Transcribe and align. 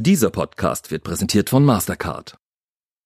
Dieser 0.00 0.30
Podcast 0.30 0.90
wird 0.90 1.04
präsentiert 1.04 1.50
von 1.50 1.64
Mastercard. 1.64 2.38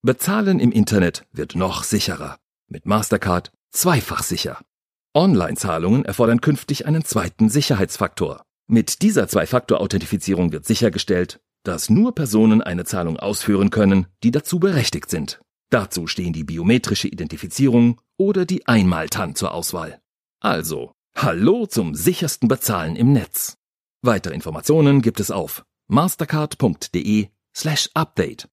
Bezahlen 0.01 0.59
im 0.59 0.71
Internet 0.71 1.25
wird 1.31 1.55
noch 1.55 1.83
sicherer. 1.83 2.37
Mit 2.67 2.85
Mastercard 2.85 3.51
zweifach 3.71 4.23
sicher. 4.23 4.59
Online-Zahlungen 5.13 6.05
erfordern 6.05 6.41
künftig 6.41 6.85
einen 6.87 7.05
zweiten 7.05 7.49
Sicherheitsfaktor. 7.49 8.43
Mit 8.67 9.01
dieser 9.01 9.27
Zwei-Faktor-Authentifizierung 9.27 10.51
wird 10.51 10.65
sichergestellt, 10.65 11.39
dass 11.63 11.89
nur 11.89 12.15
Personen 12.15 12.61
eine 12.61 12.85
Zahlung 12.85 13.17
ausführen 13.17 13.69
können, 13.69 14.07
die 14.23 14.31
dazu 14.31 14.59
berechtigt 14.59 15.09
sind. 15.09 15.41
Dazu 15.69 16.07
stehen 16.07 16.33
die 16.33 16.43
biometrische 16.43 17.07
Identifizierung 17.07 18.01
oder 18.17 18.45
die 18.45 18.67
Einmaltan 18.67 19.35
zur 19.35 19.53
Auswahl. 19.53 19.99
Also, 20.39 20.93
hallo 21.15 21.65
zum 21.65 21.95
sichersten 21.95 22.47
Bezahlen 22.47 22.95
im 22.95 23.13
Netz. 23.13 23.57
Weitere 24.01 24.33
Informationen 24.33 25.01
gibt 25.01 25.19
es 25.19 25.31
auf 25.31 25.63
mastercard.de 25.87 27.27
slash 27.55 27.89
update. 27.93 28.49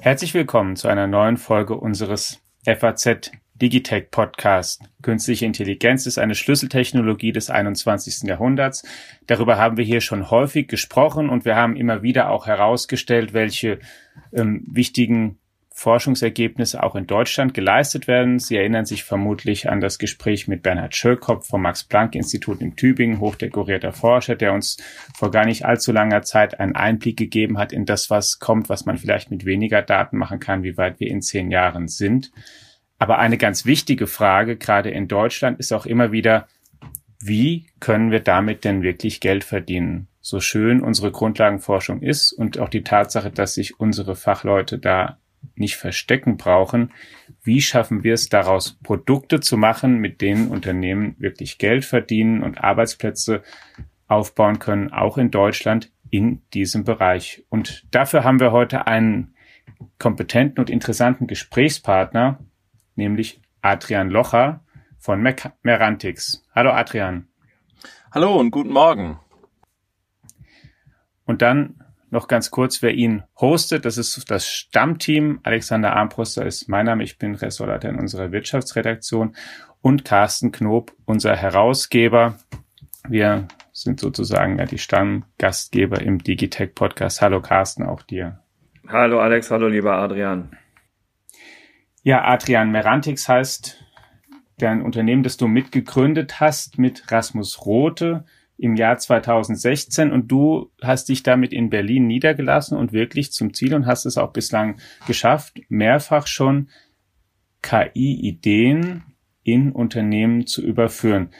Herzlich 0.00 0.34
willkommen 0.34 0.76
zu 0.76 0.88
einer 0.88 1.06
neuen 1.06 1.36
Folge 1.36 1.76
unseres 1.76 2.40
FAZ 2.64 3.30
Digitech 3.54 4.10
Podcast. 4.10 4.82
Künstliche 5.02 5.46
Intelligenz 5.46 6.06
ist 6.06 6.18
eine 6.18 6.34
Schlüsseltechnologie 6.34 7.32
des 7.32 7.48
21. 7.48 8.28
Jahrhunderts. 8.28 8.84
Darüber 9.26 9.56
haben 9.56 9.76
wir 9.76 9.84
hier 9.84 10.00
schon 10.00 10.30
häufig 10.30 10.68
gesprochen 10.68 11.30
und 11.30 11.44
wir 11.44 11.56
haben 11.56 11.76
immer 11.76 12.02
wieder 12.02 12.30
auch 12.30 12.46
herausgestellt, 12.46 13.32
welche 13.32 13.78
ähm, 14.32 14.64
wichtigen 14.66 15.38
Forschungsergebnisse 15.78 16.82
auch 16.82 16.96
in 16.96 17.06
Deutschland 17.06 17.52
geleistet 17.52 18.08
werden. 18.08 18.38
Sie 18.38 18.56
erinnern 18.56 18.86
sich 18.86 19.04
vermutlich 19.04 19.68
an 19.68 19.82
das 19.82 19.98
Gespräch 19.98 20.48
mit 20.48 20.62
Bernhard 20.62 20.96
Schölkopf 20.96 21.48
vom 21.48 21.60
Max-Planck-Institut 21.60 22.62
in 22.62 22.76
Tübingen, 22.76 23.20
hochdekorierter 23.20 23.92
Forscher, 23.92 24.36
der 24.36 24.54
uns 24.54 24.78
vor 25.14 25.30
gar 25.30 25.44
nicht 25.44 25.66
allzu 25.66 25.92
langer 25.92 26.22
Zeit 26.22 26.58
einen 26.58 26.74
Einblick 26.74 27.18
gegeben 27.18 27.58
hat 27.58 27.74
in 27.74 27.84
das, 27.84 28.08
was 28.08 28.38
kommt, 28.38 28.70
was 28.70 28.86
man 28.86 28.96
vielleicht 28.96 29.30
mit 29.30 29.44
weniger 29.44 29.82
Daten 29.82 30.16
machen 30.16 30.40
kann, 30.40 30.62
wie 30.62 30.78
weit 30.78 30.98
wir 30.98 31.08
in 31.08 31.20
zehn 31.20 31.50
Jahren 31.50 31.88
sind. 31.88 32.32
Aber 32.98 33.18
eine 33.18 33.36
ganz 33.36 33.66
wichtige 33.66 34.06
Frage, 34.06 34.56
gerade 34.56 34.88
in 34.88 35.08
Deutschland, 35.08 35.60
ist 35.60 35.74
auch 35.74 35.84
immer 35.84 36.10
wieder, 36.10 36.48
wie 37.20 37.66
können 37.80 38.10
wir 38.10 38.20
damit 38.20 38.64
denn 38.64 38.82
wirklich 38.82 39.20
Geld 39.20 39.44
verdienen? 39.44 40.08
So 40.22 40.40
schön 40.40 40.80
unsere 40.80 41.12
Grundlagenforschung 41.12 42.00
ist 42.00 42.32
und 42.32 42.58
auch 42.58 42.70
die 42.70 42.82
Tatsache, 42.82 43.30
dass 43.30 43.52
sich 43.52 43.78
unsere 43.78 44.16
Fachleute 44.16 44.78
da 44.78 45.18
nicht 45.54 45.76
verstecken 45.76 46.36
brauchen. 46.36 46.92
Wie 47.42 47.60
schaffen 47.60 48.04
wir 48.04 48.14
es 48.14 48.28
daraus, 48.28 48.78
Produkte 48.82 49.40
zu 49.40 49.56
machen, 49.56 49.98
mit 49.98 50.20
denen 50.20 50.48
Unternehmen 50.48 51.14
wirklich 51.18 51.58
Geld 51.58 51.84
verdienen 51.84 52.42
und 52.42 52.62
Arbeitsplätze 52.62 53.42
aufbauen 54.08 54.58
können, 54.58 54.92
auch 54.92 55.18
in 55.18 55.30
Deutschland 55.30 55.92
in 56.10 56.42
diesem 56.54 56.84
Bereich. 56.84 57.44
Und 57.48 57.86
dafür 57.90 58.24
haben 58.24 58.40
wir 58.40 58.52
heute 58.52 58.86
einen 58.86 59.34
kompetenten 59.98 60.58
und 60.60 60.70
interessanten 60.70 61.26
Gesprächspartner, 61.26 62.38
nämlich 62.94 63.40
Adrian 63.62 64.10
Locher 64.10 64.64
von 64.98 65.20
Merantix. 65.62 66.44
Hallo 66.54 66.70
Adrian. 66.70 67.28
Hallo 68.12 68.38
und 68.38 68.50
guten 68.50 68.70
Morgen. 68.72 69.18
Und 71.24 71.42
dann 71.42 71.82
noch 72.10 72.28
ganz 72.28 72.50
kurz, 72.50 72.82
wer 72.82 72.94
ihn 72.94 73.24
hostet. 73.40 73.84
Das 73.84 73.98
ist 73.98 74.30
das 74.30 74.48
Stammteam. 74.48 75.40
Alexander 75.42 75.94
Armbruster 75.94 76.46
ist 76.46 76.68
mein 76.68 76.86
Name. 76.86 77.02
Ich 77.04 77.18
bin 77.18 77.34
Ressortleiter 77.34 77.88
in 77.88 77.98
unserer 77.98 78.32
Wirtschaftsredaktion 78.32 79.34
und 79.80 80.04
Carsten 80.04 80.52
Knob, 80.52 80.92
unser 81.04 81.36
Herausgeber. 81.36 82.38
Wir 83.08 83.48
sind 83.72 84.00
sozusagen 84.00 84.58
ja 84.58 84.64
die 84.64 84.78
Stammgastgeber 84.78 86.00
im 86.00 86.18
Digitech 86.18 86.74
Podcast. 86.74 87.20
Hallo 87.20 87.40
Carsten, 87.40 87.84
auch 87.84 88.02
dir. 88.02 88.40
Hallo 88.88 89.20
Alex, 89.20 89.50
hallo 89.50 89.68
lieber 89.68 89.96
Adrian. 89.96 90.56
Ja, 92.02 92.24
Adrian 92.24 92.70
Merantix 92.70 93.28
heißt 93.28 93.84
dein 94.58 94.82
Unternehmen, 94.82 95.22
das 95.22 95.36
du 95.36 95.48
mitgegründet 95.48 96.40
hast 96.40 96.78
mit 96.78 97.10
Rasmus 97.10 97.66
Rote 97.66 98.24
im 98.58 98.76
Jahr 98.76 98.96
2016 98.98 100.12
und 100.12 100.28
du 100.28 100.70
hast 100.82 101.08
dich 101.08 101.22
damit 101.22 101.52
in 101.52 101.70
Berlin 101.70 102.06
niedergelassen 102.06 102.76
und 102.76 102.92
wirklich 102.92 103.32
zum 103.32 103.52
Ziel 103.52 103.74
und 103.74 103.86
hast 103.86 104.06
es 104.06 104.16
auch 104.16 104.32
bislang 104.32 104.80
geschafft, 105.06 105.60
mehrfach 105.68 106.26
schon 106.26 106.68
KI-Ideen 107.62 109.02
in 109.42 109.72
Unternehmen 109.72 110.46
zu 110.46 110.62
überführen. 110.62 111.30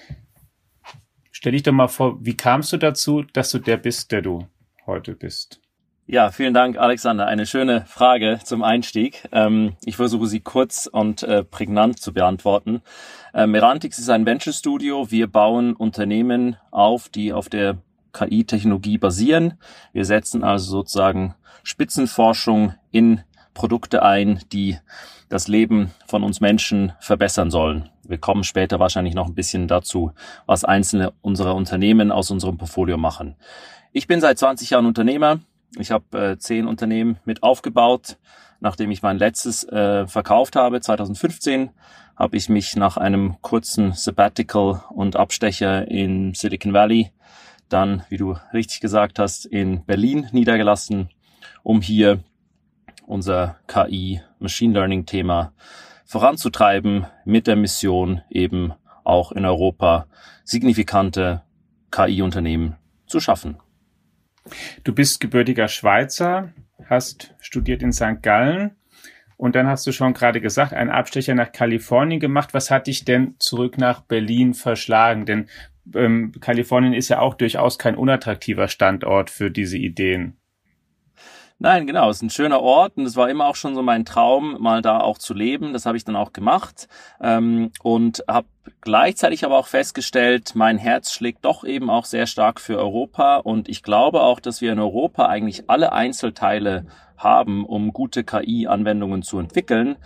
Stell 1.30 1.52
dich 1.52 1.62
doch 1.62 1.72
mal 1.72 1.88
vor, 1.88 2.24
wie 2.24 2.36
kamst 2.36 2.72
du 2.72 2.76
dazu, 2.76 3.22
dass 3.22 3.50
du 3.50 3.58
der 3.58 3.76
bist, 3.76 4.12
der 4.12 4.22
du 4.22 4.46
heute 4.86 5.14
bist? 5.14 5.60
Ja, 6.08 6.30
vielen 6.30 6.54
Dank, 6.54 6.78
Alexander. 6.78 7.26
Eine 7.26 7.46
schöne 7.46 7.84
Frage 7.84 8.38
zum 8.44 8.62
Einstieg. 8.62 9.28
Ähm, 9.32 9.74
ich 9.84 9.96
versuche 9.96 10.28
sie 10.28 10.38
kurz 10.38 10.86
und 10.86 11.24
äh, 11.24 11.42
prägnant 11.42 11.98
zu 11.98 12.12
beantworten. 12.12 12.80
Äh, 13.34 13.48
Merantix 13.48 13.98
ist 13.98 14.08
ein 14.08 14.24
Venture 14.24 14.52
Studio. 14.52 15.10
Wir 15.10 15.26
bauen 15.26 15.74
Unternehmen 15.74 16.58
auf, 16.70 17.08
die 17.08 17.32
auf 17.32 17.48
der 17.48 17.78
KI-Technologie 18.12 18.98
basieren. 18.98 19.54
Wir 19.92 20.04
setzen 20.04 20.44
also 20.44 20.70
sozusagen 20.70 21.34
Spitzenforschung 21.64 22.74
in 22.92 23.22
Produkte 23.52 24.04
ein, 24.04 24.38
die 24.52 24.78
das 25.28 25.48
Leben 25.48 25.90
von 26.06 26.22
uns 26.22 26.40
Menschen 26.40 26.92
verbessern 27.00 27.50
sollen. 27.50 27.90
Wir 28.04 28.18
kommen 28.18 28.44
später 28.44 28.78
wahrscheinlich 28.78 29.14
noch 29.14 29.26
ein 29.26 29.34
bisschen 29.34 29.66
dazu, 29.66 30.12
was 30.46 30.64
einzelne 30.64 31.12
unserer 31.20 31.56
Unternehmen 31.56 32.12
aus 32.12 32.30
unserem 32.30 32.58
Portfolio 32.58 32.96
machen. 32.96 33.34
Ich 33.90 34.06
bin 34.06 34.20
seit 34.20 34.38
20 34.38 34.70
Jahren 34.70 34.86
Unternehmer 34.86 35.40
ich 35.78 35.90
habe 35.90 36.18
äh, 36.18 36.38
zehn 36.38 36.66
Unternehmen 36.66 37.18
mit 37.24 37.42
aufgebaut. 37.42 38.18
Nachdem 38.60 38.90
ich 38.90 39.02
mein 39.02 39.18
letztes 39.18 39.64
äh, 39.64 40.06
verkauft 40.06 40.56
habe, 40.56 40.80
2015, 40.80 41.70
habe 42.16 42.36
ich 42.36 42.48
mich 42.48 42.76
nach 42.76 42.96
einem 42.96 43.36
kurzen 43.42 43.92
Sabbatical 43.92 44.82
und 44.90 45.16
Abstecher 45.16 45.88
in 45.88 46.32
Silicon 46.34 46.72
Valley 46.72 47.12
dann, 47.68 48.04
wie 48.08 48.16
du 48.16 48.36
richtig 48.52 48.80
gesagt 48.80 49.18
hast, 49.18 49.44
in 49.44 49.84
Berlin 49.84 50.28
niedergelassen, 50.32 51.10
um 51.62 51.80
hier 51.80 52.20
unser 53.06 53.56
KI 53.66 54.20
Machine 54.38 54.74
Learning 54.74 55.06
Thema 55.06 55.52
voranzutreiben 56.04 57.06
mit 57.24 57.46
der 57.46 57.56
Mission 57.56 58.22
eben 58.30 58.72
auch 59.04 59.32
in 59.32 59.44
Europa 59.44 60.06
signifikante 60.44 61.42
KI-Unternehmen 61.90 62.76
zu 63.06 63.20
schaffen. 63.20 63.58
Du 64.84 64.94
bist 64.94 65.20
gebürtiger 65.20 65.68
Schweizer, 65.68 66.52
hast 66.88 67.34
studiert 67.40 67.82
in 67.82 67.92
St. 67.92 68.22
Gallen 68.22 68.76
und 69.36 69.54
dann 69.54 69.66
hast 69.66 69.86
du 69.86 69.92
schon 69.92 70.14
gerade 70.14 70.40
gesagt, 70.40 70.72
einen 70.72 70.90
Abstecher 70.90 71.34
nach 71.34 71.52
Kalifornien 71.52 72.20
gemacht. 72.20 72.54
Was 72.54 72.70
hat 72.70 72.86
dich 72.86 73.04
denn 73.04 73.34
zurück 73.38 73.78
nach 73.78 74.00
Berlin 74.00 74.54
verschlagen? 74.54 75.26
Denn 75.26 75.48
ähm, 75.94 76.32
Kalifornien 76.40 76.94
ist 76.94 77.08
ja 77.08 77.20
auch 77.20 77.34
durchaus 77.34 77.78
kein 77.78 77.96
unattraktiver 77.96 78.68
Standort 78.68 79.30
für 79.30 79.50
diese 79.50 79.76
Ideen. 79.78 80.36
Nein, 81.58 81.86
genau, 81.86 82.10
es 82.10 82.18
ist 82.18 82.22
ein 82.22 82.30
schöner 82.30 82.60
Ort 82.60 82.98
und 82.98 83.06
es 83.06 83.16
war 83.16 83.30
immer 83.30 83.46
auch 83.46 83.56
schon 83.56 83.74
so 83.74 83.82
mein 83.82 84.04
Traum, 84.04 84.60
mal 84.60 84.82
da 84.82 85.00
auch 85.00 85.16
zu 85.16 85.32
leben. 85.32 85.72
Das 85.72 85.86
habe 85.86 85.96
ich 85.96 86.04
dann 86.04 86.14
auch 86.14 86.34
gemacht 86.34 86.86
ähm, 87.18 87.70
und 87.82 88.22
habe 88.28 88.48
gleichzeitig 88.82 89.42
aber 89.42 89.56
auch 89.56 89.66
festgestellt, 89.66 90.54
mein 90.54 90.76
Herz 90.76 91.12
schlägt 91.12 91.46
doch 91.46 91.64
eben 91.64 91.88
auch 91.88 92.04
sehr 92.04 92.26
stark 92.26 92.60
für 92.60 92.78
Europa 92.78 93.38
und 93.38 93.70
ich 93.70 93.82
glaube 93.82 94.20
auch, 94.20 94.38
dass 94.38 94.60
wir 94.60 94.70
in 94.70 94.78
Europa 94.78 95.26
eigentlich 95.26 95.70
alle 95.70 95.92
Einzelteile 95.92 96.86
haben, 97.16 97.64
um 97.64 97.94
gute 97.94 98.22
KI-Anwendungen 98.22 99.22
zu 99.22 99.38
entwickeln. 99.38 99.96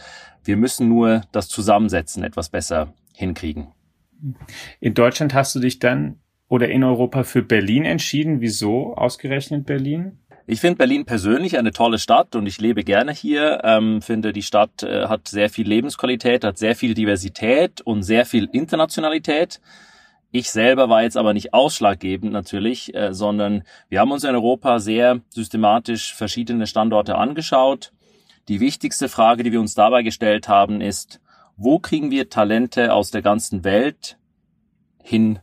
Wir 0.45 0.57
müssen 0.57 0.89
nur 0.89 1.23
das 1.33 1.49
Zusammensetzen 1.49 2.23
etwas 2.23 2.49
besser 2.49 2.95
hinkriegen. 3.13 3.73
In 4.79 4.95
Deutschland 4.95 5.35
hast 5.35 5.57
du 5.57 5.59
dich 5.59 5.81
dann 5.81 6.21
oder 6.47 6.69
in 6.69 6.85
Europa 6.85 7.25
für 7.25 7.43
Berlin 7.43 7.85
entschieden. 7.85 8.41
Wieso 8.41 8.95
ausgerechnet 8.95 9.67
Berlin? 9.67 10.20
Ich 10.51 10.61
finde 10.61 10.79
Berlin 10.79 11.05
persönlich 11.05 11.59
eine 11.59 11.71
tolle 11.71 12.01
Stadt 12.01 12.35
und 12.35 12.45
ich 12.45 12.61
lebe 12.61 12.83
gerne 12.83 13.13
hier. 13.13 13.61
Ähm, 13.63 14.03
finde, 14.03 14.33
die 14.33 14.43
Stadt 14.43 14.83
äh, 14.83 15.07
hat 15.07 15.29
sehr 15.29 15.49
viel 15.49 15.69
Lebensqualität, 15.69 16.43
hat 16.43 16.59
sehr 16.59 16.75
viel 16.75 16.95
Diversität 16.95 17.81
und 17.83 18.03
sehr 18.03 18.27
viel 18.27 18.49
Internationalität. 18.51 19.61
Ich 20.33 20.51
selber 20.51 20.89
war 20.89 21.05
jetzt 21.05 21.17
aber 21.17 21.35
nicht 21.35 21.55
ausschlaggebend 21.55 22.33
natürlich, 22.33 22.93
äh, 22.97 23.15
sondern 23.15 23.63
wir 23.91 24.01
haben 24.01 24.11
uns 24.11 24.25
in 24.25 24.35
Europa 24.35 24.81
sehr 24.81 25.21
systematisch 25.29 26.17
verschiedene 26.17 26.67
Standorte 26.67 27.15
angeschaut. 27.15 27.93
Die 28.49 28.59
wichtigste 28.59 29.09
Frage, 29.09 29.45
die 29.45 29.53
wir 29.53 29.61
uns 29.61 29.77
dabei 29.77 30.03
gestellt 30.03 30.49
haben, 30.49 30.81
ist, 30.81 31.21
wo 31.57 31.79
kriegen 31.79 32.11
wir 32.11 32.29
Talente 32.29 32.93
aus 32.93 33.13
der 33.13 33.23
ganzen 33.23 33.63
Welt 33.63 34.19
hin 35.01 35.39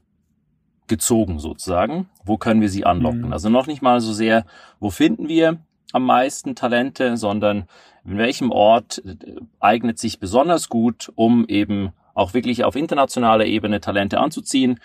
gezogen 0.88 1.40
sozusagen. 1.40 2.10
Wo 2.24 2.38
können 2.38 2.62
wir 2.62 2.70
sie 2.70 2.86
anlocken? 2.86 3.28
Mhm. 3.28 3.34
Also 3.34 3.50
noch 3.50 3.68
nicht 3.68 3.82
mal 3.82 4.00
so 4.02 4.14
sehr, 4.14 4.46
wo 4.80 4.90
finden 4.90 5.28
wir 5.28 5.58
am 5.94 6.06
meisten 6.06 6.56
Talente, 6.56 7.18
sondern 7.18 7.66
in 8.06 8.18
welchem 8.18 8.52
Ort 8.52 9.02
äh, 9.06 9.16
eignet 9.60 10.00
sich 10.00 10.20
besonders 10.20 10.70
gut, 10.70 11.12
um 11.16 11.46
eben 11.48 11.92
auch 12.14 12.34
wirklich 12.34 12.64
auf 12.64 12.76
internationaler 12.76 13.46
Ebene 13.46 13.80
Talente 13.80 14.20
anzuziehen. 14.20 14.80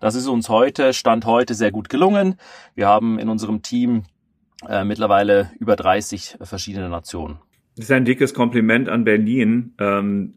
Das 0.00 0.14
ist 0.14 0.26
uns 0.26 0.48
heute, 0.48 0.94
Stand 0.94 1.26
heute, 1.26 1.54
sehr 1.54 1.70
gut 1.70 1.90
gelungen. 1.90 2.36
Wir 2.74 2.88
haben 2.88 3.18
in 3.18 3.28
unserem 3.28 3.60
Team 3.60 4.04
äh, 4.66 4.84
mittlerweile 4.84 5.50
über 5.58 5.76
30 5.76 6.38
verschiedene 6.42 6.88
Nationen. 6.88 7.38
Das 7.76 7.86
ist 7.86 7.92
ein 7.92 8.04
dickes 8.04 8.34
Kompliment 8.34 8.88
an 8.88 9.04
Berlin. 9.04 9.74
Ähm, 9.78 10.34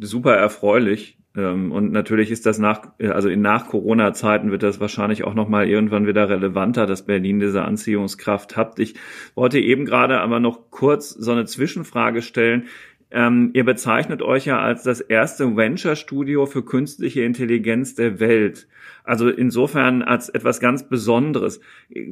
super 0.00 0.36
erfreulich. 0.36 1.19
Ähm, 1.40 1.72
und 1.72 1.92
natürlich 1.92 2.30
ist 2.30 2.46
das 2.46 2.58
nach, 2.58 2.82
also 2.98 3.28
in 3.28 3.40
nach 3.40 3.68
Corona-Zeiten 3.68 4.50
wird 4.50 4.62
das 4.62 4.80
wahrscheinlich 4.80 5.24
auch 5.24 5.34
nochmal 5.34 5.68
irgendwann 5.68 6.06
wieder 6.06 6.28
relevanter, 6.28 6.86
dass 6.86 7.06
Berlin 7.06 7.40
diese 7.40 7.62
Anziehungskraft 7.62 8.56
hat. 8.56 8.78
Ich 8.78 8.94
wollte 9.34 9.58
eben 9.58 9.86
gerade 9.86 10.20
aber 10.20 10.40
noch 10.40 10.70
kurz 10.70 11.10
so 11.10 11.32
eine 11.32 11.46
Zwischenfrage 11.46 12.22
stellen. 12.22 12.64
Ähm, 13.12 13.50
ihr 13.54 13.64
bezeichnet 13.64 14.22
euch 14.22 14.44
ja 14.46 14.60
als 14.60 14.84
das 14.84 15.00
erste 15.00 15.56
Venture-Studio 15.56 16.46
für 16.46 16.64
künstliche 16.64 17.22
Intelligenz 17.22 17.96
der 17.96 18.20
Welt. 18.20 18.68
Also 19.02 19.28
insofern 19.28 20.02
als 20.02 20.28
etwas 20.28 20.60
ganz 20.60 20.88
Besonderes. 20.88 21.60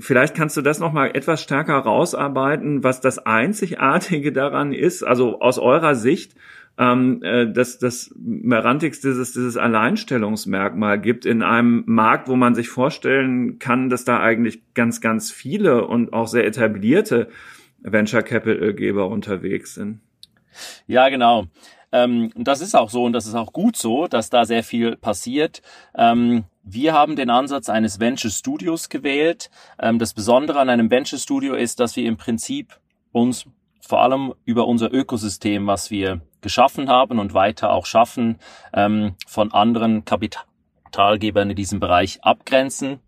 Vielleicht 0.00 0.34
kannst 0.34 0.56
du 0.56 0.62
das 0.62 0.80
nochmal 0.80 1.10
etwas 1.14 1.42
stärker 1.42 1.76
rausarbeiten, 1.76 2.82
was 2.82 3.00
das 3.00 3.18
Einzigartige 3.18 4.32
daran 4.32 4.72
ist, 4.72 5.04
also 5.04 5.40
aus 5.40 5.58
eurer 5.58 5.94
Sicht, 5.94 6.34
ähm, 6.78 7.22
äh, 7.24 7.50
dass 7.52 7.78
das 7.78 8.14
Merantix 8.16 9.00
dieses, 9.00 9.32
dieses 9.32 9.56
Alleinstellungsmerkmal 9.56 11.00
gibt 11.00 11.26
in 11.26 11.42
einem 11.42 11.82
Markt, 11.86 12.28
wo 12.28 12.36
man 12.36 12.54
sich 12.54 12.68
vorstellen 12.68 13.58
kann, 13.58 13.90
dass 13.90 14.04
da 14.04 14.20
eigentlich 14.20 14.62
ganz, 14.74 15.00
ganz 15.00 15.32
viele 15.32 15.86
und 15.86 16.12
auch 16.12 16.28
sehr 16.28 16.46
etablierte 16.46 17.28
Venture 17.80 18.22
Capital 18.22 18.74
Geber 18.74 19.08
unterwegs 19.08 19.74
sind. 19.74 20.00
Ja, 20.86 21.08
genau. 21.08 21.46
Ähm, 21.90 22.30
das 22.36 22.60
ist 22.60 22.76
auch 22.76 22.90
so 22.90 23.04
und 23.04 23.12
das 23.12 23.26
ist 23.26 23.34
auch 23.34 23.52
gut 23.52 23.76
so, 23.76 24.06
dass 24.06 24.30
da 24.30 24.44
sehr 24.44 24.62
viel 24.62 24.96
passiert. 24.96 25.62
Ähm, 25.96 26.44
wir 26.62 26.92
haben 26.92 27.16
den 27.16 27.30
Ansatz 27.30 27.68
eines 27.68 27.98
Venture 27.98 28.30
Studios 28.30 28.88
gewählt. 28.88 29.50
Ähm, 29.80 29.98
das 29.98 30.12
Besondere 30.12 30.60
an 30.60 30.68
einem 30.68 30.90
Venture 30.90 31.18
Studio 31.18 31.54
ist, 31.54 31.80
dass 31.80 31.96
wir 31.96 32.04
im 32.04 32.18
Prinzip 32.18 32.78
uns 33.10 33.46
vor 33.80 34.02
allem 34.02 34.34
über 34.44 34.66
unser 34.66 34.92
Ökosystem, 34.92 35.66
was 35.66 35.90
wir 35.90 36.20
geschaffen 36.40 36.88
haben 36.88 37.18
und 37.18 37.34
weiter 37.34 37.72
auch 37.72 37.86
schaffen, 37.86 38.38
ähm, 38.72 39.14
von 39.26 39.52
anderen 39.52 40.04
Kapitalgebern 40.04 41.50
in 41.50 41.56
diesem 41.56 41.80
Bereich 41.80 42.22
abgrenzen. 42.22 43.00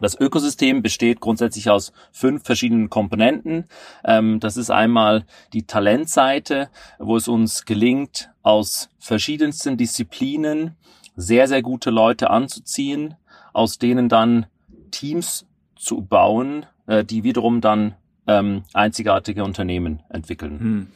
Das 0.00 0.18
Ökosystem 0.18 0.82
besteht 0.82 1.20
grundsätzlich 1.20 1.70
aus 1.70 1.92
fünf 2.10 2.44
verschiedenen 2.44 2.90
Komponenten. 2.90 3.66
Ähm, 4.04 4.40
das 4.40 4.56
ist 4.56 4.70
einmal 4.70 5.24
die 5.52 5.66
Talentseite, 5.66 6.68
wo 6.98 7.16
es 7.16 7.28
uns 7.28 7.64
gelingt, 7.64 8.30
aus 8.42 8.88
verschiedensten 8.98 9.76
Disziplinen 9.76 10.76
sehr, 11.14 11.46
sehr 11.46 11.62
gute 11.62 11.90
Leute 11.90 12.30
anzuziehen, 12.30 13.14
aus 13.52 13.78
denen 13.78 14.08
dann 14.08 14.46
Teams 14.90 15.46
zu 15.76 16.02
bauen, 16.02 16.66
äh, 16.86 17.04
die 17.04 17.22
wiederum 17.22 17.60
dann 17.60 17.94
ähm, 18.26 18.64
einzigartige 18.72 19.44
Unternehmen 19.44 20.02
entwickeln. 20.08 20.58
Hm. 20.58 20.86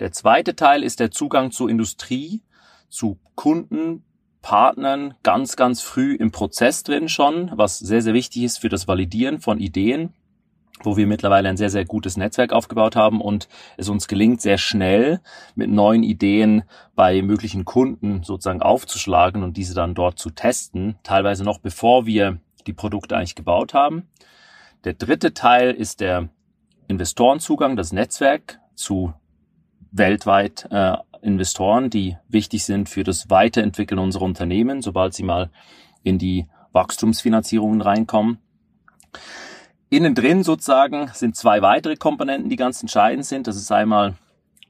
Der 0.00 0.10
zweite 0.12 0.56
Teil 0.56 0.82
ist 0.82 0.98
der 0.98 1.10
Zugang 1.10 1.52
zur 1.52 1.70
Industrie, 1.70 2.42
zu 2.88 3.18
Kunden, 3.34 4.04
Partnern 4.42 5.14
ganz, 5.22 5.56
ganz 5.56 5.80
früh 5.80 6.14
im 6.14 6.30
Prozess 6.30 6.82
drin 6.82 7.08
schon, 7.08 7.50
was 7.54 7.78
sehr, 7.78 8.02
sehr 8.02 8.12
wichtig 8.12 8.42
ist 8.42 8.58
für 8.58 8.68
das 8.68 8.86
Validieren 8.86 9.38
von 9.40 9.58
Ideen, 9.58 10.12
wo 10.82 10.98
wir 10.98 11.06
mittlerweile 11.06 11.48
ein 11.48 11.56
sehr, 11.56 11.70
sehr 11.70 11.86
gutes 11.86 12.18
Netzwerk 12.18 12.52
aufgebaut 12.52 12.94
haben 12.94 13.22
und 13.22 13.48
es 13.78 13.88
uns 13.88 14.06
gelingt, 14.06 14.42
sehr 14.42 14.58
schnell 14.58 15.20
mit 15.54 15.70
neuen 15.70 16.02
Ideen 16.02 16.64
bei 16.94 17.22
möglichen 17.22 17.64
Kunden 17.64 18.22
sozusagen 18.22 18.60
aufzuschlagen 18.60 19.42
und 19.42 19.56
diese 19.56 19.74
dann 19.74 19.94
dort 19.94 20.18
zu 20.18 20.28
testen, 20.28 20.98
teilweise 21.04 21.42
noch 21.42 21.58
bevor 21.58 22.04
wir 22.04 22.38
die 22.66 22.74
Produkte 22.74 23.16
eigentlich 23.16 23.36
gebaut 23.36 23.72
haben. 23.72 24.08
Der 24.84 24.92
dritte 24.92 25.32
Teil 25.32 25.70
ist 25.70 26.00
der 26.00 26.28
Investorenzugang, 26.86 27.76
das 27.76 27.92
Netzwerk 27.92 28.60
zu 28.74 29.14
weltweit 29.94 30.68
äh, 30.70 30.96
Investoren, 31.22 31.88
die 31.88 32.18
wichtig 32.28 32.64
sind 32.64 32.88
für 32.88 33.04
das 33.04 33.30
Weiterentwickeln 33.30 33.98
unserer 33.98 34.24
Unternehmen, 34.24 34.82
sobald 34.82 35.14
sie 35.14 35.22
mal 35.22 35.50
in 36.02 36.18
die 36.18 36.46
Wachstumsfinanzierungen 36.72 37.80
reinkommen. 37.80 38.38
Innen 39.88 40.14
drin 40.14 40.42
sozusagen 40.42 41.10
sind 41.14 41.36
zwei 41.36 41.62
weitere 41.62 41.96
Komponenten, 41.96 42.50
die 42.50 42.56
ganz 42.56 42.82
entscheidend 42.82 43.24
sind. 43.24 43.46
Das 43.46 43.56
ist 43.56 43.70
einmal 43.70 44.14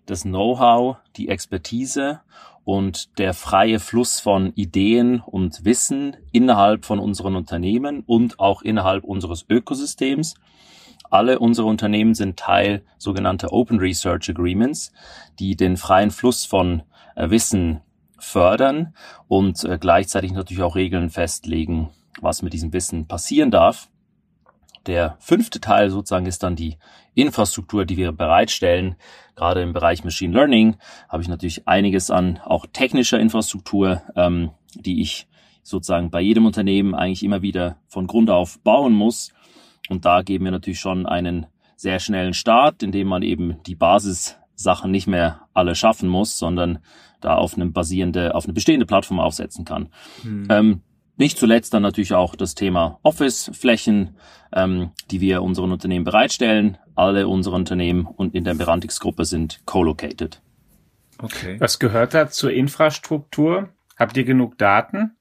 das 0.06 0.22
Know-how, 0.22 0.96
die 1.16 1.28
Expertise 1.28 2.20
und 2.64 3.18
der 3.18 3.34
freie 3.34 3.80
Fluss 3.80 4.20
von 4.20 4.52
Ideen 4.54 5.20
und 5.20 5.64
Wissen 5.64 6.16
innerhalb 6.32 6.84
von 6.84 6.98
unseren 6.98 7.36
Unternehmen 7.36 8.02
und 8.06 8.38
auch 8.38 8.62
innerhalb 8.62 9.04
unseres 9.04 9.44
Ökosystems. 9.48 10.34
Alle 11.10 11.38
unsere 11.38 11.66
Unternehmen 11.66 12.14
sind 12.14 12.38
Teil 12.38 12.84
sogenannter 12.98 13.52
Open 13.52 13.78
Research 13.78 14.30
Agreements, 14.30 14.92
die 15.38 15.56
den 15.56 15.76
freien 15.76 16.10
Fluss 16.10 16.44
von 16.44 16.82
äh, 17.14 17.30
Wissen 17.30 17.80
fördern 18.18 18.94
und 19.28 19.64
äh, 19.64 19.78
gleichzeitig 19.78 20.32
natürlich 20.32 20.62
auch 20.62 20.76
Regeln 20.76 21.10
festlegen, 21.10 21.90
was 22.20 22.42
mit 22.42 22.52
diesem 22.52 22.72
Wissen 22.72 23.06
passieren 23.06 23.50
darf. 23.50 23.88
Der 24.86 25.16
fünfte 25.18 25.60
Teil 25.60 25.90
sozusagen 25.90 26.26
ist 26.26 26.42
dann 26.42 26.56
die 26.56 26.76
Infrastruktur, 27.14 27.84
die 27.84 27.96
wir 27.96 28.12
bereitstellen. 28.12 28.96
Gerade 29.34 29.62
im 29.62 29.72
Bereich 29.72 30.04
Machine 30.04 30.34
Learning 30.34 30.76
habe 31.08 31.22
ich 31.22 31.28
natürlich 31.28 31.66
einiges 31.66 32.10
an 32.10 32.38
auch 32.44 32.66
technischer 32.70 33.18
Infrastruktur, 33.18 34.02
ähm, 34.16 34.50
die 34.74 35.00
ich 35.00 35.26
sozusagen 35.62 36.10
bei 36.10 36.20
jedem 36.20 36.44
Unternehmen 36.44 36.94
eigentlich 36.94 37.22
immer 37.22 37.40
wieder 37.40 37.78
von 37.88 38.06
Grund 38.06 38.30
auf 38.30 38.60
bauen 38.60 38.92
muss, 38.92 39.32
und 39.88 40.04
da 40.04 40.22
geben 40.22 40.44
wir 40.44 40.52
natürlich 40.52 40.80
schon 40.80 41.06
einen 41.06 41.46
sehr 41.76 41.98
schnellen 41.98 42.34
Start, 42.34 42.82
indem 42.82 43.08
man 43.08 43.22
eben 43.22 43.62
die 43.64 43.74
Basissachen 43.74 44.90
nicht 44.90 45.06
mehr 45.06 45.48
alle 45.52 45.74
schaffen 45.74 46.08
muss, 46.08 46.38
sondern 46.38 46.78
da 47.20 47.34
auf 47.36 47.54
eine 47.54 47.66
basierende, 47.66 48.34
auf 48.34 48.44
eine 48.44 48.52
bestehende 48.52 48.86
Plattform 48.86 49.20
aufsetzen 49.20 49.64
kann. 49.64 49.88
Hm. 50.22 50.46
Ähm, 50.50 50.80
nicht 51.16 51.38
zuletzt 51.38 51.72
dann 51.72 51.82
natürlich 51.82 52.12
auch 52.12 52.34
das 52.34 52.54
Thema 52.54 52.98
Office-Flächen, 53.02 54.16
ähm, 54.52 54.90
die 55.10 55.20
wir 55.20 55.42
unseren 55.42 55.72
Unternehmen 55.72 56.04
bereitstellen. 56.04 56.78
Alle 56.96 57.28
unsere 57.28 57.54
Unternehmen 57.54 58.06
und 58.06 58.34
in 58.34 58.44
der 58.44 58.54
Berantix-Gruppe 58.54 59.24
sind 59.24 59.60
co-located. 59.64 60.40
Okay. 61.18 61.56
Was 61.60 61.78
gehört 61.78 62.14
da 62.14 62.28
zur 62.28 62.52
Infrastruktur? 62.52 63.68
Habt 63.96 64.16
ihr 64.16 64.24
genug 64.24 64.58
Daten? 64.58 65.16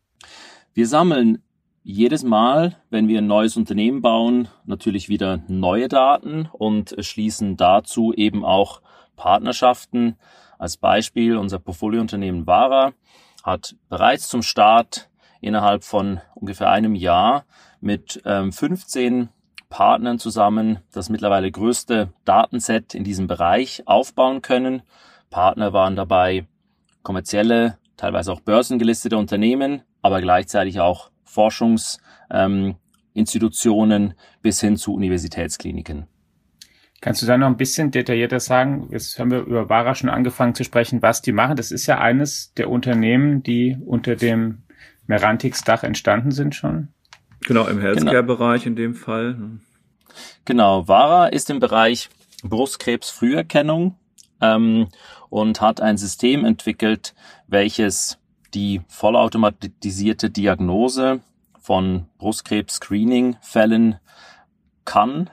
Wir 0.74 0.88
sammeln 0.88 1.44
jedes 1.84 2.24
Mal, 2.24 2.78
wenn 2.90 3.08
wir 3.08 3.20
ein 3.20 3.28
neues 3.28 3.58
Unternehmen 3.58 4.02
bauen, 4.02 4.48
natürlich 4.66 5.10
wieder 5.10 5.44
neue 5.48 5.90
Daten 5.90 6.50
und 6.54 6.96
schließen 7.00 7.58
dazu 7.58 8.14
eben 8.14 8.46
auch 8.46 8.82
Partnerschaften. 9.18 10.16
Als 10.58 10.78
Beispiel 10.78 11.38
unser 11.38 11.60
Portfoliounternehmen 11.60 12.48
Vara 12.48 12.94
hat 13.44 13.76
bereits 13.90 14.30
zum 14.30 14.44
Start 14.44 15.10
innerhalb 15.42 15.84
von 15.84 16.22
ungefähr 16.36 16.70
einem 16.70 16.96
Jahr 16.96 17.46
mit 17.82 18.22
ähm, 18.26 18.54
15 18.54 19.28
Partnern 19.70 20.20
zusammen 20.20 20.80
das 20.94 21.10
mittlerweile 21.10 21.52
größte 21.52 22.14
Datenset 22.24 22.96
in 22.96 23.04
diesem 23.04 23.28
Bereich 23.28 23.84
aufbauen 23.88 24.42
können. 24.42 24.84
Partner 25.30 25.74
waren 25.74 25.98
dabei 25.98 26.48
kommerzielle, 27.02 27.78
teilweise 27.98 28.32
auch 28.32 28.40
börsengelistete 28.40 29.18
Unternehmen, 29.18 29.82
aber 30.02 30.22
gleichzeitig 30.22 30.80
auch 30.80 31.10
Forschungsinstitutionen 31.34 34.04
ähm, 34.04 34.14
bis 34.42 34.62
hin 34.62 34.78
zu 34.78 34.94
Universitätskliniken. 34.94 36.08
Kannst 37.02 37.22
du 37.22 37.26
da 37.26 37.38
noch 37.38 37.48
ein 37.48 37.58
bisschen 37.58 37.92
detaillierter 37.92 38.40
sagen? 38.40 38.88
Jetzt 38.90 39.20
haben 39.20 39.30
wir 39.30 39.40
über 39.40 39.68
Vara 39.68 39.94
schon 39.94 40.10
angefangen 40.10 40.56
zu 40.56 40.64
sprechen, 40.64 41.02
was 41.02 41.22
die 41.22 41.34
machen. 41.34 41.58
Das 41.58 41.72
ist 41.72 41.86
ja 41.86 42.00
eines 42.00 42.54
der 42.54 42.70
Unternehmen, 42.70 43.44
die 43.44 43.78
unter 43.86 44.16
dem 44.16 44.64
Merantix-Dach 45.08 45.84
entstanden 45.84 46.32
sind 46.32 46.56
schon. 46.56 46.88
Genau, 47.42 47.68
im 47.68 47.82
Healthcare-Bereich 47.82 48.66
in 48.66 48.78
dem 48.78 48.96
Fall. 48.96 49.60
Genau, 50.46 50.88
Vara 50.88 51.28
ist 51.28 51.50
im 51.50 51.60
Bereich 51.60 52.10
Brustkrebsfrüherkennung 52.44 53.98
ähm, 54.42 54.88
und 55.30 55.60
hat 55.60 55.82
ein 55.82 55.98
System 55.98 56.46
entwickelt, 56.46 57.14
welches 57.48 58.18
die 58.54 58.82
vollautomatisierte 58.88 60.30
Diagnose 60.30 61.22
von 61.60 62.08
Brustkrebs-Screening-Fällen 62.18 64.00
kann. 64.86 65.30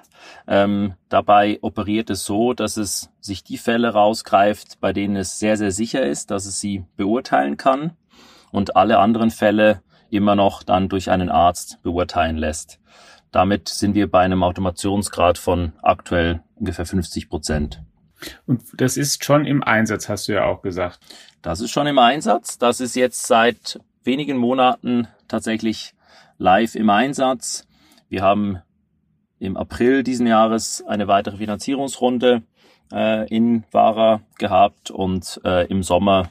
Ähm, 0.46 0.94
dabei 1.08 1.58
operiert 1.62 2.10
es 2.10 2.24
so, 2.24 2.52
dass 2.52 2.76
es 2.76 3.10
sich 3.20 3.42
die 3.42 3.58
Fälle 3.58 3.92
rausgreift, 3.92 4.80
bei 4.80 4.92
denen 4.92 5.16
es 5.16 5.38
sehr, 5.38 5.56
sehr 5.56 5.72
sicher 5.72 6.02
ist, 6.02 6.30
dass 6.30 6.46
es 6.46 6.60
sie 6.60 6.84
beurteilen 6.96 7.56
kann 7.56 7.92
und 8.52 8.76
alle 8.76 8.98
anderen 8.98 9.30
Fälle 9.30 9.82
immer 10.10 10.36
noch 10.36 10.62
dann 10.62 10.88
durch 10.88 11.10
einen 11.10 11.30
Arzt 11.30 11.82
beurteilen 11.82 12.36
lässt. 12.36 12.80
Damit 13.32 13.68
sind 13.68 13.94
wir 13.94 14.10
bei 14.10 14.20
einem 14.20 14.42
Automationsgrad 14.42 15.38
von 15.38 15.72
aktuell 15.82 16.42
ungefähr 16.56 16.86
50 16.86 17.28
Prozent. 17.28 17.82
Und 18.46 18.62
das 18.74 18.96
ist 18.96 19.24
schon 19.24 19.46
im 19.46 19.62
Einsatz, 19.62 20.08
hast 20.08 20.28
du 20.28 20.32
ja 20.32 20.44
auch 20.44 20.62
gesagt. 20.62 21.00
Das 21.42 21.60
ist 21.60 21.70
schon 21.70 21.86
im 21.86 21.98
Einsatz. 21.98 22.58
Das 22.58 22.80
ist 22.80 22.96
jetzt 22.96 23.26
seit 23.26 23.80
wenigen 24.04 24.36
Monaten 24.36 25.08
tatsächlich 25.28 25.94
live 26.38 26.74
im 26.74 26.90
Einsatz. 26.90 27.66
Wir 28.08 28.22
haben 28.22 28.58
im 29.38 29.56
April 29.56 30.02
diesen 30.02 30.26
Jahres 30.26 30.84
eine 30.86 31.08
weitere 31.08 31.38
Finanzierungsrunde 31.38 32.42
äh, 32.92 33.28
in 33.28 33.64
Vara 33.70 34.20
gehabt 34.38 34.90
und 34.90 35.40
äh, 35.44 35.66
im 35.68 35.82
Sommer 35.82 36.30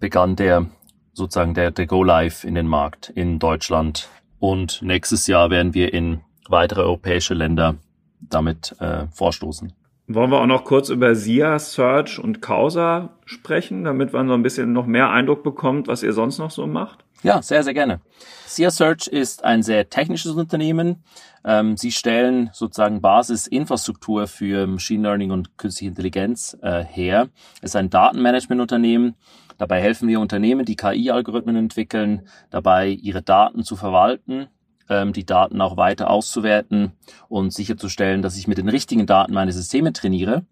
begann 0.00 0.36
der 0.36 0.66
sozusagen 1.12 1.54
der, 1.54 1.70
der 1.70 1.86
Go 1.86 2.02
Live 2.02 2.44
in 2.44 2.54
den 2.54 2.66
Markt 2.66 3.10
in 3.10 3.38
Deutschland 3.38 4.08
und 4.38 4.82
nächstes 4.82 5.26
Jahr 5.26 5.50
werden 5.50 5.74
wir 5.74 5.92
in 5.92 6.20
weitere 6.48 6.82
europäische 6.82 7.34
Länder 7.34 7.76
damit 8.20 8.74
äh, 8.80 9.06
vorstoßen. 9.08 9.72
Wollen 10.10 10.30
wir 10.30 10.40
auch 10.40 10.46
noch 10.46 10.64
kurz 10.64 10.88
über 10.88 11.14
SIA, 11.14 11.58
Search 11.58 12.18
und 12.18 12.40
Causa 12.40 13.10
sprechen, 13.26 13.84
damit 13.84 14.14
man 14.14 14.26
so 14.26 14.32
ein 14.32 14.42
bisschen 14.42 14.72
noch 14.72 14.86
mehr 14.86 15.10
Eindruck 15.10 15.42
bekommt, 15.42 15.86
was 15.86 16.02
ihr 16.02 16.14
sonst 16.14 16.38
noch 16.38 16.50
so 16.50 16.66
macht? 16.66 17.04
Ja, 17.22 17.42
sehr, 17.42 17.62
sehr 17.62 17.74
gerne. 17.74 18.00
SIA 18.46 18.70
Search 18.70 19.06
ist 19.06 19.44
ein 19.44 19.62
sehr 19.62 19.90
technisches 19.90 20.32
Unternehmen. 20.32 21.04
Ähm, 21.44 21.76
sie 21.76 21.92
stellen 21.92 22.48
sozusagen 22.54 23.02
Basisinfrastruktur 23.02 24.28
für 24.28 24.66
Machine 24.66 25.02
Learning 25.02 25.30
und 25.30 25.58
künstliche 25.58 25.90
Intelligenz 25.90 26.56
äh, 26.62 26.82
her. 26.84 27.28
Es 27.60 27.70
ist 27.70 27.76
ein 27.76 27.90
Datenmanagement-Unternehmen. 27.90 29.14
Dabei 29.58 29.82
helfen 29.82 30.08
wir 30.08 30.20
Unternehmen, 30.20 30.64
die 30.64 30.76
KI-Algorithmen 30.76 31.56
entwickeln, 31.56 32.28
dabei 32.48 32.88
ihre 32.88 33.20
Daten 33.20 33.62
zu 33.62 33.76
verwalten 33.76 34.48
ähm, 34.88 35.12
die 35.12 35.26
Daten 35.26 35.60
auch 35.60 35.76
weiter 35.76 36.10
auszuwerten 36.10 36.92
und 37.28 37.52
sicherzustellen, 37.52 38.22
dass 38.22 38.36
ich 38.36 38.48
mit 38.48 38.58
den 38.58 38.68
richtigen 38.68 39.06
Daten 39.06 39.32
meine 39.32 39.52
Systeme 39.52 39.92
trainiere. 39.92 40.44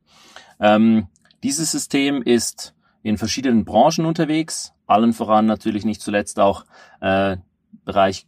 Ähm, 0.61 1.09
dieses 1.43 1.71
System 1.71 2.23
ist 2.23 2.75
in 3.03 3.19
verschiedenen 3.19 3.65
Branchen 3.65 4.05
unterwegs, 4.05 4.73
allen 4.87 5.13
voran 5.13 5.47
natürlich 5.47 5.85
nicht 5.85 6.01
zuletzt 6.01 6.41
auch 6.41 6.65
äh, 7.01 7.37
Bereich 7.85 8.27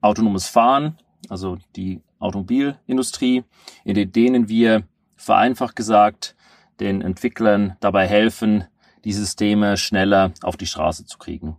autonomes 0.00 0.48
Fahren, 0.48 0.98
also 1.28 1.58
die 1.76 2.00
Automobilindustrie, 2.18 3.44
in 3.84 4.12
denen 4.12 4.48
wir 4.48 4.84
vereinfacht 5.16 5.76
gesagt 5.76 6.34
den 6.80 7.02
Entwicklern 7.02 7.76
dabei 7.80 8.06
helfen, 8.06 8.64
die 9.04 9.12
Systeme 9.12 9.76
schneller 9.76 10.32
auf 10.42 10.56
die 10.56 10.66
Straße 10.66 11.04
zu 11.06 11.18
kriegen. 11.18 11.56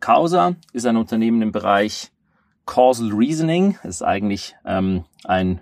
Causa 0.00 0.56
ist 0.72 0.86
ein 0.86 0.96
Unternehmen 0.96 1.42
im 1.42 1.52
Bereich 1.52 2.10
Causal 2.64 3.12
Reasoning. 3.12 3.78
Es 3.82 3.96
ist 3.96 4.02
eigentlich 4.02 4.56
ähm, 4.64 5.04
ein 5.24 5.60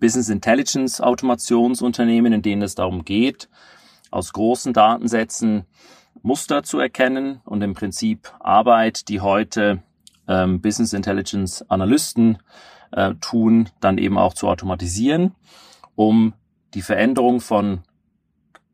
Business 0.00 0.28
Intelligence 0.28 1.00
Automationsunternehmen, 1.00 2.32
in 2.32 2.42
dem 2.42 2.62
es 2.62 2.74
darum 2.74 3.04
geht, 3.04 3.48
aus 4.10 4.32
großen 4.32 4.72
Datensätzen 4.72 5.66
Muster 6.22 6.64
zu 6.64 6.80
erkennen 6.80 7.40
und 7.44 7.62
im 7.62 7.74
Prinzip 7.74 8.32
Arbeit, 8.40 9.08
die 9.08 9.20
heute 9.20 9.82
ähm, 10.26 10.60
Business 10.60 10.92
Intelligence 10.92 11.62
Analysten 11.70 12.38
äh, 12.90 13.14
tun, 13.20 13.68
dann 13.80 13.98
eben 13.98 14.18
auch 14.18 14.34
zu 14.34 14.48
automatisieren, 14.48 15.36
um 15.94 16.34
die 16.74 16.82
Veränderung 16.82 17.40
von 17.40 17.82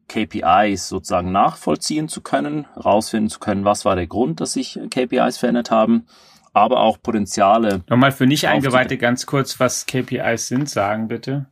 KPIs 0.08 0.88
sozusagen 0.88 1.32
nachvollziehen 1.32 2.08
zu 2.08 2.20
können, 2.20 2.66
herausfinden 2.74 3.28
zu 3.28 3.40
können, 3.40 3.64
was 3.64 3.84
war 3.84 3.96
der 3.96 4.06
Grund, 4.06 4.40
dass 4.40 4.52
sich 4.52 4.78
KPIs 4.90 5.38
verändert 5.38 5.70
haben, 5.70 6.06
aber 6.52 6.80
auch 6.80 7.00
Potenziale. 7.02 7.82
Nochmal 7.88 8.12
für 8.12 8.26
nicht 8.26 8.46
Eingeweihte 8.48 8.98
ganz 8.98 9.26
kurz, 9.26 9.60
was 9.60 9.86
KPIs 9.86 10.48
sind, 10.48 10.70
sagen 10.70 11.08
bitte. 11.08 11.46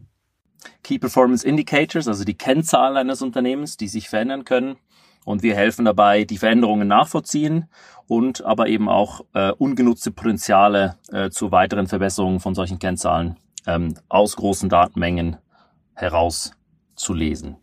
Key 0.82 0.98
Performance 0.98 1.46
Indicators, 1.46 2.08
also 2.08 2.24
die 2.24 2.38
Kennzahlen 2.38 2.96
eines 2.96 3.22
Unternehmens, 3.22 3.76
die 3.76 3.88
sich 3.88 4.08
verändern 4.08 4.44
können. 4.44 4.76
Und 5.24 5.42
wir 5.42 5.54
helfen 5.54 5.86
dabei, 5.86 6.24
die 6.24 6.36
Veränderungen 6.36 6.86
nachvollziehen 6.86 7.68
und 8.06 8.44
aber 8.44 8.68
eben 8.68 8.88
auch 8.88 9.22
äh, 9.32 9.52
ungenutzte 9.52 10.10
Potenziale 10.10 10.96
äh, 11.10 11.30
zu 11.30 11.50
weiteren 11.50 11.86
Verbesserungen 11.86 12.40
von 12.40 12.54
solchen 12.54 12.78
Kennzahlen 12.78 13.38
ähm, 13.66 13.94
aus 14.08 14.36
großen 14.36 14.68
Datenmengen 14.68 15.38
herauszulesen. 15.94 17.56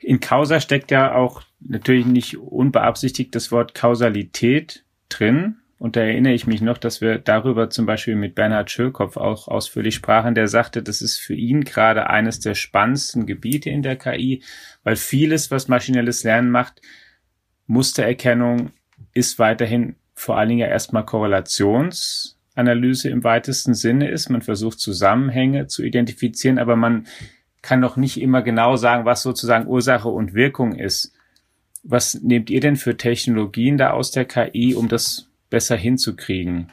In 0.00 0.20
Causa 0.20 0.60
steckt 0.60 0.90
ja 0.90 1.14
auch 1.14 1.42
natürlich 1.60 2.06
nicht 2.06 2.38
unbeabsichtigt 2.38 3.34
das 3.34 3.52
Wort 3.52 3.74
Kausalität 3.74 4.84
drin. 5.08 5.56
Und 5.78 5.94
da 5.94 6.00
erinnere 6.00 6.32
ich 6.32 6.46
mich 6.46 6.60
noch, 6.60 6.76
dass 6.76 7.00
wir 7.00 7.18
darüber 7.18 7.70
zum 7.70 7.86
Beispiel 7.86 8.16
mit 8.16 8.34
Bernhard 8.34 8.70
Schölkopf 8.70 9.16
auch 9.16 9.46
ausführlich 9.46 9.94
sprachen, 9.94 10.34
der 10.34 10.48
sagte, 10.48 10.82
das 10.82 11.02
ist 11.02 11.18
für 11.18 11.34
ihn 11.34 11.62
gerade 11.62 12.10
eines 12.10 12.40
der 12.40 12.54
spannendsten 12.54 13.26
Gebiete 13.26 13.70
in 13.70 13.82
der 13.82 13.94
KI, 13.94 14.42
weil 14.82 14.96
vieles, 14.96 15.52
was 15.52 15.68
maschinelles 15.68 16.24
Lernen 16.24 16.50
macht, 16.50 16.82
Mustererkennung 17.66 18.72
ist 19.14 19.38
weiterhin 19.38 19.94
vor 20.14 20.36
allen 20.36 20.48
Dingen 20.48 20.60
ja 20.60 20.66
erstmal 20.66 21.04
Korrelationsanalyse 21.04 23.08
im 23.08 23.22
weitesten 23.22 23.74
Sinne 23.74 24.10
ist. 24.10 24.30
Man 24.30 24.42
versucht 24.42 24.80
Zusammenhänge 24.80 25.68
zu 25.68 25.84
identifizieren, 25.84 26.58
aber 26.58 26.74
man 26.74 27.06
kann 27.62 27.80
noch 27.80 27.96
nicht 27.96 28.20
immer 28.20 28.42
genau 28.42 28.76
sagen, 28.76 29.04
was 29.04 29.22
sozusagen 29.22 29.66
Ursache 29.66 30.08
und 30.08 30.34
Wirkung 30.34 30.74
ist. 30.74 31.12
Was 31.82 32.20
nehmt 32.20 32.50
ihr 32.50 32.60
denn 32.60 32.76
für 32.76 32.96
Technologien 32.96 33.78
da 33.78 33.90
aus 33.90 34.10
der 34.10 34.24
KI, 34.24 34.74
um 34.74 34.88
das 34.88 35.28
besser 35.50 35.76
hinzukriegen? 35.76 36.72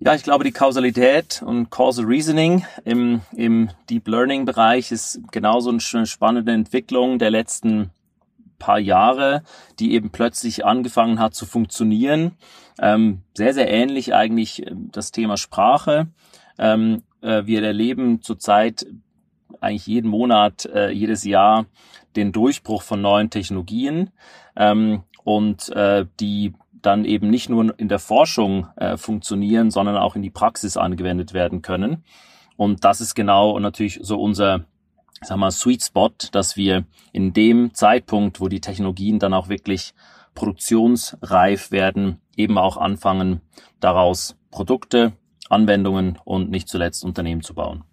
Ja, 0.00 0.14
ich 0.14 0.22
glaube, 0.22 0.44
die 0.44 0.52
Kausalität 0.52 1.42
und 1.44 1.70
Causal 1.70 2.04
Reasoning 2.04 2.64
im, 2.84 3.20
im 3.34 3.70
Deep 3.90 4.06
Learning 4.06 4.44
Bereich 4.44 4.92
ist 4.92 5.20
genauso 5.32 5.70
eine 5.70 6.06
spannende 6.06 6.52
Entwicklung 6.52 7.18
der 7.18 7.30
letzten 7.30 7.90
paar 8.60 8.78
Jahre, 8.78 9.42
die 9.80 9.94
eben 9.94 10.10
plötzlich 10.10 10.64
angefangen 10.64 11.18
hat 11.18 11.34
zu 11.34 11.46
funktionieren. 11.46 12.32
Ähm, 12.80 13.22
sehr, 13.34 13.54
sehr 13.54 13.68
ähnlich 13.70 14.14
eigentlich 14.14 14.66
äh, 14.66 14.72
das 14.92 15.10
Thema 15.10 15.36
Sprache. 15.36 16.08
Ähm, 16.58 17.02
äh, 17.20 17.46
wir 17.46 17.62
erleben 17.62 18.22
zurzeit 18.22 18.86
eigentlich 19.60 19.86
jeden 19.86 20.10
Monat, 20.10 20.66
äh, 20.66 20.90
jedes 20.90 21.24
Jahr 21.24 21.66
den 22.16 22.32
Durchbruch 22.32 22.82
von 22.82 23.00
neuen 23.00 23.30
Technologien 23.30 24.10
ähm, 24.56 25.02
und 25.24 25.68
äh, 25.70 26.06
die 26.20 26.54
dann 26.80 27.04
eben 27.04 27.28
nicht 27.28 27.48
nur 27.48 27.78
in 27.78 27.88
der 27.88 27.98
Forschung 27.98 28.68
äh, 28.76 28.96
funktionieren, 28.96 29.70
sondern 29.70 29.96
auch 29.96 30.16
in 30.16 30.22
die 30.22 30.30
Praxis 30.30 30.76
angewendet 30.76 31.32
werden 31.32 31.62
können. 31.62 32.04
Und 32.56 32.84
das 32.84 33.00
ist 33.00 33.14
genau 33.14 33.58
natürlich 33.58 33.98
so 34.02 34.20
unser 34.20 34.64
sag 35.20 35.38
mal, 35.38 35.50
Sweet 35.50 35.82
Spot, 35.82 36.10
dass 36.32 36.56
wir 36.56 36.84
in 37.12 37.32
dem 37.32 37.74
Zeitpunkt, 37.74 38.40
wo 38.40 38.48
die 38.48 38.60
Technologien 38.60 39.18
dann 39.18 39.34
auch 39.34 39.48
wirklich 39.48 39.94
produktionsreif 40.34 41.70
werden, 41.70 42.20
eben 42.36 42.58
auch 42.58 42.76
anfangen, 42.76 43.40
daraus 43.80 44.36
Produkte, 44.50 45.12
Anwendungen 45.48 46.18
und 46.24 46.50
nicht 46.50 46.68
zuletzt 46.68 47.04
Unternehmen 47.04 47.42
zu 47.42 47.54
bauen. 47.54 47.84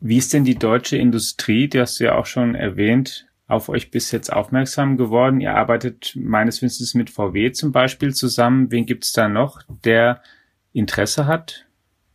Wie 0.00 0.18
ist 0.18 0.32
denn 0.32 0.44
die 0.44 0.58
deutsche 0.58 0.96
Industrie, 0.96 1.68
die 1.68 1.80
hast 1.80 2.00
du 2.00 2.04
ja 2.04 2.14
auch 2.16 2.26
schon 2.26 2.54
erwähnt, 2.54 3.26
auf 3.48 3.68
euch 3.68 3.90
bis 3.90 4.10
jetzt 4.10 4.32
aufmerksam 4.32 4.96
geworden? 4.96 5.40
Ihr 5.40 5.54
arbeitet 5.54 6.12
meines 6.16 6.62
Wissens 6.62 6.94
mit 6.94 7.10
VW 7.10 7.52
zum 7.52 7.72
Beispiel 7.72 8.14
zusammen. 8.14 8.70
Wen 8.70 8.86
gibt 8.86 9.04
es 9.04 9.12
da 9.12 9.28
noch, 9.28 9.62
der 9.84 10.22
Interesse 10.72 11.26
hat? 11.26 11.66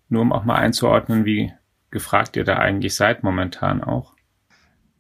Nur 0.10 0.22
um 0.22 0.34
auch 0.34 0.44
mal 0.44 0.56
einzuordnen, 0.56 1.26
wie 1.26 1.54
gefragt 1.90 2.36
ihr 2.36 2.44
da 2.44 2.58
eigentlich 2.58 2.96
seid 2.96 3.24
momentan 3.24 3.84
auch. 3.84 4.14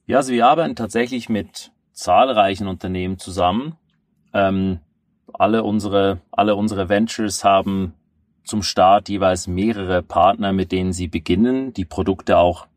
Ja, 0.05 0.17
also 0.17 0.33
wir 0.33 0.47
arbeiten 0.47 0.75
tatsächlich 0.75 1.29
mit 1.29 1.71
zahlreichen 1.93 2.67
Unternehmen 2.67 3.17
zusammen. 3.17 3.75
Ähm, 4.33 4.79
alle 5.33 5.63
unsere, 5.63 6.19
alle 6.31 6.55
unsere 6.55 6.89
Ventures 6.89 7.43
haben 7.43 7.93
zum 8.43 8.63
Start 8.63 9.07
jeweils 9.07 9.47
mehrere 9.47 10.01
Partner, 10.01 10.51
mit 10.51 10.71
denen 10.71 10.93
sie 10.93 11.07
beginnen, 11.07 11.73
die 11.73 11.85
Produkte 11.85 12.37
auch 12.37 12.67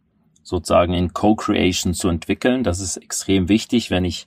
sozusagen 0.44 0.94
in 0.94 1.12
Co-Creation 1.12 1.94
zu 1.94 2.08
entwickeln. 2.08 2.62
Das 2.62 2.78
ist 2.78 2.98
extrem 2.98 3.48
wichtig, 3.48 3.90
wenn 3.90 4.04
ich 4.04 4.26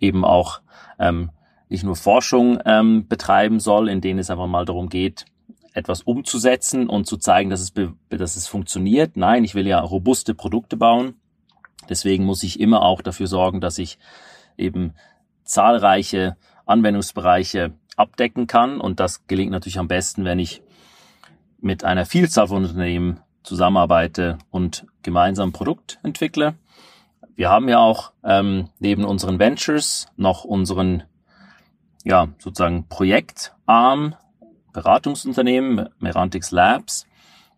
eben 0.00 0.24
auch 0.24 0.60
ähm, 0.98 1.30
nicht 1.68 1.84
nur 1.84 1.96
Forschung 1.96 2.58
ähm, 2.66 3.08
betreiben 3.08 3.60
soll, 3.60 3.88
in 3.88 4.02
denen 4.02 4.18
es 4.18 4.28
einfach 4.28 4.46
mal 4.46 4.66
darum 4.66 4.90
geht, 4.90 5.24
etwas 5.72 6.02
umzusetzen 6.02 6.88
und 6.88 7.06
zu 7.06 7.16
zeigen, 7.16 7.48
dass 7.48 7.60
es, 7.60 7.72
dass 8.10 8.36
es 8.36 8.46
funktioniert. 8.46 9.16
Nein, 9.16 9.44
ich 9.44 9.54
will 9.54 9.66
ja 9.66 9.80
robuste 9.80 10.34
Produkte 10.34 10.76
bauen. 10.76 11.14
Deswegen 11.88 12.24
muss 12.24 12.42
ich 12.42 12.60
immer 12.60 12.82
auch 12.82 13.00
dafür 13.00 13.26
sorgen, 13.26 13.60
dass 13.60 13.78
ich 13.78 13.98
eben 14.58 14.92
zahlreiche 15.44 16.36
Anwendungsbereiche 16.66 17.72
abdecken 17.96 18.46
kann. 18.46 18.80
Und 18.80 19.00
das 19.00 19.26
gelingt 19.26 19.52
natürlich 19.52 19.78
am 19.78 19.88
besten, 19.88 20.24
wenn 20.24 20.38
ich 20.38 20.62
mit 21.60 21.84
einer 21.84 22.04
Vielzahl 22.04 22.48
von 22.48 22.64
Unternehmen 22.64 23.20
zusammenarbeite 23.42 24.38
und 24.50 24.86
gemeinsam 25.02 25.50
ein 25.50 25.52
Produkt 25.52 25.98
entwickle. 26.02 26.54
Wir 27.34 27.50
haben 27.50 27.68
ja 27.68 27.78
auch 27.78 28.12
ähm, 28.24 28.68
neben 28.78 29.04
unseren 29.04 29.38
Ventures 29.38 30.06
noch 30.16 30.44
unseren 30.44 31.04
ja 32.04 32.28
sozusagen 32.38 32.88
Projektarm 32.88 34.14
Beratungsunternehmen 34.72 35.88
Merantix 35.98 36.50
Labs, 36.50 37.06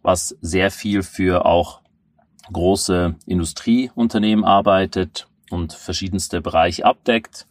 was 0.02 0.36
sehr 0.40 0.70
viel 0.70 1.02
für 1.02 1.46
auch 1.46 1.80
große 2.52 3.14
Industrieunternehmen 3.26 4.44
arbeitet 4.44 5.28
und 5.50 5.72
verschiedenste 5.72 6.40
Bereiche 6.40 6.84
abdeckt. 6.84 7.46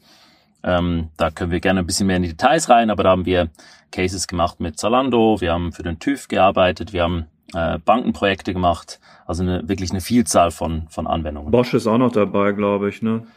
Ähm, 0.63 1.09
da 1.17 1.29
können 1.29 1.51
wir 1.51 1.59
gerne 1.59 1.81
ein 1.81 1.85
bisschen 1.85 2.07
mehr 2.07 2.17
in 2.17 2.23
die 2.23 2.29
Details 2.29 2.69
rein, 2.69 2.89
aber 2.89 3.03
da 3.03 3.09
haben 3.09 3.25
wir 3.25 3.49
Cases 3.91 4.27
gemacht 4.27 4.59
mit 4.59 4.79
Zalando, 4.79 5.41
wir 5.41 5.51
haben 5.51 5.71
für 5.71 5.83
den 5.83 5.99
TÜV 5.99 6.27
gearbeitet, 6.27 6.93
wir 6.93 7.03
haben 7.03 7.25
äh, 7.53 7.79
Bankenprojekte 7.79 8.53
gemacht, 8.53 8.99
also 9.25 9.43
eine, 9.43 9.67
wirklich 9.67 9.91
eine 9.91 10.01
Vielzahl 10.01 10.51
von, 10.51 10.87
von 10.89 11.05
Anwendungen. 11.07 11.51
Bosch 11.51 11.73
ist 11.73 11.87
auch 11.87 11.97
noch 11.97 12.11
dabei, 12.11 12.53
glaube 12.53 12.89
ich, 12.89 13.01
ne? 13.01 13.27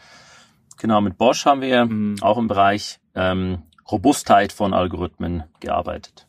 Genau, 0.78 1.00
mit 1.00 1.18
Bosch 1.18 1.47
haben 1.47 1.62
wir 1.62 1.87
mhm. 1.87 2.16
auch 2.21 2.38
im 2.38 2.49
Bereich 2.49 3.00
ähm, 3.14 3.62
Robustheit 3.90 4.52
von 4.52 4.75
Algorithmen 4.75 5.45
gearbeitet. 5.61 6.26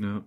Ja. 0.00 0.22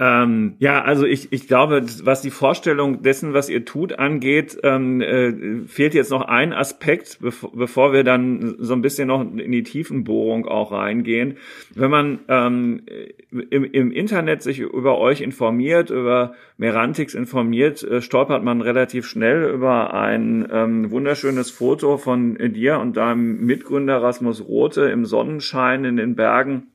Ähm, 0.00 0.54
ja, 0.60 0.82
also 0.82 1.04
ich, 1.04 1.32
ich 1.32 1.48
glaube, 1.48 1.84
was 2.04 2.22
die 2.22 2.30
Vorstellung 2.30 3.02
dessen, 3.02 3.34
was 3.34 3.48
ihr 3.48 3.64
tut, 3.64 3.98
angeht, 3.98 4.56
ähm, 4.62 5.00
äh, 5.00 5.66
fehlt 5.66 5.92
jetzt 5.92 6.12
noch 6.12 6.22
ein 6.22 6.52
Aspekt, 6.52 7.18
bevor, 7.20 7.50
bevor 7.52 7.92
wir 7.92 8.04
dann 8.04 8.54
so 8.60 8.74
ein 8.74 8.82
bisschen 8.82 9.08
noch 9.08 9.20
in 9.22 9.50
die 9.50 9.64
Tiefenbohrung 9.64 10.46
auch 10.46 10.70
reingehen. 10.70 11.38
Wenn 11.74 11.90
man 11.90 12.20
ähm, 12.28 12.82
im, 13.50 13.64
im 13.64 13.90
Internet 13.90 14.42
sich 14.42 14.60
über 14.60 14.98
euch 14.98 15.20
informiert, 15.20 15.90
über 15.90 16.32
Merantix 16.58 17.14
informiert, 17.14 17.82
äh, 17.82 18.00
stolpert 18.00 18.44
man 18.44 18.60
relativ 18.60 19.04
schnell 19.04 19.50
über 19.52 19.94
ein 19.94 20.46
ähm, 20.52 20.92
wunderschönes 20.92 21.50
Foto 21.50 21.96
von 21.96 22.36
dir 22.36 22.78
und 22.78 22.96
deinem 22.96 23.44
Mitgründer 23.44 24.00
Rasmus 24.00 24.46
Rote 24.46 24.82
im 24.82 25.04
Sonnenschein 25.04 25.84
in 25.84 25.96
den 25.96 26.14
Bergen 26.14 26.68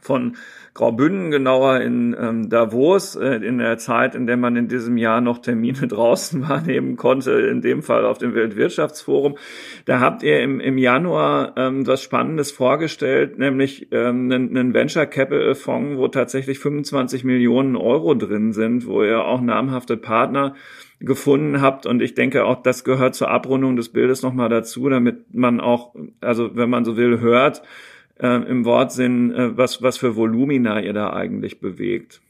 von 0.00 0.36
Graubünden, 0.74 1.30
genauer 1.30 1.80
in 1.82 2.16
ähm, 2.20 2.48
Davos, 2.48 3.14
äh, 3.14 3.36
in 3.36 3.58
der 3.58 3.78
Zeit, 3.78 4.16
in 4.16 4.26
der 4.26 4.36
man 4.36 4.56
in 4.56 4.66
diesem 4.66 4.96
Jahr 4.96 5.20
noch 5.20 5.38
Termine 5.38 5.86
draußen 5.88 6.48
wahrnehmen 6.48 6.96
konnte, 6.96 7.30
in 7.30 7.60
dem 7.60 7.82
Fall 7.82 8.04
auf 8.04 8.18
dem 8.18 8.34
Weltwirtschaftsforum. 8.34 9.36
Da 9.84 10.00
habt 10.00 10.24
ihr 10.24 10.40
im, 10.40 10.58
im 10.58 10.76
Januar 10.76 11.54
ähm, 11.56 11.86
was 11.86 12.02
Spannendes 12.02 12.50
vorgestellt, 12.50 13.38
nämlich 13.38 13.92
ähm, 13.92 14.32
einen, 14.32 14.56
einen 14.56 14.74
Venture 14.74 15.06
Capital 15.06 15.54
Fonds, 15.54 15.96
wo 15.96 16.08
tatsächlich 16.08 16.58
25 16.58 17.22
Millionen 17.22 17.76
Euro 17.76 18.14
drin 18.14 18.52
sind, 18.52 18.88
wo 18.88 19.04
ihr 19.04 19.24
auch 19.24 19.40
namhafte 19.40 19.96
Partner 19.96 20.56
gefunden 20.98 21.60
habt. 21.60 21.86
Und 21.86 22.02
ich 22.02 22.14
denke 22.14 22.44
auch, 22.44 22.62
das 22.62 22.82
gehört 22.82 23.14
zur 23.14 23.30
Abrundung 23.30 23.76
des 23.76 23.90
Bildes 23.90 24.22
nochmal 24.22 24.48
dazu, 24.48 24.88
damit 24.88 25.32
man 25.34 25.60
auch, 25.60 25.94
also 26.20 26.56
wenn 26.56 26.70
man 26.70 26.84
so 26.84 26.96
will, 26.96 27.20
hört, 27.20 27.62
äh, 28.18 28.26
im 28.26 28.64
Wortsinn, 28.64 29.34
äh, 29.34 29.56
was, 29.56 29.82
was 29.82 29.98
für 29.98 30.16
Volumina 30.16 30.80
ihr 30.80 30.92
da 30.92 31.12
eigentlich 31.12 31.60
bewegt. 31.60 32.20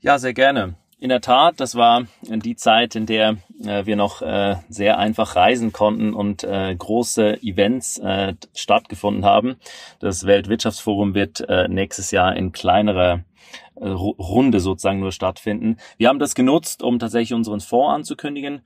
Ja, 0.00 0.18
sehr 0.18 0.34
gerne. 0.34 0.74
In 0.98 1.08
der 1.08 1.20
Tat, 1.20 1.58
das 1.58 1.74
war 1.74 2.06
die 2.22 2.54
Zeit, 2.54 2.94
in 2.94 3.06
der 3.06 3.38
äh, 3.64 3.86
wir 3.86 3.96
noch 3.96 4.22
äh, 4.22 4.54
sehr 4.68 4.98
einfach 4.98 5.34
reisen 5.34 5.72
konnten 5.72 6.14
und 6.14 6.44
äh, 6.44 6.72
große 6.76 7.42
Events 7.42 7.98
äh, 7.98 8.34
stattgefunden 8.54 9.24
haben. 9.24 9.56
Das 9.98 10.26
Weltwirtschaftsforum 10.26 11.14
wird 11.14 11.40
äh, 11.48 11.66
nächstes 11.66 12.12
Jahr 12.12 12.36
in 12.36 12.52
kleinerer 12.52 13.24
äh, 13.74 13.88
Runde 13.88 14.60
sozusagen 14.60 15.00
nur 15.00 15.10
stattfinden. 15.10 15.76
Wir 15.96 16.08
haben 16.08 16.20
das 16.20 16.36
genutzt, 16.36 16.84
um 16.84 17.00
tatsächlich 17.00 17.34
unseren 17.34 17.60
Fonds 17.60 17.94
anzukündigen. 17.94 18.62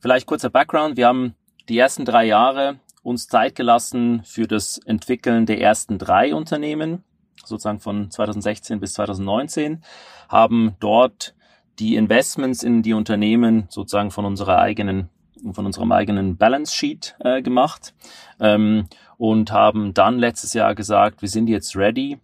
Vielleicht 0.00 0.26
kurzer 0.26 0.50
Background. 0.50 0.96
Wir 0.96 1.08
haben 1.08 1.34
die 1.68 1.76
ersten 1.76 2.04
drei 2.04 2.24
Jahre 2.24 2.78
uns 3.04 3.28
Zeit 3.28 3.54
gelassen 3.54 4.22
für 4.24 4.48
das 4.48 4.78
Entwickeln 4.78 5.46
der 5.46 5.60
ersten 5.60 5.98
drei 5.98 6.34
Unternehmen, 6.34 7.04
sozusagen 7.44 7.78
von 7.78 8.10
2016 8.10 8.80
bis 8.80 8.94
2019, 8.94 9.84
haben 10.28 10.74
dort 10.80 11.34
die 11.78 11.96
Investments 11.96 12.62
in 12.62 12.82
die 12.82 12.94
Unternehmen 12.94 13.66
sozusagen 13.68 14.10
von 14.10 14.24
unserer 14.24 14.58
eigenen 14.58 15.10
von 15.52 15.66
unserem 15.66 15.92
eigenen 15.92 16.38
Balance 16.38 16.74
Sheet 16.74 17.16
äh, 17.18 17.42
gemacht 17.42 17.92
ähm, 18.40 18.86
und 19.18 19.52
haben 19.52 19.92
dann 19.92 20.18
letztes 20.18 20.54
Jahr 20.54 20.74
gesagt, 20.74 21.20
wir 21.20 21.28
sind 21.28 21.48
jetzt 21.48 21.76
ready, 21.76 22.18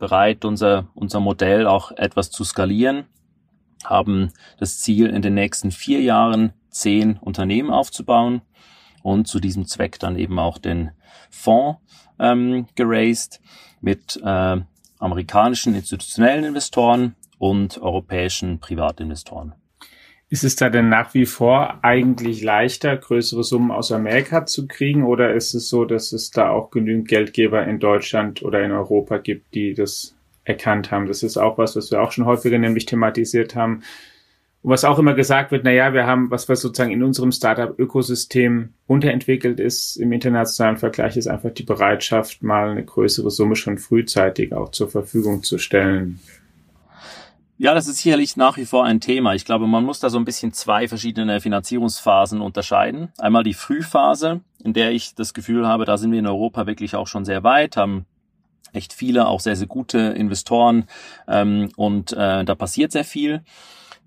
bereit, 0.00 0.44
unser, 0.44 0.88
unser 0.94 1.20
Modell 1.20 1.68
auch 1.68 1.92
etwas 1.92 2.32
zu 2.32 2.42
skalieren, 2.42 3.04
haben 3.84 4.32
das 4.58 4.80
Ziel, 4.80 5.10
in 5.10 5.22
den 5.22 5.34
nächsten 5.34 5.70
vier 5.70 6.00
Jahren 6.00 6.52
zehn 6.70 7.18
Unternehmen 7.18 7.70
aufzubauen 7.70 8.42
und 9.02 9.26
zu 9.26 9.40
diesem 9.40 9.66
Zweck 9.66 9.98
dann 9.98 10.16
eben 10.16 10.38
auch 10.38 10.58
den 10.58 10.90
Fonds 11.30 11.80
ähm, 12.18 12.66
geraced 12.74 13.40
mit 13.80 14.20
äh, 14.22 14.60
amerikanischen 14.98 15.74
institutionellen 15.74 16.44
Investoren 16.44 17.14
und 17.38 17.78
europäischen 17.78 18.60
Privatinvestoren. 18.60 19.54
Ist 20.28 20.44
es 20.44 20.54
da 20.54 20.70
denn 20.70 20.88
nach 20.88 21.12
wie 21.12 21.26
vor 21.26 21.80
eigentlich 21.82 22.40
leichter, 22.42 22.96
größere 22.96 23.42
Summen 23.42 23.72
aus 23.72 23.90
Amerika 23.90 24.46
zu 24.46 24.68
kriegen 24.68 25.04
oder 25.04 25.34
ist 25.34 25.54
es 25.54 25.68
so, 25.68 25.84
dass 25.84 26.12
es 26.12 26.30
da 26.30 26.50
auch 26.50 26.70
genügend 26.70 27.08
Geldgeber 27.08 27.66
in 27.66 27.80
Deutschland 27.80 28.42
oder 28.44 28.62
in 28.62 28.70
Europa 28.70 29.18
gibt, 29.18 29.54
die 29.54 29.74
das 29.74 30.14
erkannt 30.44 30.92
haben? 30.92 31.06
Das 31.06 31.24
ist 31.24 31.36
auch 31.36 31.58
was, 31.58 31.74
was 31.74 31.90
wir 31.90 32.00
auch 32.00 32.12
schon 32.12 32.26
häufiger 32.26 32.58
nämlich 32.58 32.86
thematisiert 32.86 33.56
haben, 33.56 33.82
und 34.62 34.70
was 34.70 34.84
auch 34.84 34.98
immer 34.98 35.14
gesagt 35.14 35.52
wird, 35.52 35.64
na 35.64 35.72
ja, 35.72 35.94
wir 35.94 36.06
haben, 36.06 36.30
was 36.30 36.48
wir 36.48 36.56
sozusagen 36.56 36.92
in 36.92 37.02
unserem 37.02 37.32
Startup-Ökosystem 37.32 38.74
unterentwickelt 38.86 39.58
ist 39.58 39.96
im 39.96 40.12
internationalen 40.12 40.76
Vergleich, 40.76 41.16
ist 41.16 41.28
einfach 41.28 41.50
die 41.50 41.62
Bereitschaft, 41.62 42.42
mal 42.42 42.70
eine 42.70 42.84
größere 42.84 43.30
Summe 43.30 43.56
schon 43.56 43.78
frühzeitig 43.78 44.52
auch 44.52 44.70
zur 44.70 44.90
Verfügung 44.90 45.42
zu 45.42 45.56
stellen. 45.56 46.20
Ja, 47.56 47.74
das 47.74 47.88
ist 47.88 47.98
sicherlich 48.02 48.36
nach 48.36 48.56
wie 48.58 48.64
vor 48.64 48.84
ein 48.84 49.00
Thema. 49.00 49.34
Ich 49.34 49.44
glaube, 49.44 49.66
man 49.66 49.84
muss 49.84 50.00
da 50.00 50.10
so 50.10 50.18
ein 50.18 50.24
bisschen 50.24 50.52
zwei 50.52 50.88
verschiedene 50.88 51.40
Finanzierungsphasen 51.40 52.40
unterscheiden. 52.40 53.12
Einmal 53.18 53.44
die 53.44 53.54
Frühphase, 53.54 54.40
in 54.62 54.72
der 54.72 54.92
ich 54.92 55.14
das 55.14 55.34
Gefühl 55.34 55.66
habe, 55.66 55.84
da 55.84 55.96
sind 55.96 56.12
wir 56.12 56.18
in 56.18 56.26
Europa 56.26 56.66
wirklich 56.66 56.96
auch 56.96 57.06
schon 57.06 57.24
sehr 57.24 57.44
weit, 57.44 57.76
haben 57.76 58.06
echt 58.72 58.92
viele, 58.92 59.26
auch 59.26 59.40
sehr, 59.40 59.56
sehr 59.56 59.66
gute 59.66 59.98
Investoren 59.98 60.84
ähm, 61.28 61.70
und 61.76 62.12
äh, 62.12 62.44
da 62.44 62.54
passiert 62.54 62.92
sehr 62.92 63.04
viel 63.04 63.42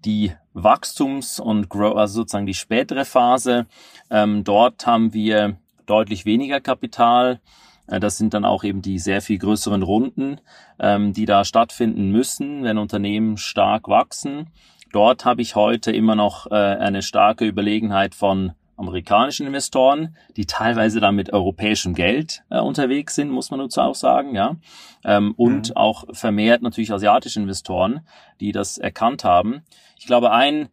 die 0.06 0.34
Wachstums- 0.54 1.39
und 1.39 1.70
Grow, 1.70 1.98
also 1.98 2.22
sozusagen 2.22 2.46
die 2.46 2.54
spätere 2.54 3.06
Phase. 3.06 3.66
Ähm, 4.10 4.44
dort 4.44 4.86
haben 4.86 5.13
wir 5.13 5.58
deutlich 5.86 6.26
weniger 6.26 6.60
Kapital. 6.60 7.39
Äh, 7.88 8.00
das 8.00 8.18
sind 8.18 8.34
dann 8.34 8.46
auch 8.46 8.63
eben 8.63 8.82
die 8.82 9.00
sehr 9.00 9.22
viel 9.22 9.38
größeren 9.38 9.84
Runden, 9.84 10.39
ähm, 10.80 11.13
die 11.13 11.26
da 11.26 11.44
stattfinden 11.44 12.12
müssen, 12.12 12.63
wenn 12.63 12.78
Unternehmen 12.78 13.38
stark 13.38 13.88
wachsen. 13.88 14.48
Dort 14.92 15.26
habe 15.26 15.42
ich 15.42 15.56
heute 15.56 15.92
immer 15.92 16.16
noch 16.16 16.52
äh, 16.52 16.56
eine 16.56 17.02
starke 17.02 17.46
Überlegenheit 17.46 18.13
von 18.13 18.54
amerikanischen 18.76 19.48
Investoren, 19.48 20.16
die 20.36 20.46
teilweise 20.46 21.00
dann 21.00 21.16
mit 21.16 21.32
europäischem 21.32 21.94
Geld 21.94 22.44
äh, 22.50 22.60
unterwegs 22.60 23.16
sind, 23.16 23.30
muss 23.30 23.52
man 23.52 23.60
dazu 23.60 23.82
auch 23.82 23.96
sagen, 23.96 24.36
ja. 24.36 24.58
Ähm, 25.04 25.34
und 25.38 25.70
mhm. 25.70 25.78
auch 25.78 26.06
vermehrt 26.12 26.62
natürlich 26.62 26.92
asiatische 26.92 27.40
Investoren, 27.40 28.08
die 28.40 28.52
das 28.52 28.78
erkannt 28.78 29.24
haben. 29.24 29.64
Ich 29.98 30.06
glaube, 30.06 30.32
ein, 30.32 30.70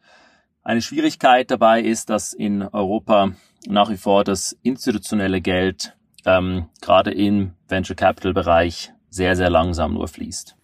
eine 0.62 0.82
Schwierigkeit 0.82 1.50
dabei 1.50 1.80
ist, 1.82 2.10
dass 2.10 2.32
in 2.32 2.62
Europa 2.62 3.32
nach 3.66 3.90
wie 3.90 3.96
vor 3.96 4.24
das 4.24 4.56
institutionelle 4.62 5.40
Geld 5.40 5.96
ähm, 6.24 6.68
gerade 6.80 7.12
im 7.12 7.54
Venture 7.68 7.96
Capital 7.96 8.32
Bereich 8.32 8.92
sehr, 9.08 9.36
sehr 9.36 9.50
langsam 9.50 9.94
nur 9.94 10.08
fließt. 10.08 10.56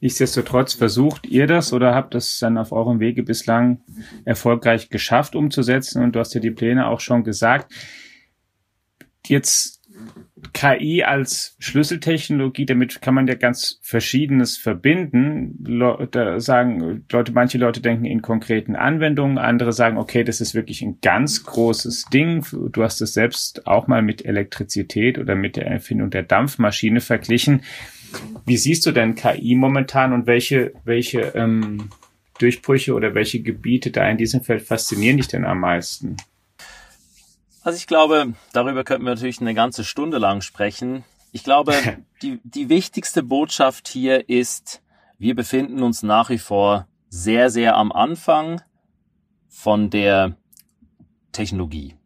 Nichtsdestotrotz 0.00 0.74
versucht 0.74 1.26
ihr 1.26 1.46
das 1.46 1.72
oder 1.72 1.94
habt 1.94 2.14
das 2.14 2.38
dann 2.38 2.58
auf 2.58 2.72
eurem 2.72 3.00
Wege 3.00 3.22
bislang 3.22 3.82
erfolgreich 4.24 4.90
geschafft 4.90 5.34
umzusetzen 5.34 6.02
und 6.02 6.14
du 6.14 6.20
hast 6.20 6.34
ja 6.34 6.40
die 6.40 6.50
Pläne 6.50 6.86
auch 6.86 7.00
schon 7.00 7.24
gesagt. 7.24 7.72
Jetzt 9.26 9.76
KI 10.52 11.02
als 11.02 11.56
Schlüsseltechnologie, 11.58 12.66
damit 12.66 13.00
kann 13.00 13.14
man 13.14 13.26
ja 13.26 13.34
ganz 13.34 13.78
Verschiedenes 13.82 14.56
verbinden. 14.56 15.64
da 16.10 16.40
sagen 16.40 17.04
Leute, 17.10 17.32
manche 17.32 17.58
Leute 17.58 17.80
denken 17.80 18.04
in 18.04 18.22
konkreten 18.22 18.76
Anwendungen, 18.76 19.38
andere 19.38 19.72
sagen, 19.72 19.96
okay, 19.96 20.24
das 20.24 20.40
ist 20.40 20.54
wirklich 20.54 20.82
ein 20.82 20.98
ganz 21.00 21.44
großes 21.44 22.06
Ding. 22.12 22.44
Du 22.70 22.82
hast 22.82 23.00
es 23.00 23.14
selbst 23.14 23.66
auch 23.66 23.86
mal 23.86 24.02
mit 24.02 24.24
Elektrizität 24.24 25.18
oder 25.18 25.34
mit 25.34 25.56
der 25.56 25.66
Erfindung 25.66 26.10
der 26.10 26.22
Dampfmaschine 26.22 27.00
verglichen. 27.00 27.62
Wie 28.44 28.56
siehst 28.56 28.86
du 28.86 28.92
denn 28.92 29.14
KI 29.14 29.54
momentan 29.54 30.12
und 30.12 30.26
welche, 30.26 30.72
welche 30.84 31.20
ähm, 31.34 31.90
Durchbrüche 32.38 32.94
oder 32.94 33.14
welche 33.14 33.40
Gebiete 33.40 33.90
da 33.90 34.08
in 34.08 34.18
diesem 34.18 34.42
Feld 34.42 34.62
faszinieren 34.62 35.16
dich 35.16 35.28
denn 35.28 35.44
am 35.44 35.60
meisten? 35.60 36.16
Also 37.62 37.76
ich 37.78 37.86
glaube, 37.86 38.34
darüber 38.52 38.84
könnten 38.84 39.04
wir 39.04 39.14
natürlich 39.14 39.40
eine 39.40 39.54
ganze 39.54 39.84
Stunde 39.84 40.18
lang 40.18 40.40
sprechen. 40.40 41.04
Ich 41.32 41.42
glaube, 41.42 41.74
die, 42.22 42.38
die 42.44 42.68
wichtigste 42.68 43.22
Botschaft 43.22 43.88
hier 43.88 44.28
ist, 44.28 44.82
wir 45.18 45.34
befinden 45.34 45.82
uns 45.82 46.02
nach 46.02 46.30
wie 46.30 46.38
vor 46.38 46.86
sehr, 47.08 47.50
sehr 47.50 47.76
am 47.76 47.90
Anfang 47.90 48.60
von 49.48 49.90
der 49.90 50.36
Technologie. 51.32 51.96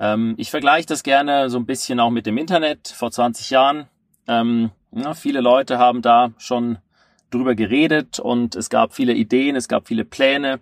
Ähm, 0.00 0.34
ich 0.38 0.50
vergleiche 0.50 0.86
das 0.86 1.02
gerne 1.02 1.48
so 1.48 1.58
ein 1.58 1.66
bisschen 1.66 2.00
auch 2.00 2.10
mit 2.10 2.26
dem 2.26 2.36
Internet 2.36 2.88
vor 2.88 3.10
20 3.10 3.50
Jahren. 3.50 3.88
Ähm, 4.26 4.70
ja, 4.94 5.14
viele 5.14 5.40
Leute 5.40 5.78
haben 5.78 6.02
da 6.02 6.32
schon 6.38 6.78
drüber 7.30 7.54
geredet 7.54 8.20
und 8.20 8.54
es 8.54 8.70
gab 8.70 8.94
viele 8.94 9.12
Ideen, 9.12 9.56
es 9.56 9.68
gab 9.68 9.88
viele 9.88 10.04
Pläne. 10.04 10.60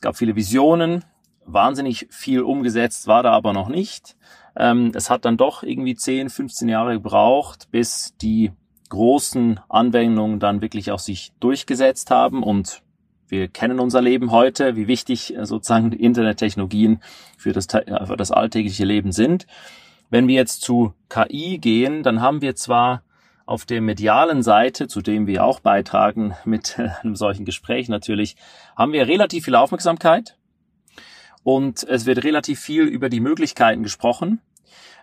gab 0.00 0.16
viele 0.16 0.36
Visionen, 0.36 1.04
wahnsinnig 1.44 2.08
viel 2.10 2.42
umgesetzt 2.42 3.06
war 3.06 3.22
da 3.22 3.32
aber 3.32 3.52
noch 3.52 3.68
nicht. 3.68 4.16
Ähm, 4.56 4.92
es 4.94 5.10
hat 5.10 5.24
dann 5.24 5.36
doch 5.36 5.62
irgendwie 5.62 5.94
10, 5.94 6.28
15 6.28 6.68
Jahre 6.68 6.94
gebraucht, 6.94 7.68
bis 7.70 8.14
die 8.20 8.52
großen 8.90 9.60
Anwendungen 9.68 10.38
dann 10.38 10.60
wirklich 10.60 10.90
auch 10.90 10.98
sich 10.98 11.32
durchgesetzt 11.40 12.10
haben 12.10 12.42
und 12.42 12.82
wir 13.28 13.48
kennen 13.48 13.80
unser 13.80 14.02
Leben 14.02 14.30
heute, 14.30 14.76
wie 14.76 14.88
wichtig 14.88 15.34
äh, 15.34 15.46
sozusagen 15.46 15.92
Internettechnologien 15.92 17.00
für 17.38 17.52
das, 17.52 17.66
äh, 17.72 18.04
für 18.04 18.16
das 18.18 18.30
alltägliche 18.30 18.84
Leben 18.84 19.12
sind. 19.12 19.46
Wenn 20.10 20.28
wir 20.28 20.34
jetzt 20.34 20.60
zu 20.60 20.92
KI 21.08 21.56
gehen, 21.58 22.02
dann 22.02 22.20
haben 22.20 22.42
wir 22.42 22.54
zwar 22.56 23.02
auf 23.52 23.66
der 23.66 23.82
medialen 23.82 24.42
Seite, 24.42 24.88
zu 24.88 25.02
dem 25.02 25.26
wir 25.26 25.44
auch 25.44 25.60
beitragen 25.60 26.34
mit 26.46 26.78
einem 26.78 27.14
solchen 27.14 27.44
Gespräch 27.44 27.90
natürlich, 27.90 28.36
haben 28.76 28.94
wir 28.94 29.06
relativ 29.06 29.44
viel 29.44 29.56
Aufmerksamkeit 29.56 30.38
und 31.44 31.82
es 31.84 32.06
wird 32.06 32.24
relativ 32.24 32.60
viel 32.60 32.84
über 32.84 33.10
die 33.10 33.20
Möglichkeiten 33.20 33.82
gesprochen, 33.82 34.40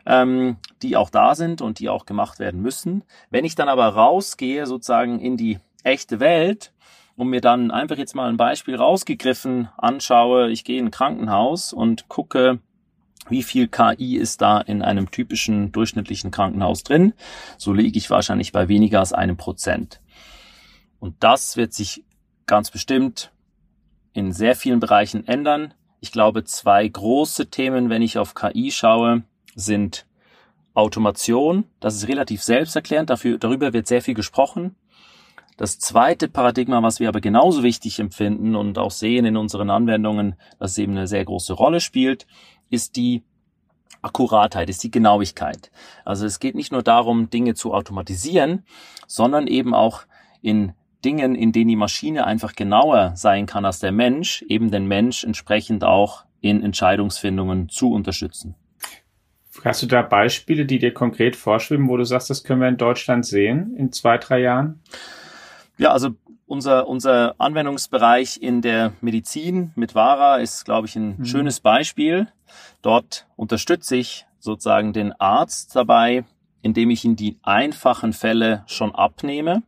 ähm, 0.08 0.58
die 0.82 0.98
auch 0.98 1.12
da 1.12 1.36
sind 1.36 1.62
und 1.62 1.78
die 1.78 1.90
auch 1.90 2.08
gemacht 2.08 2.40
werden 2.40 2.60
müssen. 2.60 3.04
Wenn 3.30 3.46
ich 3.46 3.54
dann 3.54 3.70
aber 3.70 3.86
rausgehe 3.90 4.66
sozusagen 4.66 5.20
in 5.20 5.38
die 5.38 5.60
echte 5.84 6.20
Welt 6.20 6.74
und 7.18 7.30
mir 7.30 7.42
dann 7.42 7.70
einfach 7.70 8.00
jetzt 8.00 8.16
mal 8.16 8.30
ein 8.30 8.38
Beispiel 8.38 8.78
rausgegriffen 8.78 9.70
anschaue, 9.78 10.50
ich 10.50 10.64
gehe 10.64 10.80
in 10.80 10.88
ein 10.88 10.92
Krankenhaus 10.92 11.72
und 11.72 12.10
gucke, 12.10 12.58
wie 13.30 13.44
viel 13.44 13.68
KI 13.68 14.18
ist 14.18 14.42
da 14.42 14.60
in 14.60 14.82
einem 14.82 15.12
typischen 15.12 15.72
durchschnittlichen 15.72 16.32
Krankenhaus 16.32 16.84
drin, 16.84 17.13
so 17.58 17.74
liege 17.74 17.98
ich 17.98 18.10
wahrscheinlich 18.10 18.52
bei 18.52 18.68
weniger 18.68 19.00
als 19.00 19.13
einem 19.13 19.38
Prozent. 19.38 20.02
Und 21.00 21.15
das 21.20 21.58
wird 21.58 21.74
sich 21.74 22.04
ganz 22.46 22.72
bestimmt 22.72 23.32
in 24.13 24.32
sehr 24.32 24.56
vielen 24.56 24.80
Bereichen 24.80 25.28
ändern. 25.28 25.74
Ich 26.02 26.12
glaube, 26.12 26.44
zwei 26.44 26.88
große 26.88 27.50
Themen, 27.50 27.89
wenn 27.89 28.02
ich 28.02 28.18
auf 28.18 28.36
KI 28.36 28.72
schaue, 28.72 29.24
sind 29.56 30.06
Automation. 30.74 31.65
Das 31.80 31.96
ist 31.96 32.08
relativ 32.08 32.42
selbsterklärend. 32.42 33.10
Dafür, 33.10 33.38
darüber 33.38 33.74
wird 33.74 33.88
sehr 33.88 34.02
viel 34.02 34.13
gesprochen. 34.13 34.76
Das 35.58 35.78
zweite 35.78 36.30
Paradigma, 36.30 36.82
was 36.84 37.02
wir 37.02 37.10
aber 37.10 37.20
genauso 37.20 37.63
wichtig 37.63 38.00
empfinden 38.00 38.56
und 38.56 38.78
auch 38.78 38.92
sehen 38.92 39.26
in 39.26 39.36
unseren 39.36 39.70
Anwendungen, 39.70 40.36
dass 40.58 40.72
es 40.72 40.78
eben 40.78 40.94
eine 40.94 41.06
sehr 41.06 41.26
große 41.26 41.52
Rolle 41.52 41.82
spielt, 41.82 42.28
ist 42.69 42.95
die 42.95 43.23
Akkuratheit, 44.01 44.69
ist 44.69 44.84
die 44.84 44.91
Genauigkeit. 44.91 45.71
Also 46.05 46.25
es 46.25 46.39
geht 46.39 46.55
nicht 46.55 46.71
nur 46.71 46.84
darum, 46.84 47.29
Dinge 47.29 47.53
zu 47.53 47.73
automatisieren, 47.73 48.63
sondern 49.08 49.47
eben 49.47 49.73
auch 49.73 50.03
in 50.41 50.73
Dingen, 51.03 51.36
in 51.36 51.51
denen 51.51 51.69
die 51.69 51.75
Maschine 51.75 52.25
einfach 52.25 52.53
genauer 52.53 53.13
sein 53.15 53.45
kann 53.45 53.65
als 53.65 53.79
der 53.79 53.91
Mensch, 53.91 54.43
eben 54.43 54.71
den 54.71 54.88
Mensch 54.88 55.23
entsprechend 55.23 55.84
auch 55.84 56.25
in 56.41 56.63
Entscheidungsfindungen 56.63 57.69
zu 57.69 57.91
unterstützen. 57.91 58.55
Hast 59.63 59.82
du 59.82 59.88
da 59.88 60.01
Beispiele, 60.01 60.65
die 60.65 60.79
dir 60.79 60.93
konkret 60.93 61.36
vorschwimmen, 61.36 61.89
wo 61.89 61.97
du 61.97 62.05
sagst, 62.05 62.29
das 62.29 62.43
können 62.43 62.62
wir 62.62 62.69
in 62.69 62.77
Deutschland 62.77 63.25
sehen 63.25 63.75
in 63.75 63.91
zwei, 63.91 64.17
drei 64.17 64.39
Jahren? 64.39 64.82
Ja, 65.77 65.91
also 65.91 66.12
unser, 66.50 66.88
unser 66.88 67.36
Anwendungsbereich 67.38 68.42
in 68.42 68.62
der 68.62 68.94
Medizin 69.02 69.72
mit 69.76 69.96
VARA 69.96 70.38
ist, 70.38 70.66
glaube 70.66 70.88
ich, 70.88 70.96
ein 70.96 71.18
mhm. 71.18 71.26
schönes 71.26 71.60
Beispiel. 71.60 72.28
Dort 72.82 73.28
unterstütze 73.36 73.96
ich 73.96 74.26
sozusagen 74.40 74.94
den 74.94 75.14
Arzt 75.14 75.76
dabei, 75.76 76.26
indem 76.62 76.90
ich 76.90 77.06
ihn 77.06 77.16
die 77.16 77.38
einfachen 77.44 78.14
Fälle 78.14 78.64
schon 78.68 78.94
abnehme 78.94 79.64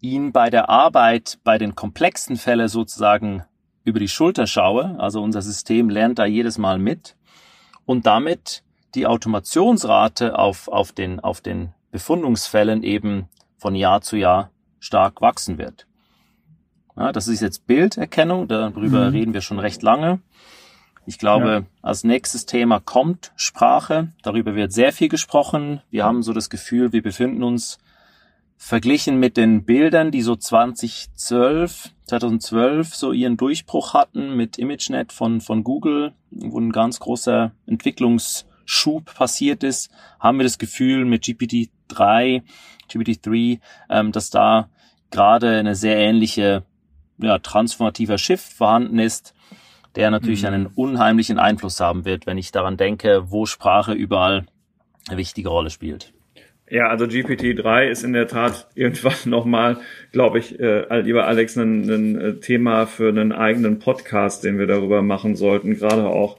ihn 0.00 0.32
bei 0.32 0.50
der 0.50 0.68
Arbeit 0.68 1.38
bei 1.44 1.58
den 1.58 1.74
komplexen 1.74 2.36
Fällen 2.36 2.68
sozusagen 2.68 3.44
über 3.84 4.00
die 4.00 4.08
Schulter 4.08 4.46
schaue, 4.46 4.96
also 4.98 5.22
unser 5.22 5.42
System 5.42 5.88
lernt 5.88 6.18
da 6.18 6.24
jedes 6.24 6.58
Mal 6.58 6.78
mit 6.78 7.16
und 7.86 8.06
damit 8.06 8.62
die 8.94 9.06
Automationsrate 9.06 10.38
auf, 10.38 10.68
auf, 10.68 10.92
den, 10.92 11.20
auf 11.20 11.40
den 11.40 11.72
Befundungsfällen 11.90 12.82
eben 12.82 13.28
von 13.56 13.74
Jahr 13.74 14.00
zu 14.00 14.16
Jahr 14.16 14.50
stark 14.80 15.20
wachsen 15.20 15.58
wird. 15.58 15.86
Ja, 16.96 17.12
das 17.12 17.28
ist 17.28 17.40
jetzt 17.40 17.66
Bilderkennung, 17.66 18.48
darüber 18.48 19.06
mhm. 19.06 19.12
reden 19.12 19.34
wir 19.34 19.40
schon 19.40 19.60
recht 19.60 19.82
lange. 19.82 20.20
Ich 21.06 21.18
glaube, 21.18 21.48
ja. 21.48 21.62
als 21.82 22.04
nächstes 22.04 22.46
Thema 22.46 22.78
kommt 22.78 23.32
Sprache. 23.36 24.12
Darüber 24.22 24.54
wird 24.54 24.72
sehr 24.72 24.92
viel 24.92 25.08
gesprochen. 25.08 25.80
Wir 25.90 26.04
haben 26.04 26.22
so 26.22 26.32
das 26.32 26.50
Gefühl, 26.50 26.92
wir 26.92 27.02
befinden 27.02 27.42
uns 27.42 27.78
verglichen 28.56 29.18
mit 29.18 29.38
den 29.38 29.64
Bildern, 29.64 30.10
die 30.10 30.20
so 30.20 30.36
2012, 30.36 31.90
2012 32.04 32.94
so 32.94 33.12
ihren 33.12 33.38
Durchbruch 33.38 33.94
hatten 33.94 34.36
mit 34.36 34.58
ImageNet 34.58 35.12
von, 35.12 35.40
von 35.40 35.64
Google, 35.64 36.12
wo 36.30 36.60
ein 36.60 36.70
ganz 36.70 37.00
großer 37.00 37.52
Entwicklungsschub 37.66 39.14
passiert 39.14 39.64
ist, 39.64 39.90
haben 40.20 40.38
wir 40.38 40.44
das 40.44 40.58
Gefühl 40.58 41.06
mit 41.06 41.24
GPT-3, 41.24 42.42
GPT-3, 42.90 43.60
ähm, 43.88 44.12
dass 44.12 44.30
da 44.30 44.68
gerade 45.10 45.56
eine 45.58 45.74
sehr 45.74 45.96
ähnliche, 45.96 46.64
ja, 47.18 47.38
transformativer 47.38 48.18
Shift 48.18 48.52
vorhanden 48.52 48.98
ist, 48.98 49.34
der 49.96 50.10
natürlich 50.10 50.42
mhm. 50.42 50.48
einen 50.48 50.66
unheimlichen 50.66 51.38
Einfluss 51.38 51.80
haben 51.80 52.04
wird, 52.04 52.26
wenn 52.26 52.38
ich 52.38 52.52
daran 52.52 52.76
denke, 52.76 53.30
wo 53.30 53.46
Sprache 53.46 53.92
überall 53.92 54.46
eine 55.08 55.18
wichtige 55.18 55.48
Rolle 55.48 55.70
spielt. 55.70 56.12
Ja, 56.68 56.86
also 56.86 57.04
GPT-3 57.06 57.88
ist 57.88 58.04
in 58.04 58.12
der 58.12 58.28
Tat 58.28 58.68
irgendwann 58.76 59.14
nochmal, 59.24 59.78
glaube 60.12 60.38
ich, 60.38 60.60
äh, 60.60 61.00
lieber 61.00 61.26
Alex, 61.26 61.56
ein, 61.56 61.90
ein 61.90 62.20
äh, 62.20 62.34
Thema 62.36 62.86
für 62.86 63.08
einen 63.08 63.32
eigenen 63.32 63.80
Podcast, 63.80 64.44
den 64.44 64.58
wir 64.58 64.68
darüber 64.68 65.02
machen 65.02 65.34
sollten, 65.34 65.74
gerade 65.74 66.06
auch 66.06 66.38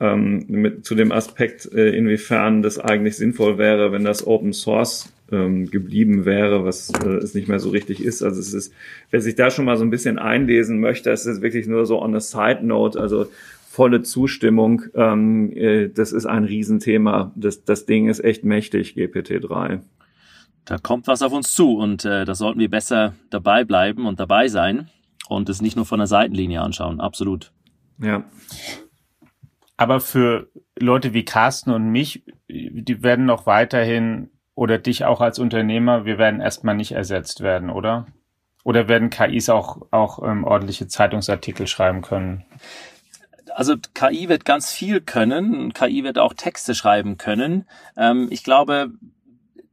ähm, 0.00 0.46
mit, 0.48 0.86
zu 0.86 0.94
dem 0.94 1.12
Aspekt, 1.12 1.70
äh, 1.74 1.90
inwiefern 1.90 2.62
das 2.62 2.78
eigentlich 2.78 3.16
sinnvoll 3.16 3.58
wäre, 3.58 3.92
wenn 3.92 4.04
das 4.04 4.26
Open 4.26 4.54
Source 4.54 5.12
ähm, 5.30 5.70
geblieben 5.70 6.24
wäre, 6.24 6.64
was 6.64 6.92
äh, 7.04 7.08
es 7.08 7.34
nicht 7.34 7.48
mehr 7.48 7.58
so 7.58 7.70
richtig 7.70 8.02
ist. 8.02 8.22
Also 8.22 8.40
es 8.40 8.54
ist, 8.54 8.72
wer 9.10 9.20
sich 9.20 9.34
da 9.34 9.50
schon 9.50 9.64
mal 9.64 9.76
so 9.76 9.84
ein 9.84 9.90
bisschen 9.90 10.18
einlesen 10.18 10.80
möchte, 10.80 11.10
es 11.10 11.26
ist 11.26 11.42
wirklich 11.42 11.66
nur 11.66 11.86
so 11.86 12.00
on 12.00 12.14
a 12.14 12.20
side 12.20 12.64
note, 12.64 12.98
also 13.00 13.26
volle 13.68 14.02
Zustimmung. 14.02 14.82
Ähm, 14.94 15.52
äh, 15.52 15.88
das 15.88 16.12
ist 16.12 16.26
ein 16.26 16.44
Riesenthema. 16.44 17.32
Das, 17.36 17.64
das 17.64 17.86
Ding 17.86 18.08
ist 18.08 18.24
echt 18.24 18.44
mächtig, 18.44 18.94
GPT-3. 18.96 19.80
Da 20.64 20.78
kommt 20.78 21.06
was 21.06 21.22
auf 21.22 21.32
uns 21.32 21.52
zu 21.52 21.76
und 21.76 22.04
äh, 22.04 22.24
da 22.24 22.34
sollten 22.34 22.58
wir 22.58 22.70
besser 22.70 23.14
dabei 23.30 23.64
bleiben 23.64 24.06
und 24.06 24.18
dabei 24.18 24.48
sein 24.48 24.88
und 25.28 25.48
es 25.48 25.60
nicht 25.60 25.76
nur 25.76 25.86
von 25.86 25.98
der 25.98 26.08
Seitenlinie 26.08 26.60
anschauen. 26.60 27.00
Absolut. 27.00 27.52
Ja. 28.02 28.24
Aber 29.76 30.00
für 30.00 30.48
Leute 30.78 31.12
wie 31.12 31.24
Carsten 31.24 31.70
und 31.70 31.90
mich, 31.90 32.24
die 32.48 33.02
werden 33.02 33.26
noch 33.26 33.46
weiterhin 33.46 34.30
oder 34.56 34.78
dich 34.78 35.04
auch 35.04 35.20
als 35.20 35.38
Unternehmer, 35.38 36.04
wir 36.04 36.18
werden 36.18 36.40
erstmal 36.40 36.74
nicht 36.74 36.92
ersetzt 36.92 37.42
werden, 37.42 37.70
oder? 37.70 38.06
Oder 38.64 38.88
werden 38.88 39.10
KIs 39.10 39.48
auch, 39.48 39.82
auch 39.92 40.20
ähm, 40.24 40.42
ordentliche 40.42 40.88
Zeitungsartikel 40.88 41.68
schreiben 41.68 42.02
können? 42.02 42.44
also 43.56 43.74
KI 43.94 44.28
wird 44.28 44.44
ganz 44.44 44.70
viel 44.70 45.00
können. 45.00 45.72
KI 45.72 46.04
wird 46.04 46.18
auch 46.18 46.34
Texte 46.34 46.74
schreiben 46.74 47.16
können. 47.16 47.64
Ähm, 47.96 48.28
ich 48.30 48.44
glaube, 48.44 48.90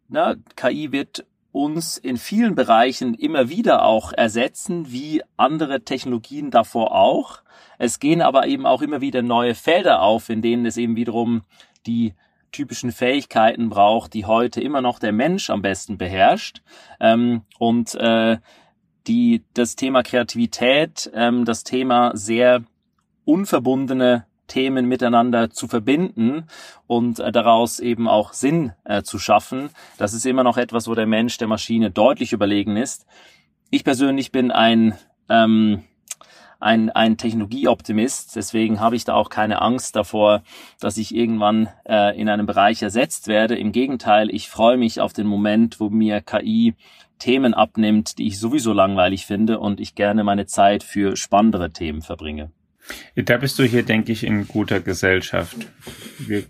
na, 0.07 0.35
KI 0.55 0.93
wird 0.93 1.25
uns 1.51 1.97
in 1.97 2.17
vielen 2.17 2.55
Bereichen 2.55 3.13
immer 3.13 3.49
wieder 3.49 3.83
auch 3.83 4.13
ersetzen, 4.13 4.91
wie 4.91 5.21
andere 5.35 5.81
Technologien 5.81 6.49
davor 6.49 6.95
auch. 6.95 7.41
Es 7.77 7.99
gehen 7.99 8.21
aber 8.21 8.47
eben 8.47 8.65
auch 8.65 8.81
immer 8.81 9.01
wieder 9.01 9.21
neue 9.21 9.53
Felder 9.53 10.01
auf, 10.01 10.29
in 10.29 10.41
denen 10.41 10.65
es 10.65 10.77
eben 10.77 10.95
wiederum 10.95 11.41
die 11.85 12.13
typischen 12.53 12.93
Fähigkeiten 12.93 13.69
braucht, 13.69 14.13
die 14.13 14.25
heute 14.25 14.61
immer 14.61 14.81
noch 14.81 14.99
der 14.99 15.11
Mensch 15.11 15.49
am 15.49 15.61
besten 15.61 15.97
beherrscht. 15.97 16.61
Ähm, 17.01 17.41
und 17.59 17.95
äh, 17.95 18.37
die 19.07 19.43
das 19.53 19.75
Thema 19.75 20.01
Kreativität, 20.03 21.11
ähm, 21.13 21.43
das 21.43 21.65
Thema 21.65 22.11
sehr 22.15 22.63
unverbundene 23.25 24.25
Themen 24.47 24.87
miteinander 24.87 25.49
zu 25.49 25.67
verbinden 25.67 26.47
und 26.87 27.19
äh, 27.19 27.31
daraus 27.31 27.79
eben 27.79 28.07
auch 28.07 28.33
Sinn 28.33 28.73
äh, 28.83 29.01
zu 29.03 29.19
schaffen. 29.19 29.69
Das 29.97 30.13
ist 30.13 30.25
immer 30.25 30.43
noch 30.43 30.57
etwas, 30.57 30.87
wo 30.87 30.95
der 30.95 31.07
Mensch 31.07 31.37
der 31.37 31.47
Maschine 31.47 31.91
deutlich 31.91 32.33
überlegen 32.33 32.77
ist. 32.77 33.05
Ich 33.69 33.83
persönlich 33.83 34.31
bin 34.31 34.51
ein 34.51 34.97
ähm, 35.29 35.83
ein, 36.63 36.89
ein 36.89 37.17
Technologieoptimist, 37.17 38.35
deswegen 38.35 38.79
habe 38.79 38.95
ich 38.95 39.05
da 39.05 39.13
auch 39.13 39.29
keine 39.29 39.61
Angst 39.61 39.95
davor, 39.95 40.43
dass 40.79 40.97
ich 40.97 41.13
irgendwann 41.13 41.69
äh, 41.87 42.19
in 42.19 42.29
einem 42.29 42.45
Bereich 42.45 42.81
ersetzt 42.81 43.27
werde. 43.27 43.55
Im 43.55 43.71
Gegenteil, 43.71 44.29
ich 44.33 44.49
freue 44.49 44.77
mich 44.77 44.99
auf 44.99 45.13
den 45.13 45.27
Moment, 45.27 45.79
wo 45.79 45.89
mir 45.89 46.21
KI 46.21 46.75
Themen 47.19 47.53
abnimmt, 47.53 48.17
die 48.17 48.27
ich 48.27 48.39
sowieso 48.39 48.73
langweilig 48.73 49.25
finde 49.25 49.59
und 49.59 49.79
ich 49.79 49.95
gerne 49.95 50.23
meine 50.23 50.45
Zeit 50.45 50.83
für 50.83 51.15
spannendere 51.15 51.71
Themen 51.71 52.01
verbringe. 52.01 52.51
Da 53.15 53.37
bist 53.37 53.57
du 53.59 53.63
hier, 53.63 53.83
denke 53.83 54.11
ich, 54.11 54.25
in 54.25 54.47
guter 54.47 54.81
Gesellschaft. 54.81 55.55
Wir 56.17 56.43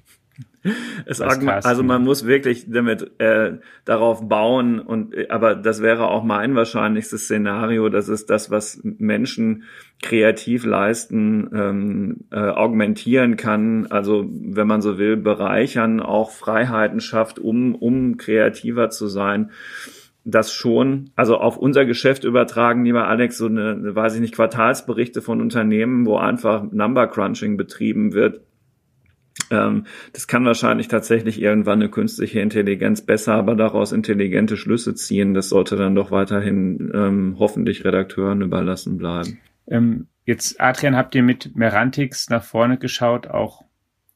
Es 1.05 1.19
also 1.21 1.83
man 1.83 2.03
muss 2.03 2.25
wirklich 2.25 2.69
damit 2.69 3.19
äh, 3.19 3.57
darauf 3.85 4.27
bauen 4.27 4.79
und 4.79 5.13
aber 5.29 5.55
das 5.55 5.81
wäre 5.81 6.07
auch 6.07 6.23
mein 6.23 6.55
wahrscheinlichstes 6.55 7.25
Szenario, 7.25 7.89
das 7.89 8.07
ist 8.07 8.29
das, 8.29 8.49
was 8.49 8.79
Menschen 8.83 9.63
kreativ 10.01 10.65
leisten, 10.65 11.49
ähm, 11.53 12.17
äh, 12.31 12.39
augmentieren 12.39 13.37
kann, 13.37 13.87
also 13.89 14.25
wenn 14.29 14.67
man 14.67 14.81
so 14.81 14.97
will, 14.97 15.17
bereichern, 15.17 15.99
auch 15.99 16.31
Freiheiten 16.31 16.99
schafft, 16.99 17.39
um, 17.39 17.73
um 17.73 18.17
kreativer 18.17 18.89
zu 18.89 19.07
sein. 19.07 19.51
Das 20.25 20.53
schon, 20.53 21.09
also 21.15 21.37
auf 21.37 21.57
unser 21.57 21.85
Geschäft 21.85 22.23
übertragen, 22.23 22.85
lieber 22.85 23.07
Alex, 23.07 23.37
so 23.37 23.47
eine, 23.47 23.95
weiß 23.95 24.15
ich 24.15 24.21
nicht, 24.21 24.35
Quartalsberichte 24.35 25.21
von 25.21 25.41
Unternehmen, 25.41 26.05
wo 26.05 26.17
einfach 26.17 26.63
Number 26.71 27.07
Crunching 27.07 27.57
betrieben 27.57 28.13
wird. 28.13 28.41
Ähm, 29.49 29.85
das 30.13 30.27
kann 30.27 30.45
wahrscheinlich 30.45 30.87
tatsächlich 30.87 31.41
irgendwann 31.41 31.81
eine 31.81 31.89
künstliche 31.89 32.39
Intelligenz 32.39 33.01
besser, 33.01 33.33
aber 33.33 33.55
daraus 33.55 33.91
intelligente 33.91 34.57
Schlüsse 34.57 34.95
ziehen. 34.95 35.33
Das 35.33 35.49
sollte 35.49 35.75
dann 35.75 35.95
doch 35.95 36.11
weiterhin 36.11 36.91
ähm, 36.93 37.35
hoffentlich 37.39 37.83
Redakteuren 37.83 38.41
überlassen 38.41 38.97
bleiben. 38.97 39.39
Ähm, 39.67 40.07
jetzt, 40.25 40.59
Adrian, 40.61 40.95
habt 40.95 41.15
ihr 41.15 41.23
mit 41.23 41.55
Merantix 41.55 42.29
nach 42.29 42.43
vorne 42.43 42.77
geschaut, 42.77 43.27
auch 43.27 43.63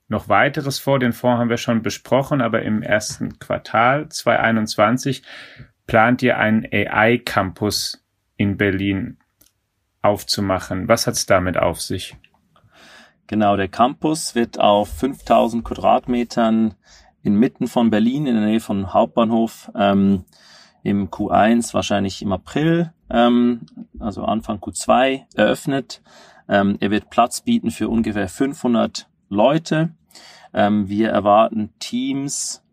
noch 0.08 0.30
weiteres 0.30 0.80
vor? 0.80 1.00
Den 1.00 1.14
Fonds 1.14 1.40
haben 1.40 1.50
wir 1.50 1.58
schon 1.58 1.82
besprochen, 1.82 2.42
aber 2.42 2.62
im 2.62 2.82
ersten 2.82 3.40
Quartal 3.40 4.10
2021 4.10 5.24
plant 5.88 6.22
ihr 6.22 6.38
einen 6.38 6.66
AI-Campus 6.72 8.06
in 8.36 8.58
Berlin 8.58 9.18
aufzumachen. 10.02 10.88
Was 10.88 11.08
hat 11.08 11.16
es 11.16 11.26
damit 11.26 11.58
auf 11.58 11.82
sich? 11.82 12.16
Genau, 13.28 13.58
der 13.58 13.68
Campus 13.68 14.36
wird 14.36 14.58
auf 14.58 14.88
5000 14.88 15.64
Quadratmetern 15.64 16.76
inmitten 17.24 17.68
von 17.68 17.90
Berlin, 17.90 18.26
in 18.26 18.36
der 18.36 18.46
Nähe 18.46 18.62
von 18.62 18.94
Hauptbahnhof, 18.94 19.70
ähm, 19.76 20.24
im 20.84 21.10
Q1, 21.10 21.74
wahrscheinlich 21.74 22.22
im 22.22 22.32
April, 22.32 22.94
ähm, 23.10 23.66
also 24.00 24.24
Anfang 24.24 24.60
Q2 24.60 25.24
eröffnet. 25.36 26.02
Ähm, 26.48 26.78
er 26.80 26.90
wird 26.90 27.10
Platz 27.10 27.42
bieten 27.42 27.70
für 27.70 27.90
ungefähr 27.90 28.30
500 28.30 29.10
Leute. 29.28 29.90
Ähm, 30.54 30.88
wir 30.88 31.10
erwarten 31.10 31.74
Teams, 31.80 32.64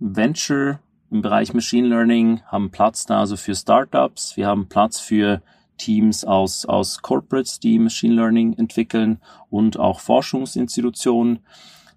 Venture 0.00 0.80
im 1.12 1.22
Bereich 1.22 1.54
Machine 1.54 1.86
Learning, 1.86 2.40
haben 2.46 2.72
Platz 2.72 3.06
da 3.06 3.20
also 3.20 3.36
für 3.36 3.54
Startups, 3.54 4.36
wir 4.36 4.48
haben 4.48 4.68
Platz 4.68 4.98
für 4.98 5.40
Teams 5.76 6.24
aus, 6.24 6.66
aus 6.66 7.02
Corporates, 7.02 7.60
die 7.60 7.78
Machine 7.78 8.14
Learning 8.14 8.54
entwickeln 8.54 9.20
und 9.50 9.78
auch 9.78 10.00
Forschungsinstitutionen. 10.00 11.40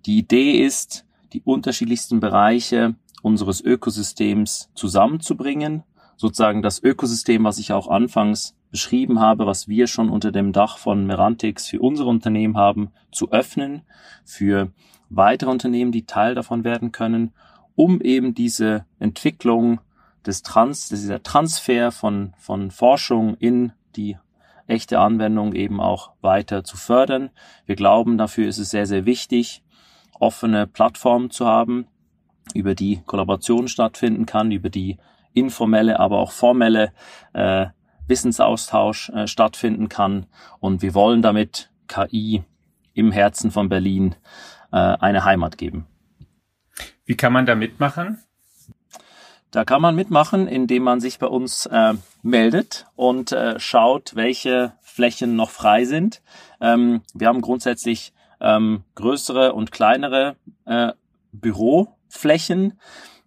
Die 0.06 0.18
Idee 0.18 0.64
ist, 0.64 1.06
die 1.34 1.42
unterschiedlichsten 1.42 2.20
Bereiche 2.20 2.96
unseres 3.22 3.62
Ökosystems 3.62 4.70
zusammenzubringen, 4.76 5.84
sozusagen 6.16 6.62
das 6.62 6.82
Ökosystem, 6.82 7.44
was 7.44 7.60
ich 7.60 7.74
auch 7.74 7.88
anfangs 7.90 8.56
beschrieben 8.72 9.20
habe, 9.20 9.46
was 9.46 9.68
wir 9.68 9.88
schon 9.88 10.10
unter 10.10 10.32
dem 10.32 10.52
Dach 10.52 10.78
von 10.78 11.06
Merantix 11.06 11.68
für 11.68 11.80
unsere 11.80 12.10
Unternehmen 12.10 12.58
haben, 12.58 12.90
zu 13.12 13.32
öffnen 13.32 13.84
für 14.26 14.72
weitere 15.10 15.50
Unternehmen, 15.50 15.92
die 15.92 16.06
Teil 16.06 16.36
davon 16.36 16.64
werden 16.64 16.92
können 16.92 17.34
um 17.78 18.02
eben 18.02 18.34
diese 18.34 18.86
Entwicklung 19.00 19.80
des 20.28 20.44
Trans, 20.44 20.90
dieser 20.90 21.24
Transfer 21.24 21.92
von, 21.92 22.34
von 22.38 22.72
Forschung 22.72 23.36
in 23.36 23.72
die 23.96 24.18
echte 24.68 25.00
Anwendung 25.00 25.54
eben 25.54 25.80
auch 25.80 26.12
weiter 26.22 26.64
zu 26.64 26.78
fördern. 26.78 27.30
Wir 27.66 27.76
glauben, 27.76 28.18
dafür 28.18 28.48
ist 28.48 28.58
es 28.58 28.70
sehr, 28.70 28.86
sehr 28.86 29.06
wichtig, 29.06 29.64
offene 30.20 30.68
Plattformen 30.68 31.32
zu 31.32 31.46
haben, 31.46 31.88
über 32.54 32.76
die 32.76 33.02
Kollaboration 33.06 33.68
stattfinden 33.68 34.26
kann, 34.26 34.52
über 34.52 34.70
die 34.70 34.98
informelle, 35.34 36.00
aber 36.00 36.20
auch 36.20 36.32
formelle 36.32 36.92
äh, 37.34 37.68
Wissensaustausch 38.08 39.10
äh, 39.10 39.28
stattfinden 39.28 39.90
kann. 39.90 40.26
Und 40.60 40.82
wir 40.82 40.94
wollen 40.94 41.22
damit 41.22 41.72
KI 41.88 42.44
im 42.94 43.12
Herzen 43.12 43.52
von 43.52 43.70
Berlin 43.70 44.16
äh, 44.72 44.78
eine 44.78 45.24
Heimat 45.24 45.58
geben. 45.58 45.88
Wie 47.06 47.16
kann 47.16 47.34
man 47.34 47.46
da 47.46 47.56
mitmachen? 47.56 48.20
Da 49.52 49.64
kann 49.64 49.82
man 49.82 49.96
mitmachen, 49.96 50.48
indem 50.48 50.84
man 50.84 51.00
sich 51.00 51.20
bei 51.20 51.28
uns 51.28 51.66
äh, 51.68 51.94
meldet 52.22 52.86
und 52.96 53.32
äh, 53.32 53.60
schaut, 53.60 54.16
welche 54.16 54.74
Flächen 54.82 55.36
noch 55.36 55.52
frei 55.52 55.86
sind. 55.86 56.22
Ähm, 56.60 57.02
wir 57.14 57.28
haben 57.28 57.42
grundsätzlich 57.42 58.14
ähm, 58.42 58.84
größere 58.96 59.54
und 59.54 59.72
kleinere 59.72 60.36
äh, 60.66 60.92
Büroflächen. 61.32 62.80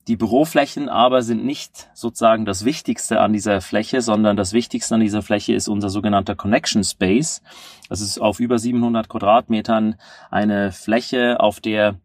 Die 0.08 0.16
Büroflächen 0.16 0.88
aber 0.88 1.22
sind 1.22 1.44
nicht 1.44 1.88
sozusagen 1.94 2.44
das 2.44 2.64
Wichtigste 2.64 3.20
an 3.20 3.32
dieser 3.32 3.60
Fläche, 3.60 4.02
sondern 4.02 4.36
das 4.36 4.52
Wichtigste 4.52 4.96
an 4.96 5.00
dieser 5.00 5.22
Fläche 5.22 5.54
ist 5.54 5.68
unser 5.68 5.88
sogenannter 5.88 6.34
Connection 6.34 6.82
Space. 6.82 7.42
Das 7.88 8.00
ist 8.00 8.18
auf 8.18 8.40
über 8.40 8.58
700 8.58 9.08
Quadratmetern 9.08 9.96
eine 10.30 10.72
Fläche, 10.72 11.38
auf 11.40 11.60
der 11.60 11.96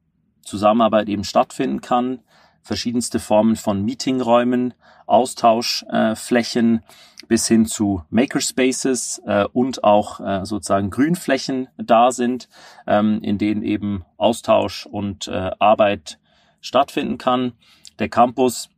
Zusammenarbeit 0.43 1.10
eben 1.10 1.23
stattfinden 1.23 1.82
kann. 1.82 2.19
Verschiedenste 2.65 3.19
Formen 3.19 3.56
von 3.58 3.86
Meetingräumen, 3.86 4.73
Austauschflächen 5.06 6.78
äh, 6.78 7.28
bis 7.28 7.47
hin 7.47 7.67
zu 7.67 8.04
Makerspaces 8.10 9.21
äh, 9.28 9.45
und 9.54 9.84
auch 9.84 10.19
äh, 10.19 10.45
sozusagen 10.47 10.89
Grünflächen 10.89 11.67
da 11.78 12.12
sind, 12.12 12.49
ähm, 12.88 13.19
in 13.21 13.38
denen 13.38 13.62
eben 13.62 14.04
Austausch 14.17 14.88
und 14.88 15.28
äh, 15.28 15.51
Arbeit 15.60 16.17
stattfinden 16.60 17.19
kann. 17.19 17.54
Der 17.99 18.10
Campus 18.10 18.69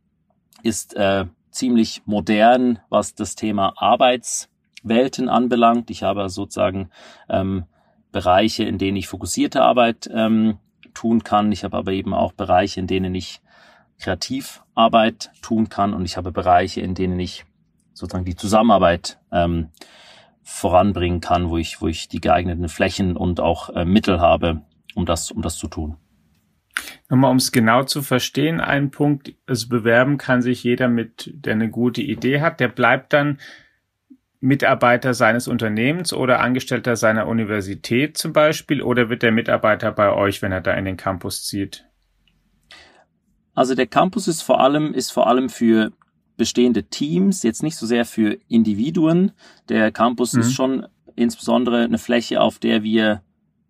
ist 0.62 0.94
äh, 0.94 1.24
ziemlich 1.50 2.02
modern, 2.04 2.80
was 2.90 3.14
das 3.14 3.36
Thema 3.36 3.72
Arbeitswelten 3.76 5.30
anbelangt. 5.30 5.88
Ich 5.88 6.02
habe 6.02 6.28
sozusagen 6.28 6.90
ähm, 7.30 7.64
Bereiche, 8.12 8.64
in 8.64 8.76
denen 8.76 8.98
ich 8.98 9.08
fokussierte 9.08 9.62
Arbeit 9.62 10.10
ähm, 10.12 10.58
tun 10.92 11.24
kann. 11.24 11.52
Ich 11.52 11.64
habe 11.64 11.78
aber 11.78 11.92
eben 11.92 12.12
auch 12.12 12.32
Bereiche, 12.32 12.80
in 12.80 12.86
denen 12.86 13.14
ich 13.14 13.40
Kreativarbeit 14.00 15.30
tun 15.42 15.68
kann 15.68 15.94
und 15.94 16.04
ich 16.04 16.16
habe 16.16 16.32
Bereiche, 16.32 16.80
in 16.80 16.94
denen 16.94 17.18
ich 17.18 17.44
sozusagen 17.92 18.24
die 18.24 18.36
Zusammenarbeit 18.36 19.18
ähm, 19.32 19.70
voranbringen 20.42 21.20
kann, 21.20 21.50
wo 21.50 21.58
ich, 21.58 21.80
wo 21.82 21.88
ich 21.88 22.08
die 22.08 22.20
geeigneten 22.20 22.68
Flächen 22.68 23.16
und 23.16 23.40
auch 23.40 23.70
äh, 23.70 23.84
Mittel 23.84 24.20
habe, 24.20 24.62
um 24.94 25.04
das, 25.04 25.30
um 25.30 25.42
das 25.42 25.56
zu 25.56 25.68
tun. 25.68 25.96
Nochmal, 27.08 27.30
um 27.30 27.38
es 27.38 27.52
genau 27.52 27.82
zu 27.82 28.02
verstehen, 28.02 28.60
ein 28.60 28.90
Punkt, 28.90 29.34
also 29.46 29.68
bewerben 29.68 30.16
kann 30.16 30.42
sich 30.42 30.62
jeder 30.62 30.88
mit, 30.88 31.30
der 31.34 31.54
eine 31.54 31.70
gute 31.70 32.02
Idee 32.02 32.40
hat, 32.40 32.60
der 32.60 32.68
bleibt 32.68 33.12
dann 33.12 33.38
Mitarbeiter 34.40 35.14
seines 35.14 35.48
Unternehmens 35.48 36.12
oder 36.12 36.40
Angestellter 36.40 36.94
seiner 36.94 37.26
Universität 37.26 38.16
zum 38.16 38.32
Beispiel 38.32 38.82
oder 38.82 39.10
wird 39.10 39.22
der 39.22 39.32
Mitarbeiter 39.32 39.90
bei 39.90 40.12
euch, 40.12 40.42
wenn 40.42 40.52
er 40.52 40.60
da 40.60 40.74
in 40.74 40.84
den 40.84 40.96
Campus 40.96 41.44
zieht? 41.44 41.87
Also 43.58 43.74
der 43.74 43.88
Campus 43.88 44.28
ist 44.28 44.42
vor 44.42 44.60
allem, 44.60 44.94
ist 44.94 45.10
vor 45.10 45.26
allem 45.26 45.48
für 45.48 45.90
bestehende 46.36 46.84
Teams, 46.84 47.42
jetzt 47.42 47.64
nicht 47.64 47.74
so 47.74 47.86
sehr 47.86 48.04
für 48.04 48.38
Individuen. 48.46 49.32
Der 49.68 49.90
Campus 49.90 50.34
mhm. 50.34 50.40
ist 50.42 50.52
schon 50.52 50.86
insbesondere 51.16 51.82
eine 51.82 51.98
Fläche, 51.98 52.40
auf 52.40 52.60
der 52.60 52.84
wir 52.84 53.20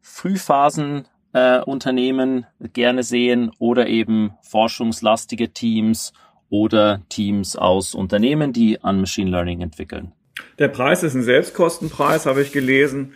Frühphasen 0.02 1.08
äh, 1.32 1.60
Unternehmen 1.60 2.44
gerne 2.74 3.02
sehen 3.02 3.50
oder 3.58 3.86
eben 3.86 4.32
forschungslastige 4.42 5.54
Teams 5.54 6.12
oder 6.50 7.00
Teams 7.08 7.56
aus 7.56 7.94
Unternehmen, 7.94 8.52
die 8.52 8.84
an 8.84 9.00
Machine 9.00 9.30
Learning 9.30 9.62
entwickeln. 9.62 10.12
Der 10.58 10.68
Preis 10.68 11.02
ist 11.02 11.14
ein 11.14 11.22
Selbstkostenpreis, 11.22 12.26
habe 12.26 12.42
ich 12.42 12.52
gelesen. 12.52 13.14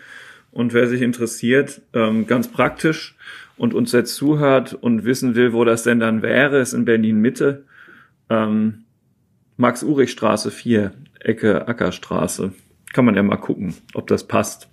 Und 0.53 0.73
wer 0.73 0.87
sich 0.87 1.03
interessiert, 1.03 1.83
ähm, 1.93 2.27
ganz 2.27 2.49
praktisch 2.49 3.15
und 3.57 3.75
uns 3.75 3.93
jetzt 3.93 4.15
zuhört 4.15 4.75
und 4.75 5.05
wissen 5.05 5.35
will, 5.35 5.53
wo 5.53 5.65
das 5.65 5.83
denn 5.83 6.01
dann 6.01 6.23
wäre, 6.23 6.61
ist 6.61 6.73
in 6.73 6.85
Berlin 6.85 7.19
Mitte. 7.19 7.65
Ähm, 8.29 8.85
Max-Urich-Straße 9.57 10.51
4, 10.51 10.93
Ecke 11.21 11.69
Ackerstraße. 11.69 12.53
Kann 12.93 13.05
man 13.05 13.15
ja 13.15 13.23
mal 13.23 13.37
gucken, 13.37 13.75
ob 13.95 14.07
das 14.07 14.27
passt. 14.27 14.69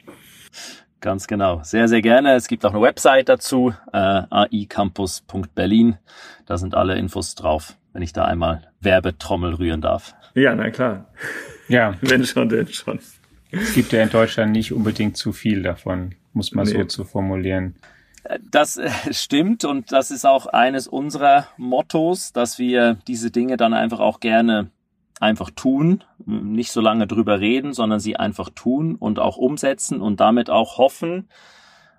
Ganz 1.01 1.27
genau. 1.27 1.61
Sehr, 1.63 1.87
sehr 1.87 2.01
gerne. 2.01 2.33
Es 2.35 2.47
gibt 2.47 2.65
auch 2.65 2.73
eine 2.73 2.81
Website 2.81 3.29
dazu, 3.29 3.73
äh, 3.93 4.23
aicampus.berlin. 4.29 5.97
Da 6.45 6.57
sind 6.57 6.75
alle 6.75 6.97
Infos 6.97 7.35
drauf, 7.35 7.77
wenn 7.93 8.01
ich 8.01 8.11
da 8.11 8.25
einmal 8.25 8.67
Werbetrommel 8.81 9.53
rühren 9.53 9.81
darf. 9.81 10.13
Ja, 10.33 10.55
na 10.55 10.69
klar. 10.69 11.07
Ja. 11.67 11.95
Wenn 12.01 12.25
schon, 12.25 12.49
denn 12.49 12.67
schon. 12.67 12.99
Es 13.51 13.73
gibt 13.73 13.91
ja 13.91 14.03
in 14.03 14.09
Deutschland 14.09 14.51
nicht 14.51 14.73
unbedingt 14.73 15.17
zu 15.17 15.31
viel 15.31 15.63
davon, 15.63 16.15
muss 16.33 16.51
man 16.53 16.67
nee. 16.67 16.73
so 16.73 16.83
zu 16.85 17.03
formulieren. 17.03 17.75
Das 18.51 18.77
äh, 18.77 18.91
stimmt 19.11 19.65
und 19.65 19.91
das 19.91 20.11
ist 20.11 20.25
auch 20.25 20.45
eines 20.45 20.87
unserer 20.87 21.47
Mottos, 21.57 22.31
dass 22.31 22.59
wir 22.59 22.97
diese 23.07 23.31
Dinge 23.31 23.57
dann 23.57 23.73
einfach 23.73 23.99
auch 23.99 24.19
gerne 24.19 24.69
einfach 25.19 25.49
tun, 25.49 26.03
nicht 26.25 26.71
so 26.71 26.79
lange 26.79 27.07
drüber 27.07 27.39
reden, 27.39 27.73
sondern 27.73 27.99
sie 27.99 28.15
einfach 28.15 28.49
tun 28.49 28.95
und 28.95 29.19
auch 29.19 29.37
umsetzen 29.37 29.99
und 29.99 30.19
damit 30.19 30.49
auch 30.49 30.77
hoffen, 30.77 31.27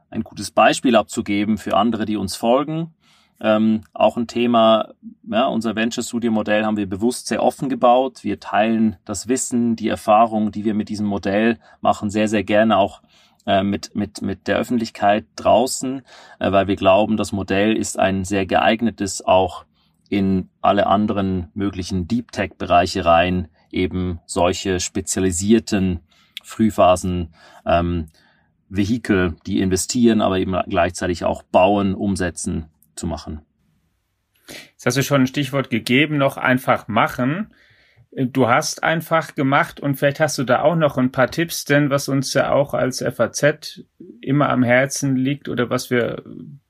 ein 0.08 0.22
gutes 0.22 0.50
Beispiel 0.52 0.96
abzugeben 0.96 1.58
für 1.58 1.76
andere, 1.76 2.06
die 2.06 2.16
uns 2.16 2.36
folgen. 2.36 2.94
Ähm, 3.42 3.82
auch 3.92 4.16
ein 4.16 4.26
Thema, 4.26 4.92
ja, 5.28 5.46
unser 5.46 5.74
Venture 5.74 6.04
Studio 6.04 6.30
Modell 6.30 6.64
haben 6.64 6.76
wir 6.76 6.88
bewusst 6.88 7.26
sehr 7.26 7.42
offen 7.42 7.68
gebaut. 7.68 8.22
Wir 8.22 8.38
teilen 8.38 8.96
das 9.04 9.28
Wissen, 9.28 9.76
die 9.76 9.88
Erfahrung, 9.88 10.52
die 10.52 10.64
wir 10.64 10.74
mit 10.74 10.88
diesem 10.90 11.06
Modell 11.06 11.58
machen, 11.80 12.10
sehr, 12.10 12.28
sehr 12.28 12.44
gerne 12.44 12.76
auch 12.76 13.02
äh, 13.50 13.64
mit, 13.64 13.96
mit, 13.96 14.22
mit 14.22 14.46
der 14.46 14.58
Öffentlichkeit 14.58 15.26
draußen, 15.34 16.02
äh, 16.38 16.52
weil 16.52 16.68
wir 16.68 16.76
glauben, 16.76 17.16
das 17.16 17.32
Modell 17.32 17.76
ist 17.76 17.98
ein 17.98 18.24
sehr 18.24 18.46
geeignetes, 18.46 19.24
auch 19.26 19.64
in 20.08 20.48
alle 20.60 20.86
anderen 20.86 21.48
möglichen 21.54 22.06
Deep 22.06 22.30
Tech 22.30 22.52
Bereiche 22.58 23.04
rein, 23.04 23.48
eben 23.72 24.20
solche 24.24 24.78
spezialisierten 24.78 25.98
Frühphasen 26.44 27.34
ähm, 27.66 28.06
Vehikel, 28.68 29.34
die 29.46 29.60
investieren, 29.60 30.20
aber 30.20 30.38
eben 30.38 30.56
gleichzeitig 30.68 31.24
auch 31.24 31.42
bauen, 31.42 31.96
umsetzen 31.96 32.66
zu 32.94 33.08
machen. 33.08 33.40
Jetzt 34.46 34.86
hast 34.86 34.96
du 34.96 35.02
schon 35.02 35.22
ein 35.22 35.26
Stichwort 35.26 35.70
gegeben, 35.70 36.18
noch 36.18 36.36
einfach 36.36 36.86
machen. 36.86 37.52
Du 38.12 38.48
hast 38.48 38.82
einfach 38.82 39.36
gemacht 39.36 39.78
und 39.78 39.94
vielleicht 39.94 40.18
hast 40.18 40.36
du 40.36 40.42
da 40.42 40.62
auch 40.62 40.74
noch 40.74 40.98
ein 40.98 41.12
paar 41.12 41.30
Tipps, 41.30 41.64
denn 41.64 41.90
was 41.90 42.08
uns 42.08 42.34
ja 42.34 42.50
auch 42.50 42.74
als 42.74 43.04
FAZ 43.04 43.84
immer 44.20 44.48
am 44.48 44.64
Herzen 44.64 45.14
liegt 45.14 45.48
oder 45.48 45.70
was 45.70 45.90
wir 45.90 46.24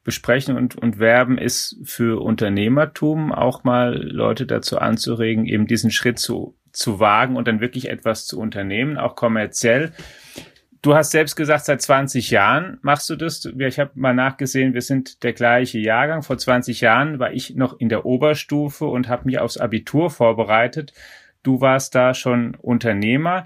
besprechen 0.04 0.56
und, 0.56 0.76
und 0.76 0.98
werben, 0.98 1.38
ist 1.38 1.78
für 1.82 2.20
Unternehmertum 2.22 3.32
auch 3.32 3.64
mal 3.64 3.96
Leute 3.96 4.44
dazu 4.44 4.78
anzuregen, 4.78 5.46
eben 5.46 5.66
diesen 5.66 5.90
Schritt 5.90 6.18
zu, 6.18 6.56
zu 6.72 7.00
wagen 7.00 7.36
und 7.36 7.48
dann 7.48 7.60
wirklich 7.60 7.88
etwas 7.88 8.26
zu 8.26 8.38
unternehmen, 8.38 8.98
auch 8.98 9.16
kommerziell. 9.16 9.92
Du 10.82 10.94
hast 10.94 11.10
selbst 11.10 11.36
gesagt, 11.36 11.66
seit 11.66 11.82
20 11.82 12.30
Jahren 12.30 12.78
machst 12.82 13.08
du 13.10 13.16
das. 13.16 13.44
Ich 13.44 13.78
habe 13.78 13.90
mal 13.94 14.14
nachgesehen, 14.14 14.72
wir 14.72 14.80
sind 14.80 15.22
der 15.22 15.34
gleiche 15.34 15.78
Jahrgang. 15.78 16.22
Vor 16.22 16.38
20 16.38 16.80
Jahren 16.80 17.18
war 17.18 17.32
ich 17.32 17.54
noch 17.54 17.78
in 17.78 17.90
der 17.90 18.06
Oberstufe 18.06 18.86
und 18.86 19.08
habe 19.08 19.26
mich 19.26 19.38
aufs 19.38 19.58
Abitur 19.58 20.10
vorbereitet. 20.10 20.94
Du 21.42 21.60
warst 21.60 21.94
da 21.94 22.14
schon 22.14 22.54
Unternehmer. 22.56 23.44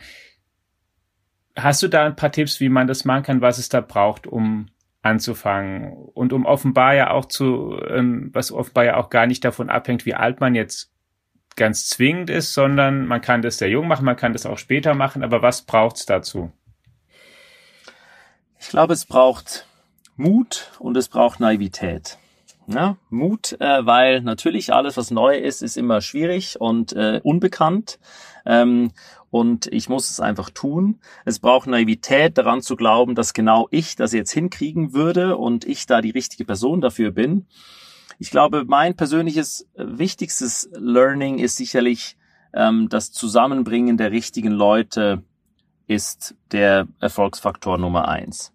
Hast 1.56 1.82
du 1.82 1.88
da 1.88 2.06
ein 2.06 2.16
paar 2.16 2.32
Tipps, 2.32 2.60
wie 2.60 2.68
man 2.68 2.86
das 2.86 3.04
machen 3.04 3.22
kann, 3.22 3.40
was 3.40 3.58
es 3.58 3.68
da 3.68 3.80
braucht, 3.80 4.26
um 4.26 4.66
anzufangen 5.02 5.92
und 5.92 6.32
um 6.32 6.46
offenbar 6.46 6.94
ja 6.94 7.10
auch 7.10 7.26
zu, 7.26 7.78
ähm, 7.88 8.30
was 8.32 8.50
offenbar 8.50 8.84
ja 8.84 8.96
auch 8.96 9.10
gar 9.10 9.26
nicht 9.26 9.44
davon 9.44 9.68
abhängt, 9.68 10.06
wie 10.06 10.14
alt 10.14 10.40
man 10.40 10.54
jetzt 10.54 10.92
ganz 11.56 11.88
zwingend 11.88 12.30
ist, 12.30 12.54
sondern 12.54 13.06
man 13.06 13.20
kann 13.20 13.42
das 13.42 13.58
sehr 13.58 13.68
jung 13.68 13.86
machen, 13.86 14.06
man 14.06 14.16
kann 14.16 14.32
das 14.32 14.46
auch 14.46 14.58
später 14.58 14.94
machen, 14.94 15.22
aber 15.22 15.42
was 15.42 15.62
braucht's 15.62 16.06
dazu? 16.06 16.52
Ich 18.58 18.68
glaube, 18.68 18.94
es 18.94 19.04
braucht 19.04 19.66
Mut 20.16 20.72
und 20.78 20.96
es 20.96 21.08
braucht 21.08 21.38
Naivität. 21.38 22.18
Ja, 22.66 22.96
Mut, 23.10 23.56
äh, 23.60 23.84
weil 23.84 24.22
natürlich 24.22 24.72
alles, 24.72 24.96
was 24.96 25.10
neu 25.10 25.36
ist, 25.36 25.62
ist 25.62 25.76
immer 25.76 26.00
schwierig 26.00 26.60
und 26.60 26.92
äh, 26.94 27.20
unbekannt. 27.22 27.98
Ähm, 28.46 28.92
und 29.30 29.66
ich 29.66 29.88
muss 29.88 30.10
es 30.10 30.20
einfach 30.20 30.50
tun. 30.50 31.00
Es 31.24 31.40
braucht 31.40 31.66
Naivität, 31.66 32.38
daran 32.38 32.62
zu 32.62 32.76
glauben, 32.76 33.14
dass 33.14 33.34
genau 33.34 33.68
ich 33.70 33.96
das 33.96 34.12
jetzt 34.12 34.30
hinkriegen 34.30 34.94
würde 34.94 35.36
und 35.36 35.64
ich 35.64 35.86
da 35.86 36.00
die 36.00 36.10
richtige 36.10 36.44
Person 36.44 36.80
dafür 36.80 37.10
bin. 37.10 37.46
Ich 38.18 38.30
glaube, 38.30 38.64
mein 38.64 38.94
persönliches 38.96 39.68
äh, 39.74 39.84
wichtigstes 39.86 40.70
Learning 40.72 41.38
ist 41.38 41.56
sicherlich 41.56 42.16
ähm, 42.54 42.88
das 42.88 43.12
Zusammenbringen 43.12 43.96
der 43.96 44.10
richtigen 44.10 44.52
Leute 44.52 45.22
ist 45.86 46.34
der 46.52 46.86
Erfolgsfaktor 47.00 47.76
Nummer 47.76 48.08
eins. 48.08 48.52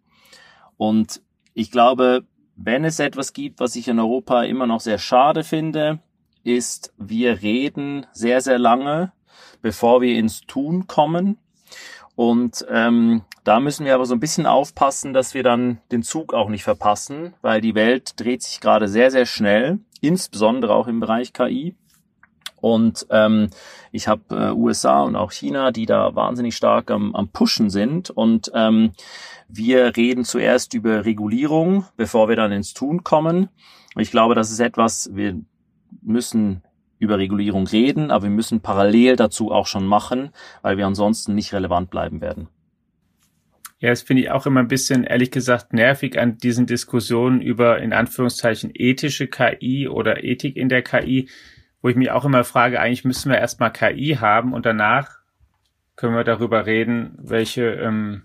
Und 0.78 1.22
ich 1.54 1.72
glaube, 1.72 2.24
wenn 2.62 2.84
es 2.84 3.00
etwas 3.00 3.34
gibt, 3.34 3.60
was 3.60 3.76
ich 3.76 3.88
in 3.88 4.00
Europa 4.00 4.44
immer 4.44 4.68
noch 4.68 4.82
sehr 4.82 4.98
schade 4.98 5.44
finde, 5.44 6.00
ist, 6.44 6.94
wir 6.98 7.42
reden 7.42 8.06
sehr, 8.12 8.42
sehr 8.42 8.60
lange, 8.60 9.14
bevor 9.62 10.02
wir 10.02 10.18
ins 10.18 10.42
Tun 10.42 10.86
kommen. 10.88 11.38
Und 12.16 12.66
ähm, 12.70 13.22
da 13.46 13.62
müssen 13.62 13.86
wir 13.86 13.96
aber 13.96 14.06
so 14.06 14.14
ein 14.14 14.20
bisschen 14.20 14.46
aufpassen, 14.46 15.14
dass 15.14 15.34
wir 15.34 15.44
dann 15.44 15.80
den 15.92 16.04
Zug 16.04 16.34
auch 16.34 16.50
nicht 16.50 16.64
verpassen, 16.64 17.34
weil 17.42 17.62
die 17.62 17.76
Welt 17.76 18.20
dreht 18.20 18.44
sich 18.44 18.60
gerade 18.60 18.90
sehr, 18.90 19.10
sehr 19.10 19.26
schnell, 19.26 19.80
insbesondere 20.02 20.74
auch 20.74 20.88
im 20.88 21.00
Bereich 21.00 21.32
KI. 21.32 21.76
Und 22.62 23.08
ähm, 23.10 23.50
ich 23.92 24.08
habe 24.08 24.22
äh, 24.36 24.52
USA 24.52 25.02
und 25.02 25.16
auch 25.16 25.32
China, 25.32 25.72
die 25.72 25.86
da 25.86 26.16
wahnsinnig 26.16 26.56
stark 26.56 26.92
am, 26.92 27.16
am 27.16 27.30
Pushen 27.30 27.70
sind. 27.70 28.10
Und 28.10 28.52
ähm, 28.54 28.92
wir 29.48 29.96
reden 29.96 30.24
zuerst 30.24 30.74
über 30.74 31.06
Regulierung, 31.06 31.86
bevor 31.98 32.30
wir 32.30 32.36
dann 32.36 32.52
ins 32.52 32.74
Tun 32.74 33.04
kommen. 33.04 33.50
Ich 33.98 34.12
glaube, 34.12 34.36
das 34.36 34.52
ist 34.52 34.60
etwas, 34.60 35.10
wir 35.14 35.40
müssen 36.02 36.62
über 37.00 37.18
Regulierung 37.18 37.66
reden, 37.66 38.12
aber 38.12 38.24
wir 38.24 38.30
müssen 38.30 38.62
parallel 38.62 39.16
dazu 39.16 39.52
auch 39.52 39.68
schon 39.68 39.88
machen, 39.88 40.32
weil 40.62 40.78
wir 40.78 40.86
ansonsten 40.86 41.34
nicht 41.34 41.54
relevant 41.54 41.90
bleiben 41.90 42.22
werden. 42.22 42.50
Ja, 43.80 43.90
das 43.90 44.02
finde 44.02 44.24
ich 44.24 44.32
auch 44.32 44.46
immer 44.46 44.60
ein 44.60 44.68
bisschen, 44.68 45.06
ehrlich 45.06 45.32
gesagt, 45.32 45.72
nervig 45.72 46.20
an 46.20 46.38
diesen 46.38 46.66
Diskussionen 46.66 47.42
über, 47.42 47.80
in 47.80 47.94
Anführungszeichen, 47.94 48.72
ethische 48.74 49.28
KI 49.28 49.88
oder 49.88 50.22
Ethik 50.24 50.58
in 50.58 50.68
der 50.68 50.82
KI, 50.82 51.30
wo 51.82 51.90
ich 51.90 51.96
mich 51.96 52.12
auch 52.12 52.26
immer 52.26 52.44
frage, 52.44 52.80
eigentlich 52.80 53.06
müssen 53.06 53.32
wir 53.32 53.38
erstmal 53.38 53.72
KI 53.72 54.18
haben 54.20 54.54
und 54.54 54.66
danach 54.66 55.20
können 55.96 56.16
wir 56.16 56.24
darüber 56.24 56.66
reden, 56.66 57.18
welche 57.18 57.72
ähm, 57.72 58.24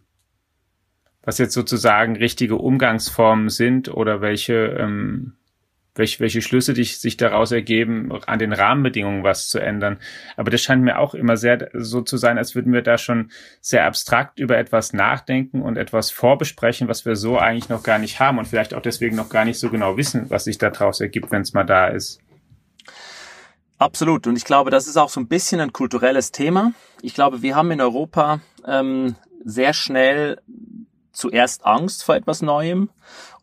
was 1.25 1.39
jetzt 1.39 1.55
sozusagen 1.55 2.17
richtige 2.17 2.57
Umgangsformen 2.57 3.49
sind 3.49 3.89
oder 3.89 4.21
welche, 4.21 4.77
ähm, 4.79 5.35
welche, 5.95 6.21
welche 6.21 6.43
Schlüsse 6.43 6.75
die 6.75 6.85
sich 6.85 7.17
daraus 7.17 7.53
ergeben, 7.53 8.13
an 8.27 8.39
den 8.39 8.53
Rahmenbedingungen 8.53 9.25
was 9.25 9.49
zu 9.49 9.59
ändern. 9.59 9.99
Aber 10.37 10.51
das 10.51 10.61
scheint 10.61 10.83
mir 10.83 10.99
auch 10.99 11.15
immer 11.15 11.37
sehr 11.37 11.71
so 11.73 12.03
zu 12.03 12.17
sein, 12.17 12.37
als 12.37 12.55
würden 12.55 12.73
wir 12.73 12.83
da 12.83 12.99
schon 12.99 13.31
sehr 13.61 13.87
abstrakt 13.87 14.39
über 14.39 14.59
etwas 14.59 14.93
nachdenken 14.93 15.63
und 15.63 15.79
etwas 15.79 16.11
vorbesprechen, 16.11 16.89
was 16.89 17.07
wir 17.07 17.17
so 17.17 17.39
eigentlich 17.39 17.69
noch 17.69 17.83
gar 17.83 17.99
nicht 17.99 18.21
haben 18.21 18.39
und 18.39 18.47
vielleicht 18.47 18.75
auch 18.75 18.83
deswegen 18.83 19.17
noch 19.17 19.31
gar 19.31 19.45
nicht 19.45 19.59
so 19.59 19.71
genau 19.71 19.97
wissen, 19.97 20.31
was 20.31 20.45
sich 20.45 20.59
daraus 20.59 21.01
ergibt, 21.01 21.31
wenn 21.31 21.43
es 21.43 21.55
mal 21.55 21.65
da 21.65 21.89
ist. 21.89 22.21
Absolut. 23.85 24.27
Und 24.27 24.37
ich 24.37 24.47
glaube, 24.47 24.71
das 24.71 24.87
ist 24.87 24.97
auch 24.97 25.11
so 25.11 25.21
ein 25.21 25.29
bisschen 25.29 25.61
ein 25.61 25.75
kulturelles 25.75 26.33
Thema. 26.33 26.73
Ich 27.03 27.13
glaube, 27.13 27.43
wir 27.43 27.55
haben 27.55 27.71
in 27.71 27.83
Europa 27.83 28.41
ähm, 28.67 29.15
sehr 29.45 29.75
schnell 29.75 30.41
zuerst 31.13 31.67
Angst 31.67 32.03
vor 32.03 32.15
etwas 32.15 32.41
Neuem 32.41 32.89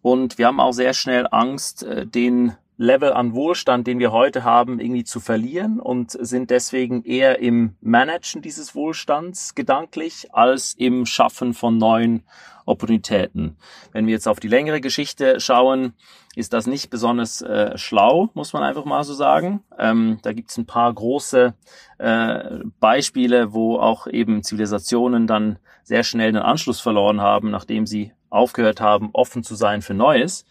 und 0.01 0.39
wir 0.39 0.47
haben 0.47 0.59
auch 0.59 0.71
sehr 0.71 0.95
schnell 0.95 1.27
Angst, 1.29 1.83
äh, 1.83 2.07
den 2.07 2.57
Level 2.81 3.13
an 3.13 3.35
Wohlstand, 3.35 3.85
den 3.85 3.99
wir 3.99 4.11
heute 4.11 4.43
haben, 4.43 4.79
irgendwie 4.79 5.03
zu 5.03 5.19
verlieren 5.19 5.79
und 5.79 6.09
sind 6.11 6.49
deswegen 6.49 7.03
eher 7.03 7.37
im 7.37 7.75
Managen 7.79 8.41
dieses 8.41 8.73
Wohlstands 8.73 9.53
gedanklich 9.53 10.33
als 10.33 10.73
im 10.73 11.05
Schaffen 11.05 11.53
von 11.53 11.77
neuen 11.77 12.23
Opportunitäten. 12.65 13.55
Wenn 13.91 14.07
wir 14.07 14.13
jetzt 14.13 14.27
auf 14.27 14.39
die 14.39 14.47
längere 14.47 14.81
Geschichte 14.81 15.39
schauen, 15.39 15.93
ist 16.35 16.53
das 16.53 16.65
nicht 16.65 16.89
besonders 16.89 17.43
äh, 17.43 17.77
schlau, 17.77 18.29
muss 18.33 18.51
man 18.51 18.63
einfach 18.63 18.85
mal 18.85 19.03
so 19.03 19.13
sagen. 19.13 19.63
Ähm, 19.77 20.17
da 20.23 20.33
gibt 20.33 20.49
es 20.49 20.57
ein 20.57 20.65
paar 20.65 20.91
große 20.91 21.53
äh, 21.99 22.39
Beispiele, 22.79 23.53
wo 23.53 23.77
auch 23.77 24.07
eben 24.07 24.41
Zivilisationen 24.41 25.27
dann 25.27 25.59
sehr 25.83 26.03
schnell 26.03 26.31
den 26.31 26.41
Anschluss 26.41 26.79
verloren 26.79 27.21
haben, 27.21 27.51
nachdem 27.51 27.85
sie 27.85 28.13
aufgehört 28.31 28.81
haben, 28.81 29.11
offen 29.13 29.43
zu 29.43 29.53
sein 29.53 29.83
für 29.83 29.93
Neues. 29.93 30.45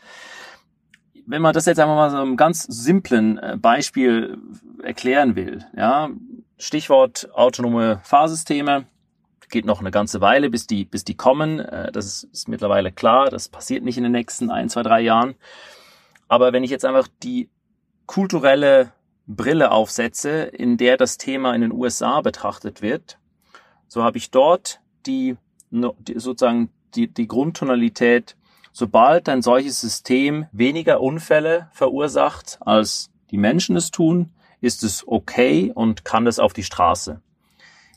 Wenn 1.30 1.42
man 1.42 1.54
das 1.54 1.66
jetzt 1.66 1.78
einfach 1.78 1.94
mal 1.94 2.10
so 2.10 2.16
einem 2.16 2.36
ganz 2.36 2.64
simplen 2.64 3.38
äh, 3.38 3.56
Beispiel 3.56 4.36
erklären 4.82 5.36
will, 5.36 5.64
ja, 5.76 6.10
Stichwort 6.58 7.28
autonome 7.32 8.00
Fahrsysteme, 8.02 8.86
geht 9.48 9.64
noch 9.64 9.78
eine 9.78 9.92
ganze 9.92 10.20
Weile, 10.20 10.50
bis 10.50 10.66
die, 10.66 10.84
bis 10.84 11.04
die 11.04 11.16
kommen. 11.16 11.60
Äh, 11.60 11.92
das 11.92 12.06
ist, 12.06 12.24
ist 12.24 12.48
mittlerweile 12.48 12.90
klar. 12.90 13.30
Das 13.30 13.48
passiert 13.48 13.84
nicht 13.84 13.96
in 13.96 14.02
den 14.02 14.12
nächsten 14.12 14.50
ein, 14.50 14.68
zwei, 14.68 14.82
drei 14.82 15.02
Jahren. 15.02 15.36
Aber 16.26 16.52
wenn 16.52 16.64
ich 16.64 16.70
jetzt 16.70 16.84
einfach 16.84 17.06
die 17.22 17.48
kulturelle 18.06 18.92
Brille 19.28 19.70
aufsetze, 19.70 20.42
in 20.42 20.78
der 20.78 20.96
das 20.96 21.16
Thema 21.16 21.54
in 21.54 21.60
den 21.60 21.72
USA 21.72 22.22
betrachtet 22.22 22.82
wird, 22.82 23.18
so 23.86 24.02
habe 24.02 24.18
ich 24.18 24.32
dort 24.32 24.80
die 25.06 25.36
sozusagen 25.70 26.70
die, 26.96 27.06
die 27.06 27.28
Grundtonalität, 27.28 28.36
sobald 28.72 29.28
ein 29.28 29.42
solches 29.42 29.80
System 29.80 30.46
weniger 30.52 31.00
Unfälle 31.00 31.68
verursacht, 31.72 32.58
als 32.60 33.10
die 33.30 33.38
Menschen 33.38 33.76
es 33.76 33.90
tun, 33.90 34.30
ist 34.60 34.82
es 34.82 35.06
okay 35.06 35.72
und 35.74 36.04
kann 36.04 36.26
es 36.26 36.38
auf 36.38 36.52
die 36.52 36.64
Straße. 36.64 37.22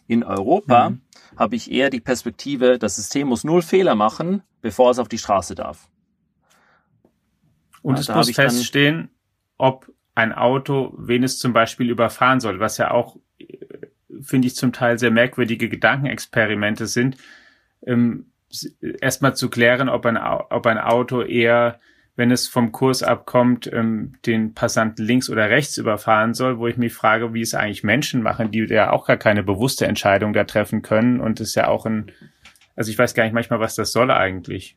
In 0.08 0.24
Europa 0.24 0.92
mhm 0.92 1.02
habe 1.38 1.56
ich 1.56 1.72
eher 1.72 1.90
die 1.90 2.00
Perspektive, 2.00 2.78
das 2.78 2.96
System 2.96 3.28
muss 3.28 3.44
null 3.44 3.62
Fehler 3.62 3.96
machen, 3.96 4.44
bevor 4.62 4.92
es 4.92 5.00
auf 5.00 5.08
die 5.08 5.18
Straße 5.18 5.56
darf. 5.56 5.90
Und 7.82 8.00
es 8.00 8.08
muss 8.10 8.32
feststehen, 8.32 9.10
ob 9.58 9.92
ein 10.16 10.32
Auto 10.32 10.94
wen 10.98 11.24
es 11.24 11.40
zum 11.40 11.54
Beispiel 11.54 11.90
überfahren 11.90 12.40
soll, 12.40 12.60
was 12.60 12.78
ja 12.78 12.92
auch, 12.92 13.18
finde 14.22 14.48
ich, 14.48 14.56
zum 14.56 14.72
Teil 14.72 15.00
sehr 15.00 15.12
merkwürdige 15.12 15.70
Gedankenexperimente 15.70 16.88
sind. 16.88 17.18
Ähm, 17.86 18.32
erstmal 19.02 19.36
zu 19.36 19.50
klären, 19.50 19.90
ob 19.90 20.06
ein, 20.06 20.18
ob 20.18 20.66
ein 20.66 20.78
Auto 20.78 21.22
eher 21.22 21.80
wenn 22.16 22.32
es 22.32 22.48
vom 22.48 22.72
Kurs 22.72 23.02
abkommt, 23.02 23.70
ähm, 23.72 24.14
den 24.26 24.54
Passanten 24.54 25.04
links 25.04 25.30
oder 25.30 25.50
rechts 25.50 25.78
überfahren 25.78 26.34
soll, 26.34 26.60
wo 26.60 26.68
ich 26.68 26.78
mich 26.78 26.94
frage, 26.94 27.34
wie 27.34 27.42
es 27.42 27.56
eigentlich 27.56 27.84
Menschen 27.84 28.22
machen, 28.22 28.52
die 28.52 28.66
ja 28.70 28.92
auch 28.92 29.08
gar 29.08 29.18
keine 29.18 29.44
bewusste 29.44 29.88
Entscheidung 29.88 30.34
da 30.34 30.44
treffen 30.44 30.84
können 30.84 31.20
und 31.20 31.40
es 31.40 31.56
ja 31.56 31.68
auch 31.68 31.86
ein, 31.86 32.12
also 32.76 32.92
ich 32.92 33.00
weiß 33.00 33.16
gar 33.16 33.24
nicht 33.24 33.34
manchmal, 33.34 33.60
was 33.60 33.76
das 33.76 33.92
soll 33.92 34.12
eigentlich. 34.12 34.76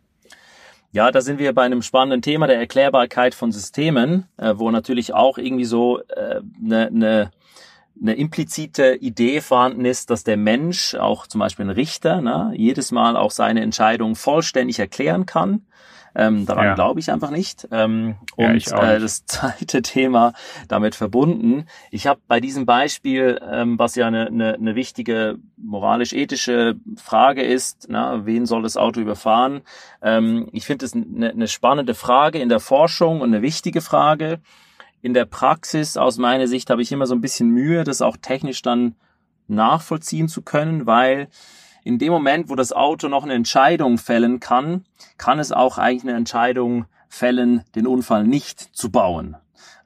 Ja, 0.93 1.11
da 1.11 1.21
sind 1.21 1.39
wir 1.39 1.53
bei 1.53 1.63
einem 1.63 1.83
spannenden 1.83 2.23
Thema 2.23 2.47
der 2.47 2.59
Erklärbarkeit 2.59 3.35
von 3.35 3.53
Systemen, 3.53 4.29
äh, 4.39 4.55
wo 4.57 4.71
natürlich 4.71 5.13
auch 5.13 5.37
irgendwie 5.37 5.67
so 5.67 6.01
eine 6.17 6.37
äh, 6.37 6.41
ne, 6.59 6.89
ne 6.91 7.31
eine 8.01 8.15
implizite 8.15 8.95
Idee 8.97 9.41
vorhanden 9.41 9.85
ist, 9.85 10.11
dass 10.11 10.25
der 10.25 10.37
Mensch, 10.37 10.95
auch 10.95 11.27
zum 11.27 11.39
Beispiel 11.41 11.67
ein 11.67 11.71
Richter, 11.71 12.21
ne, 12.21 12.53
jedes 12.55 12.93
Mal 12.93 13.17
auch 13.17 13.31
seine 13.31 13.63
Entscheidung 13.63 14.17
vollständig 14.17 14.79
erklären 14.79 15.27
kann. 15.27 15.67
Ähm, 16.19 16.47
daran 16.47 16.65
ja. 16.65 16.75
glaube 16.75 16.99
ich 16.99 17.13
einfach 17.13 17.31
nicht. 17.31 17.69
Ähm, 17.71 18.17
ja, 18.39 18.49
und 18.49 18.67
äh, 18.73 18.99
das 18.99 19.27
zweite 19.27 19.83
Thema 19.83 20.33
damit 20.67 20.95
verbunden. 20.95 21.67
Ich 21.91 22.07
habe 22.07 22.21
bei 22.27 22.41
diesem 22.41 22.65
Beispiel, 22.65 23.39
ähm, 23.47 23.79
was 23.79 23.97
ja 23.97 24.07
eine, 24.07 24.29
eine, 24.29 24.55
eine 24.55 24.75
wichtige 24.75 25.39
moralisch-ethische 25.59 26.77
Frage 26.97 27.43
ist, 27.43 27.87
na, 27.91 28.25
wen 28.25 28.47
soll 28.47 28.63
das 28.63 28.79
Auto 28.79 29.01
überfahren? 29.01 29.61
Ähm, 30.01 30.49
ich 30.53 30.65
finde 30.65 30.87
es 30.87 30.95
eine, 30.95 31.31
eine 31.31 31.49
spannende 31.49 31.95
Frage 31.95 32.39
in 32.39 32.49
der 32.49 32.61
Forschung 32.61 33.21
und 33.21 33.35
eine 33.35 33.43
wichtige 33.43 33.83
Frage. 33.83 34.41
In 35.07 35.15
der 35.15 35.25
Praxis, 35.25 35.97
aus 35.97 36.19
meiner 36.19 36.49
Sicht, 36.49 36.69
habe 36.69 36.83
ich 36.83 36.91
immer 36.91 37.07
so 37.07 37.15
ein 37.15 37.21
bisschen 37.21 37.51
Mühe, 37.51 37.85
das 37.85 38.03
auch 38.03 38.17
technisch 38.17 38.61
dann 38.61 38.97
nachvollziehen 39.47 40.27
zu 40.27 40.43
können, 40.43 40.85
weil 40.85 41.29
in 41.85 42.01
dem 42.01 42.13
Moment, 42.13 42.49
wo 42.49 42.57
das 42.57 42.73
Auto 42.73 43.07
noch 43.07 43.23
eine 43.23 43.35
Entscheidung 43.35 43.99
fällen 43.99 44.41
kann, 44.41 44.85
kann 45.17 45.39
es 45.39 45.53
auch 45.53 45.79
eigentlich 45.79 46.03
eine 46.03 46.19
Entscheidung 46.19 46.87
fällen, 47.09 47.63
den 47.77 47.87
Unfall 47.87 48.25
nicht 48.25 48.59
zu 48.59 48.91
bauen. 48.91 49.37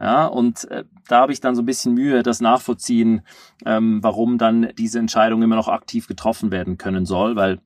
Ja, 0.01 0.25
und 0.25 0.65
äh, 0.71 0.85
da 1.07 1.21
habe 1.21 1.35
ich 1.35 1.43
dann 1.43 1.55
so 1.55 1.61
ein 1.61 1.67
bisschen 1.67 1.93
Mühe, 1.93 2.23
das 2.23 2.41
nachvollziehen, 2.41 3.21
ähm, 3.67 4.03
warum 4.03 4.39
dann 4.39 4.73
diese 4.79 5.01
Entscheidung 5.01 5.43
immer 5.43 5.57
noch 5.57 5.69
aktiv 5.69 6.07
getroffen 6.07 6.51
werden 6.51 6.79
können 6.79 7.05
soll, 7.05 7.37
weil 7.37 7.61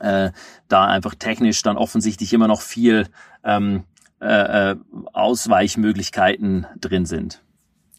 äh, 0.00 0.30
da 0.68 0.84
einfach 0.84 1.14
technisch 1.14 1.62
dann 1.62 1.78
offensichtlich 1.78 2.34
immer 2.34 2.48
noch 2.48 2.60
viel 2.60 3.08
ähm, 3.44 3.84
äh, 4.22 4.70
äh 4.72 4.76
Ausweichmöglichkeiten 5.12 6.66
drin 6.80 7.06
sind. 7.06 7.42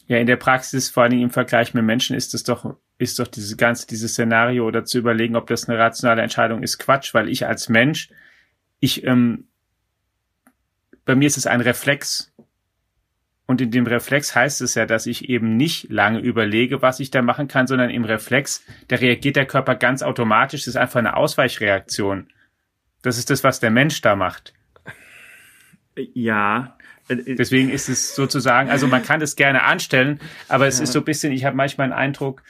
Ja, 0.06 0.18
in 0.18 0.26
der 0.26 0.36
Praxis, 0.36 0.90
vor 0.90 1.04
allen 1.04 1.10
Dingen 1.10 1.22
im 1.24 1.30
Vergleich 1.30 1.74
mit 1.74 1.84
Menschen, 1.84 2.16
ist 2.16 2.34
es 2.34 2.42
doch 2.42 2.76
ist 2.98 3.18
doch 3.18 3.26
dieses 3.26 3.56
ganze, 3.56 3.86
dieses 3.86 4.12
Szenario 4.12 4.66
oder 4.66 4.84
zu 4.84 4.98
überlegen, 4.98 5.36
ob 5.36 5.46
das 5.46 5.68
eine 5.68 5.78
rationale 5.78 6.22
Entscheidung 6.22 6.62
ist, 6.62 6.78
Quatsch, 6.78 7.12
weil 7.14 7.28
ich 7.28 7.46
als 7.46 7.68
Mensch, 7.68 8.08
ich, 8.78 9.04
ähm, 9.04 9.48
bei 11.04 11.14
mir 11.14 11.26
ist 11.26 11.36
es 11.36 11.46
ein 11.46 11.60
Reflex. 11.60 12.32
Und 13.46 13.60
in 13.60 13.70
dem 13.70 13.86
Reflex 13.86 14.34
heißt 14.34 14.62
es 14.62 14.74
ja, 14.74 14.86
dass 14.86 15.06
ich 15.06 15.28
eben 15.28 15.56
nicht 15.56 15.90
lange 15.90 16.20
überlege, 16.20 16.80
was 16.80 17.00
ich 17.00 17.10
da 17.10 17.20
machen 17.20 17.46
kann, 17.46 17.66
sondern 17.66 17.90
im 17.90 18.04
Reflex, 18.04 18.64
da 18.88 18.96
reagiert 18.96 19.36
der 19.36 19.46
Körper 19.46 19.74
ganz 19.74 20.02
automatisch, 20.02 20.62
das 20.62 20.68
ist 20.68 20.76
einfach 20.76 21.00
eine 21.00 21.16
Ausweichreaktion. 21.16 22.28
Das 23.02 23.18
ist 23.18 23.28
das, 23.28 23.44
was 23.44 23.60
der 23.60 23.70
Mensch 23.70 24.00
da 24.00 24.16
macht. 24.16 24.54
Ja, 25.96 26.76
Deswegen 27.08 27.68
ist 27.68 27.88
es 27.88 28.14
sozusagen, 28.14 28.70
also 28.70 28.86
man 28.86 29.02
kann 29.02 29.20
das 29.20 29.36
gerne 29.36 29.62
anstellen, 29.62 30.20
aber 30.48 30.66
es 30.66 30.78
ja. 30.78 30.84
ist 30.84 30.92
so 30.92 31.00
ein 31.00 31.04
bisschen, 31.04 31.32
ich 31.32 31.44
habe 31.44 31.56
manchmal 31.56 31.86
einen 31.86 31.92
Eindruck, 31.92 32.42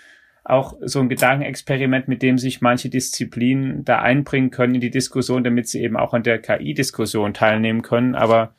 auch 0.45 0.77
so 0.83 1.01
ein 1.01 1.09
Gedankenexperiment, 1.09 2.07
mit 2.07 2.23
dem 2.23 2.39
sich 2.39 2.61
manche 2.61 2.91
Disziplinen 2.91 3.85
da 3.85 4.01
einbringen 4.01 4.51
können 4.51 4.75
in 4.75 4.81
die 4.81 4.91
Diskussion, 4.91 5.43
damit 5.43 5.69
sie 5.69 5.83
eben 5.83 5.97
auch 5.97 6.13
an 6.13 6.23
der 6.23 6.39
KI-Diskussion 6.39 7.33
teilnehmen 7.33 7.83
können, 7.83 8.15
aber 8.15 8.55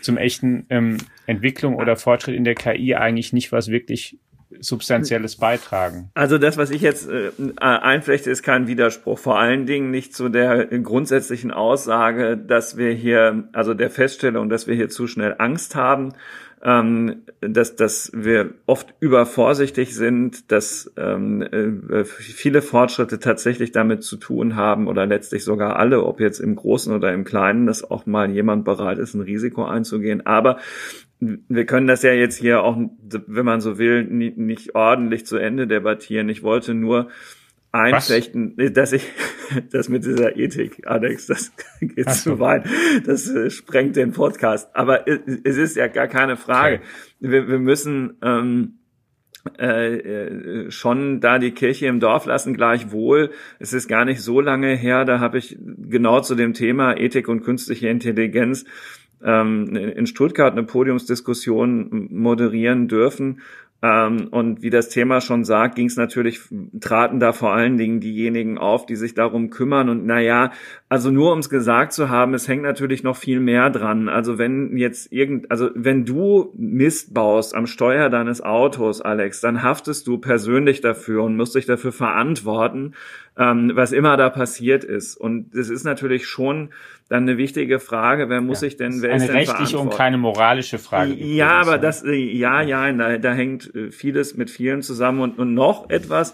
zum 0.00 0.16
echten 0.16 0.66
ähm, 0.68 0.98
Entwicklung 1.26 1.76
oder 1.76 1.96
Fortschritt 1.96 2.34
in 2.34 2.44
der 2.44 2.56
KI 2.56 2.96
eigentlich 2.96 3.32
nicht 3.32 3.52
was 3.52 3.68
wirklich 3.68 4.18
substanzielles 4.60 5.36
beitragen. 5.36 6.10
Also 6.14 6.38
das, 6.38 6.56
was 6.56 6.70
ich 6.70 6.82
jetzt 6.82 7.08
äh, 7.08 7.30
einflechte, 7.58 8.30
ist 8.30 8.42
kein 8.42 8.66
Widerspruch. 8.66 9.18
Vor 9.18 9.38
allen 9.38 9.66
Dingen 9.66 9.90
nicht 9.90 10.14
zu 10.14 10.28
der 10.28 10.66
grundsätzlichen 10.66 11.50
Aussage, 11.50 12.36
dass 12.36 12.76
wir 12.76 12.92
hier, 12.92 13.48
also 13.52 13.74
der 13.74 13.90
Feststellung, 13.90 14.48
dass 14.48 14.66
wir 14.66 14.74
hier 14.74 14.88
zu 14.88 15.06
schnell 15.06 15.36
Angst 15.38 15.74
haben 15.74 16.14
ähm, 16.64 17.22
dass, 17.40 17.74
dass 17.74 18.12
wir 18.14 18.54
oft 18.66 18.94
übervorsichtig 19.00 19.94
sind, 19.94 20.52
dass 20.52 20.92
ähm, 20.96 21.42
äh, 21.42 22.04
viele 22.04 22.62
Fortschritte 22.62 23.18
tatsächlich 23.18 23.72
damit 23.72 24.04
zu 24.04 24.16
tun 24.16 24.54
haben 24.54 24.86
oder 24.86 25.04
letztlich 25.04 25.42
sogar 25.42 25.76
alle, 25.76 26.04
ob 26.04 26.20
jetzt 26.20 26.38
im 26.38 26.54
Großen 26.54 26.94
oder 26.94 27.12
im 27.12 27.24
Kleinen, 27.24 27.66
dass 27.66 27.82
auch 27.82 28.06
mal 28.06 28.30
jemand 28.30 28.64
bereit 28.64 28.98
ist, 28.98 29.14
ein 29.14 29.22
Risiko 29.22 29.64
einzugehen. 29.64 30.24
Aber 30.24 30.58
wir 31.18 31.66
können 31.66 31.88
das 31.88 32.02
ja 32.02 32.12
jetzt 32.12 32.36
hier 32.36 32.62
auch, 32.62 32.76
wenn 33.26 33.44
man 33.44 33.60
so 33.60 33.78
will, 33.78 34.04
nicht, 34.04 34.38
nicht 34.38 34.74
ordentlich 34.74 35.26
zu 35.26 35.36
Ende 35.36 35.66
debattieren. 35.66 36.28
Ich 36.28 36.42
wollte 36.42 36.74
nur 36.74 37.08
einflechten, 37.72 38.54
Was? 38.56 38.72
dass 38.72 38.92
ich 38.92 39.06
das 39.72 39.88
mit 39.88 40.04
dieser 40.04 40.36
Ethik, 40.36 40.86
Alex, 40.86 41.26
das 41.26 41.52
geht 41.80 42.06
Ach 42.06 42.14
zu 42.14 42.38
weit. 42.38 42.64
Das 43.04 43.28
äh, 43.28 43.50
sprengt 43.50 43.96
den 43.96 44.12
Podcast. 44.12 44.74
Aber 44.76 45.06
es 45.08 45.56
ist 45.56 45.76
ja 45.76 45.88
gar 45.88 46.06
keine 46.06 46.36
Frage. 46.36 46.76
Okay. 46.76 46.84
Wir, 47.20 47.48
wir 47.48 47.58
müssen 47.58 48.18
ähm, 48.22 48.78
äh, 49.58 49.96
äh, 49.96 50.70
schon 50.70 51.20
da 51.20 51.38
die 51.38 51.50
Kirche 51.50 51.86
im 51.86 51.98
Dorf 51.98 52.26
lassen, 52.26 52.54
gleichwohl. 52.54 53.30
Es 53.58 53.72
ist 53.72 53.88
gar 53.88 54.04
nicht 54.04 54.20
so 54.20 54.40
lange 54.40 54.76
her, 54.76 55.04
da 55.04 55.18
habe 55.18 55.38
ich 55.38 55.58
genau 55.58 56.20
zu 56.20 56.34
dem 56.34 56.52
Thema 56.52 56.96
Ethik 56.96 57.26
und 57.26 57.42
künstliche 57.42 57.88
Intelligenz 57.88 58.64
ähm, 59.24 59.74
in 59.74 60.06
Stuttgart 60.06 60.52
eine 60.52 60.62
Podiumsdiskussion 60.62 62.08
moderieren 62.10 62.86
dürfen 62.88 63.40
ähm, 63.84 64.28
und 64.30 64.62
wie 64.62 64.70
das 64.70 64.90
Thema 64.90 65.20
schon 65.20 65.44
sagt, 65.44 65.74
ging 65.74 65.86
es 65.86 65.96
natürlich, 65.96 66.40
traten 66.80 67.18
da 67.18 67.32
vor 67.32 67.52
allen 67.52 67.76
Dingen 67.76 67.98
diejenigen 67.98 68.56
auf, 68.56 68.86
die 68.86 68.94
sich 68.94 69.14
darum 69.14 69.50
kümmern. 69.50 69.88
Und 69.88 70.06
naja, 70.06 70.52
also 70.88 71.10
nur 71.10 71.32
um 71.32 71.40
es 71.40 71.50
gesagt 71.50 71.92
zu 71.92 72.08
haben, 72.08 72.32
es 72.32 72.46
hängt 72.46 72.62
natürlich 72.62 73.02
noch 73.02 73.16
viel 73.16 73.40
mehr 73.40 73.70
dran. 73.70 74.08
Also 74.08 74.38
wenn 74.38 74.76
jetzt 74.76 75.12
irgend, 75.12 75.50
also 75.50 75.70
wenn 75.74 76.04
du 76.04 76.52
Mist 76.56 77.12
baust 77.12 77.56
am 77.56 77.66
Steuer 77.66 78.08
deines 78.08 78.40
Autos, 78.40 79.02
Alex, 79.02 79.40
dann 79.40 79.64
haftest 79.64 80.06
du 80.06 80.18
persönlich 80.18 80.80
dafür 80.80 81.24
und 81.24 81.36
musst 81.36 81.56
dich 81.56 81.66
dafür 81.66 81.90
verantworten, 81.90 82.92
ähm, 83.36 83.72
was 83.74 83.90
immer 83.90 84.16
da 84.16 84.30
passiert 84.30 84.84
ist. 84.84 85.16
Und 85.16 85.56
das 85.56 85.70
ist 85.70 85.82
natürlich 85.82 86.28
schon 86.28 86.68
dann 87.12 87.24
eine 87.24 87.36
wichtige 87.36 87.78
Frage, 87.78 88.30
wer 88.30 88.40
muss 88.40 88.62
ja, 88.62 88.68
sich 88.68 88.78
denn, 88.78 89.02
wer 89.02 89.14
ist 89.14 89.28
denn 89.28 89.36
rechtliche 89.36 89.78
und 89.78 89.92
keine 89.92 90.16
moralische 90.16 90.78
Frage. 90.78 91.12
Ja, 91.12 91.60
aber 91.60 91.76
das, 91.76 92.02
äh, 92.02 92.14
ja, 92.14 92.62
ja, 92.62 92.90
da, 92.90 93.18
da 93.18 93.34
hängt 93.34 93.74
äh, 93.74 93.90
vieles 93.90 94.34
mit 94.36 94.48
vielen 94.48 94.80
zusammen 94.80 95.20
und, 95.20 95.38
und 95.38 95.52
noch 95.52 95.90
etwas. 95.90 96.32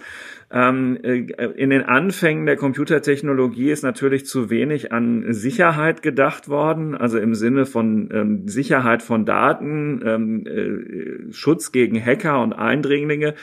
Ähm, 0.53 0.97
äh, 1.03 1.19
in 1.57 1.71
den 1.71 1.83
Anfängen 1.83 2.47
der 2.47 2.55
Computertechnologie 2.55 3.71
ist 3.71 3.83
natürlich 3.83 4.25
zu 4.27 4.51
wenig 4.51 4.93
an 4.93 5.33
Sicherheit 5.33 6.01
gedacht 6.01 6.49
worden, 6.49 6.95
also 6.95 7.19
im 7.19 7.35
Sinne 7.35 7.67
von 7.67 8.09
ähm, 8.13 8.47
Sicherheit 8.47 9.03
von 9.03 9.27
Daten, 9.27 10.01
ähm, 10.07 10.47
äh, 10.47 11.33
Schutz 11.33 11.73
gegen 11.73 12.01
Hacker 12.01 12.41
und 12.41 12.53
Eindringlinge 12.53 13.35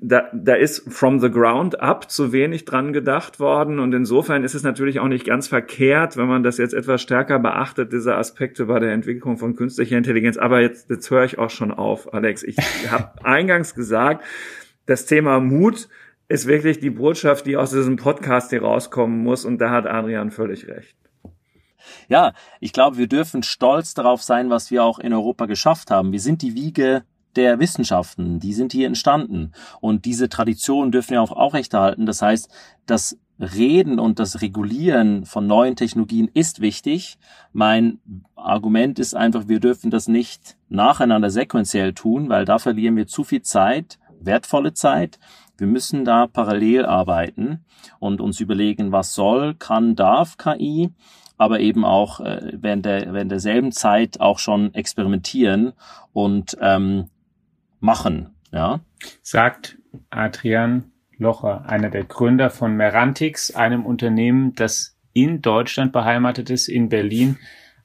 da, 0.00 0.28
da 0.34 0.54
ist 0.54 0.92
from 0.92 1.18
the 1.18 1.30
ground 1.30 1.80
up 1.80 2.10
zu 2.10 2.32
wenig 2.32 2.64
dran 2.64 2.92
gedacht 2.92 3.40
worden 3.40 3.78
und 3.78 3.94
insofern 3.94 4.44
ist 4.44 4.54
es 4.54 4.62
natürlich 4.62 5.00
auch 5.00 5.08
nicht 5.08 5.24
ganz 5.24 5.48
verkehrt, 5.48 6.16
wenn 6.16 6.26
man 6.26 6.42
das 6.42 6.58
jetzt 6.58 6.74
etwas 6.74 7.00
stärker 7.00 7.38
beachtet, 7.38 7.92
diese 7.92 8.16
Aspekte 8.16 8.66
bei 8.66 8.80
der 8.80 8.92
Entwicklung 8.92 9.38
von 9.38 9.56
künstlicher 9.56 9.96
Intelligenz. 9.96 10.36
Aber 10.36 10.60
jetzt, 10.60 10.90
jetzt 10.90 11.10
höre 11.10 11.24
ich 11.24 11.38
auch 11.38 11.50
schon 11.50 11.70
auf, 11.70 12.12
Alex. 12.12 12.42
Ich 12.42 12.56
habe 12.90 13.24
eingangs 13.24 13.74
gesagt, 13.74 14.24
das 14.86 15.06
Thema 15.06 15.40
Mut 15.40 15.88
ist 16.28 16.46
wirklich 16.46 16.80
die 16.80 16.90
Botschaft, 16.90 17.46
die 17.46 17.56
aus 17.56 17.70
diesem 17.70 17.96
Podcast 17.96 18.50
hier 18.50 18.62
rauskommen 18.62 19.22
muss 19.22 19.44
und 19.44 19.58
da 19.58 19.70
hat 19.70 19.86
Adrian 19.86 20.30
völlig 20.30 20.68
recht. 20.68 20.96
Ja, 22.08 22.32
ich 22.60 22.74
glaube, 22.74 22.98
wir 22.98 23.06
dürfen 23.06 23.42
stolz 23.42 23.94
darauf 23.94 24.22
sein, 24.22 24.50
was 24.50 24.70
wir 24.70 24.84
auch 24.84 24.98
in 24.98 25.14
Europa 25.14 25.46
geschafft 25.46 25.90
haben. 25.90 26.12
Wir 26.12 26.20
sind 26.20 26.42
die 26.42 26.54
Wiege 26.54 27.04
der 27.36 27.60
Wissenschaften, 27.60 28.40
die 28.40 28.52
sind 28.52 28.72
hier 28.72 28.86
entstanden. 28.86 29.52
Und 29.80 30.04
diese 30.04 30.28
Traditionen 30.28 30.92
dürfen 30.92 31.10
wir 31.10 31.22
auch 31.22 31.32
aufrechterhalten. 31.32 32.06
Das 32.06 32.22
heißt, 32.22 32.50
das 32.86 33.18
Reden 33.40 34.00
und 34.00 34.18
das 34.18 34.40
Regulieren 34.42 35.24
von 35.24 35.46
neuen 35.46 35.76
Technologien 35.76 36.28
ist 36.34 36.60
wichtig. 36.60 37.18
Mein 37.52 38.00
Argument 38.34 38.98
ist 38.98 39.14
einfach, 39.14 39.46
wir 39.46 39.60
dürfen 39.60 39.90
das 39.90 40.08
nicht 40.08 40.56
nacheinander 40.68 41.30
sequenziell 41.30 41.92
tun, 41.92 42.28
weil 42.28 42.44
da 42.44 42.58
verlieren 42.58 42.96
wir 42.96 43.06
zu 43.06 43.22
viel 43.22 43.42
Zeit, 43.42 43.98
wertvolle 44.20 44.74
Zeit. 44.74 45.20
Wir 45.56 45.68
müssen 45.68 46.04
da 46.04 46.26
parallel 46.26 46.84
arbeiten 46.84 47.64
und 48.00 48.20
uns 48.20 48.40
überlegen, 48.40 48.90
was 48.90 49.14
soll, 49.14 49.54
kann, 49.54 49.94
darf 49.94 50.36
KI, 50.36 50.90
aber 51.36 51.60
eben 51.60 51.84
auch 51.84 52.18
äh, 52.20 52.52
während, 52.54 52.84
der, 52.84 53.12
während 53.12 53.30
derselben 53.30 53.70
Zeit 53.70 54.20
auch 54.20 54.40
schon 54.40 54.74
experimentieren 54.74 55.72
und 56.12 56.56
ähm, 56.60 57.08
machen. 57.80 58.34
Ja? 58.52 58.80
Sagt 59.22 59.78
Adrian 60.10 60.92
Locher, 61.16 61.68
einer 61.68 61.90
der 61.90 62.04
Gründer 62.04 62.50
von 62.50 62.76
Merantix, 62.76 63.54
einem 63.54 63.84
Unternehmen, 63.84 64.54
das 64.54 64.96
in 65.12 65.42
Deutschland 65.42 65.92
beheimatet 65.92 66.50
ist, 66.50 66.68
in 66.68 66.88
Berlin, 66.88 67.38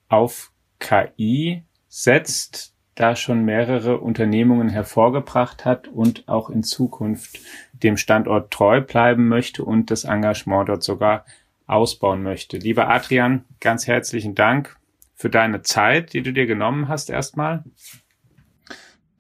auf 0.08 0.52
KI 0.80 1.64
setzt, 1.88 2.74
da 2.96 3.16
schon 3.16 3.44
mehrere 3.44 4.00
Unternehmungen 4.00 4.70
hervorgebracht 4.70 5.66
hat 5.66 5.88
und 5.88 6.28
auch 6.28 6.52
in 6.52 6.62
Zukunft 6.62 7.40
dem 7.72 7.98
Standort 7.98 8.52
treu 8.52 8.82
bleiben 8.82 9.28
möchte 9.28 9.64
und 9.64 9.90
das 9.90 10.04
Engagement 10.04 10.70
dort 10.70 10.84
sogar 10.84 11.26
ausbauen 11.66 12.22
möchte. 12.22 12.58
Lieber 12.58 12.90
Adrian, 12.90 13.46
ganz 13.60 13.88
herzlichen 13.88 14.36
Dank 14.36 14.78
für 15.16 15.30
deine 15.30 15.64
Zeit, 15.64 16.14
die 16.14 16.22
du 16.22 16.34
dir 16.34 16.46
genommen 16.46 16.88
hast 16.88 17.10
erstmal. 17.10 17.64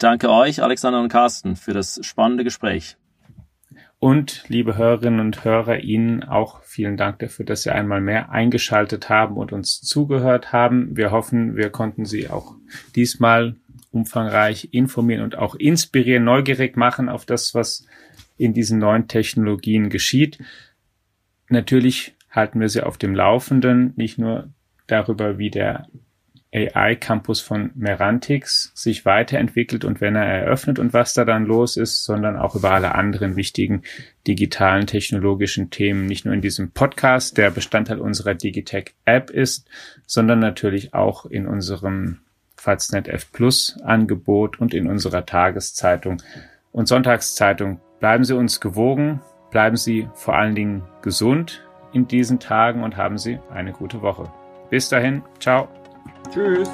Danke 0.04 0.30
euch, 0.30 0.62
Alexander 0.62 0.99
und 0.99 1.08
Carsten, 1.08 1.56
für 1.56 1.72
das 1.72 1.97
spannende 2.06 2.43
Gespräch. 2.43 2.97
Und 3.99 4.43
liebe 4.49 4.76
Hörerinnen 4.76 5.22
und 5.22 5.45
Hörer, 5.45 5.80
Ihnen 5.80 6.24
auch 6.26 6.62
vielen 6.62 6.97
Dank 6.97 7.20
dafür, 7.20 7.45
dass 7.45 7.64
Sie 7.64 7.70
einmal 7.70 8.01
mehr 8.01 8.30
eingeschaltet 8.30 9.08
haben 9.08 9.38
und 9.38 9.54
uns 9.54 9.80
zugehört 9.80 10.51
haben. 10.51 10.97
Wir 10.97 11.12
hoffen, 11.12 11.56
wir 11.56 11.70
konnten 11.70 12.04
Sie 12.04 12.30
auch 12.30 12.56
diesmal 12.97 13.56
umfangreich 13.91 14.74
informieren 14.74 15.24
und 15.24 15.38
auch 15.38 15.56
inspirieren, 15.56 16.26
neugierig 16.26 16.76
machen 16.76 17.08
auf 17.08 17.26
das, 17.26 17.56
was 17.56 17.88
in 18.36 18.54
diesen 18.54 18.80
neuen 18.80 19.08
Technologien 19.08 19.89
geschieht. 19.89 20.38
Natürlich 21.47 22.14
halten 22.30 22.60
wir 22.60 22.68
Sie 22.68 22.84
auf 22.84 22.97
dem 22.97 23.16
Laufenden, 23.16 23.93
nicht 23.95 24.18
nur 24.18 24.49
darüber, 24.86 25.38
wie 25.38 25.49
der 25.49 25.88
AI-Campus 26.54 27.41
von 27.41 27.72
Merantix 27.76 28.72
sich 28.76 29.06
weiterentwickelt 29.06 29.86
und 29.86 30.01
wenn 30.01 30.16
er 30.16 30.26
eröffnet 30.26 30.80
und 30.80 30.93
was 30.93 31.14
da 31.14 31.26
dann 31.26 31.45
los 31.45 31.78
ist, 31.78 32.06
sondern 32.06 32.38
auch 32.38 32.56
über 32.56 32.72
alle 32.72 32.95
anderen 32.95 33.36
wichtigen 33.36 33.82
digitalen 34.28 34.88
technologischen 34.88 35.70
Themen, 35.70 36.06
nicht 36.06 36.26
nur 36.26 36.34
in 36.34 36.41
diesem 36.41 36.72
Podcast, 36.72 37.38
der 37.38 37.49
Bestandteil 37.49 37.99
unserer 37.99 38.36
Digitech-App 38.36 39.30
ist, 39.30 39.68
sondern 40.06 40.39
natürlich 40.39 40.93
auch 40.93 41.26
in 41.26 41.47
unserem 41.47 42.20
Faznet 42.56 43.08
F 43.08 43.32
Plus 43.32 43.78
Angebot 43.84 44.60
und 44.60 44.74
in 44.74 44.88
unserer 44.88 45.26
Tageszeitung 45.26 46.22
und 46.72 46.88
Sonntagszeitung. 46.88 47.82
Bleiben 47.99 48.24
Sie 48.24 48.36
uns 48.36 48.62
gewogen, 48.62 49.22
bleiben 49.51 49.76
Sie 49.76 50.08
vor 50.14 50.36
allen 50.36 50.56
Dingen 50.56 50.84
gesund 51.01 51.64
in 51.93 52.08
diesen 52.08 52.39
Tagen 52.39 52.84
und 52.84 52.95
haben 52.95 53.18
Sie 53.18 53.39
eine 53.51 53.72
gute 53.72 54.01
Woche. 54.01 54.32
Bis 54.70 54.89
dahin, 54.89 55.24
ciao. 55.39 55.82
Tschüss. 56.32 56.69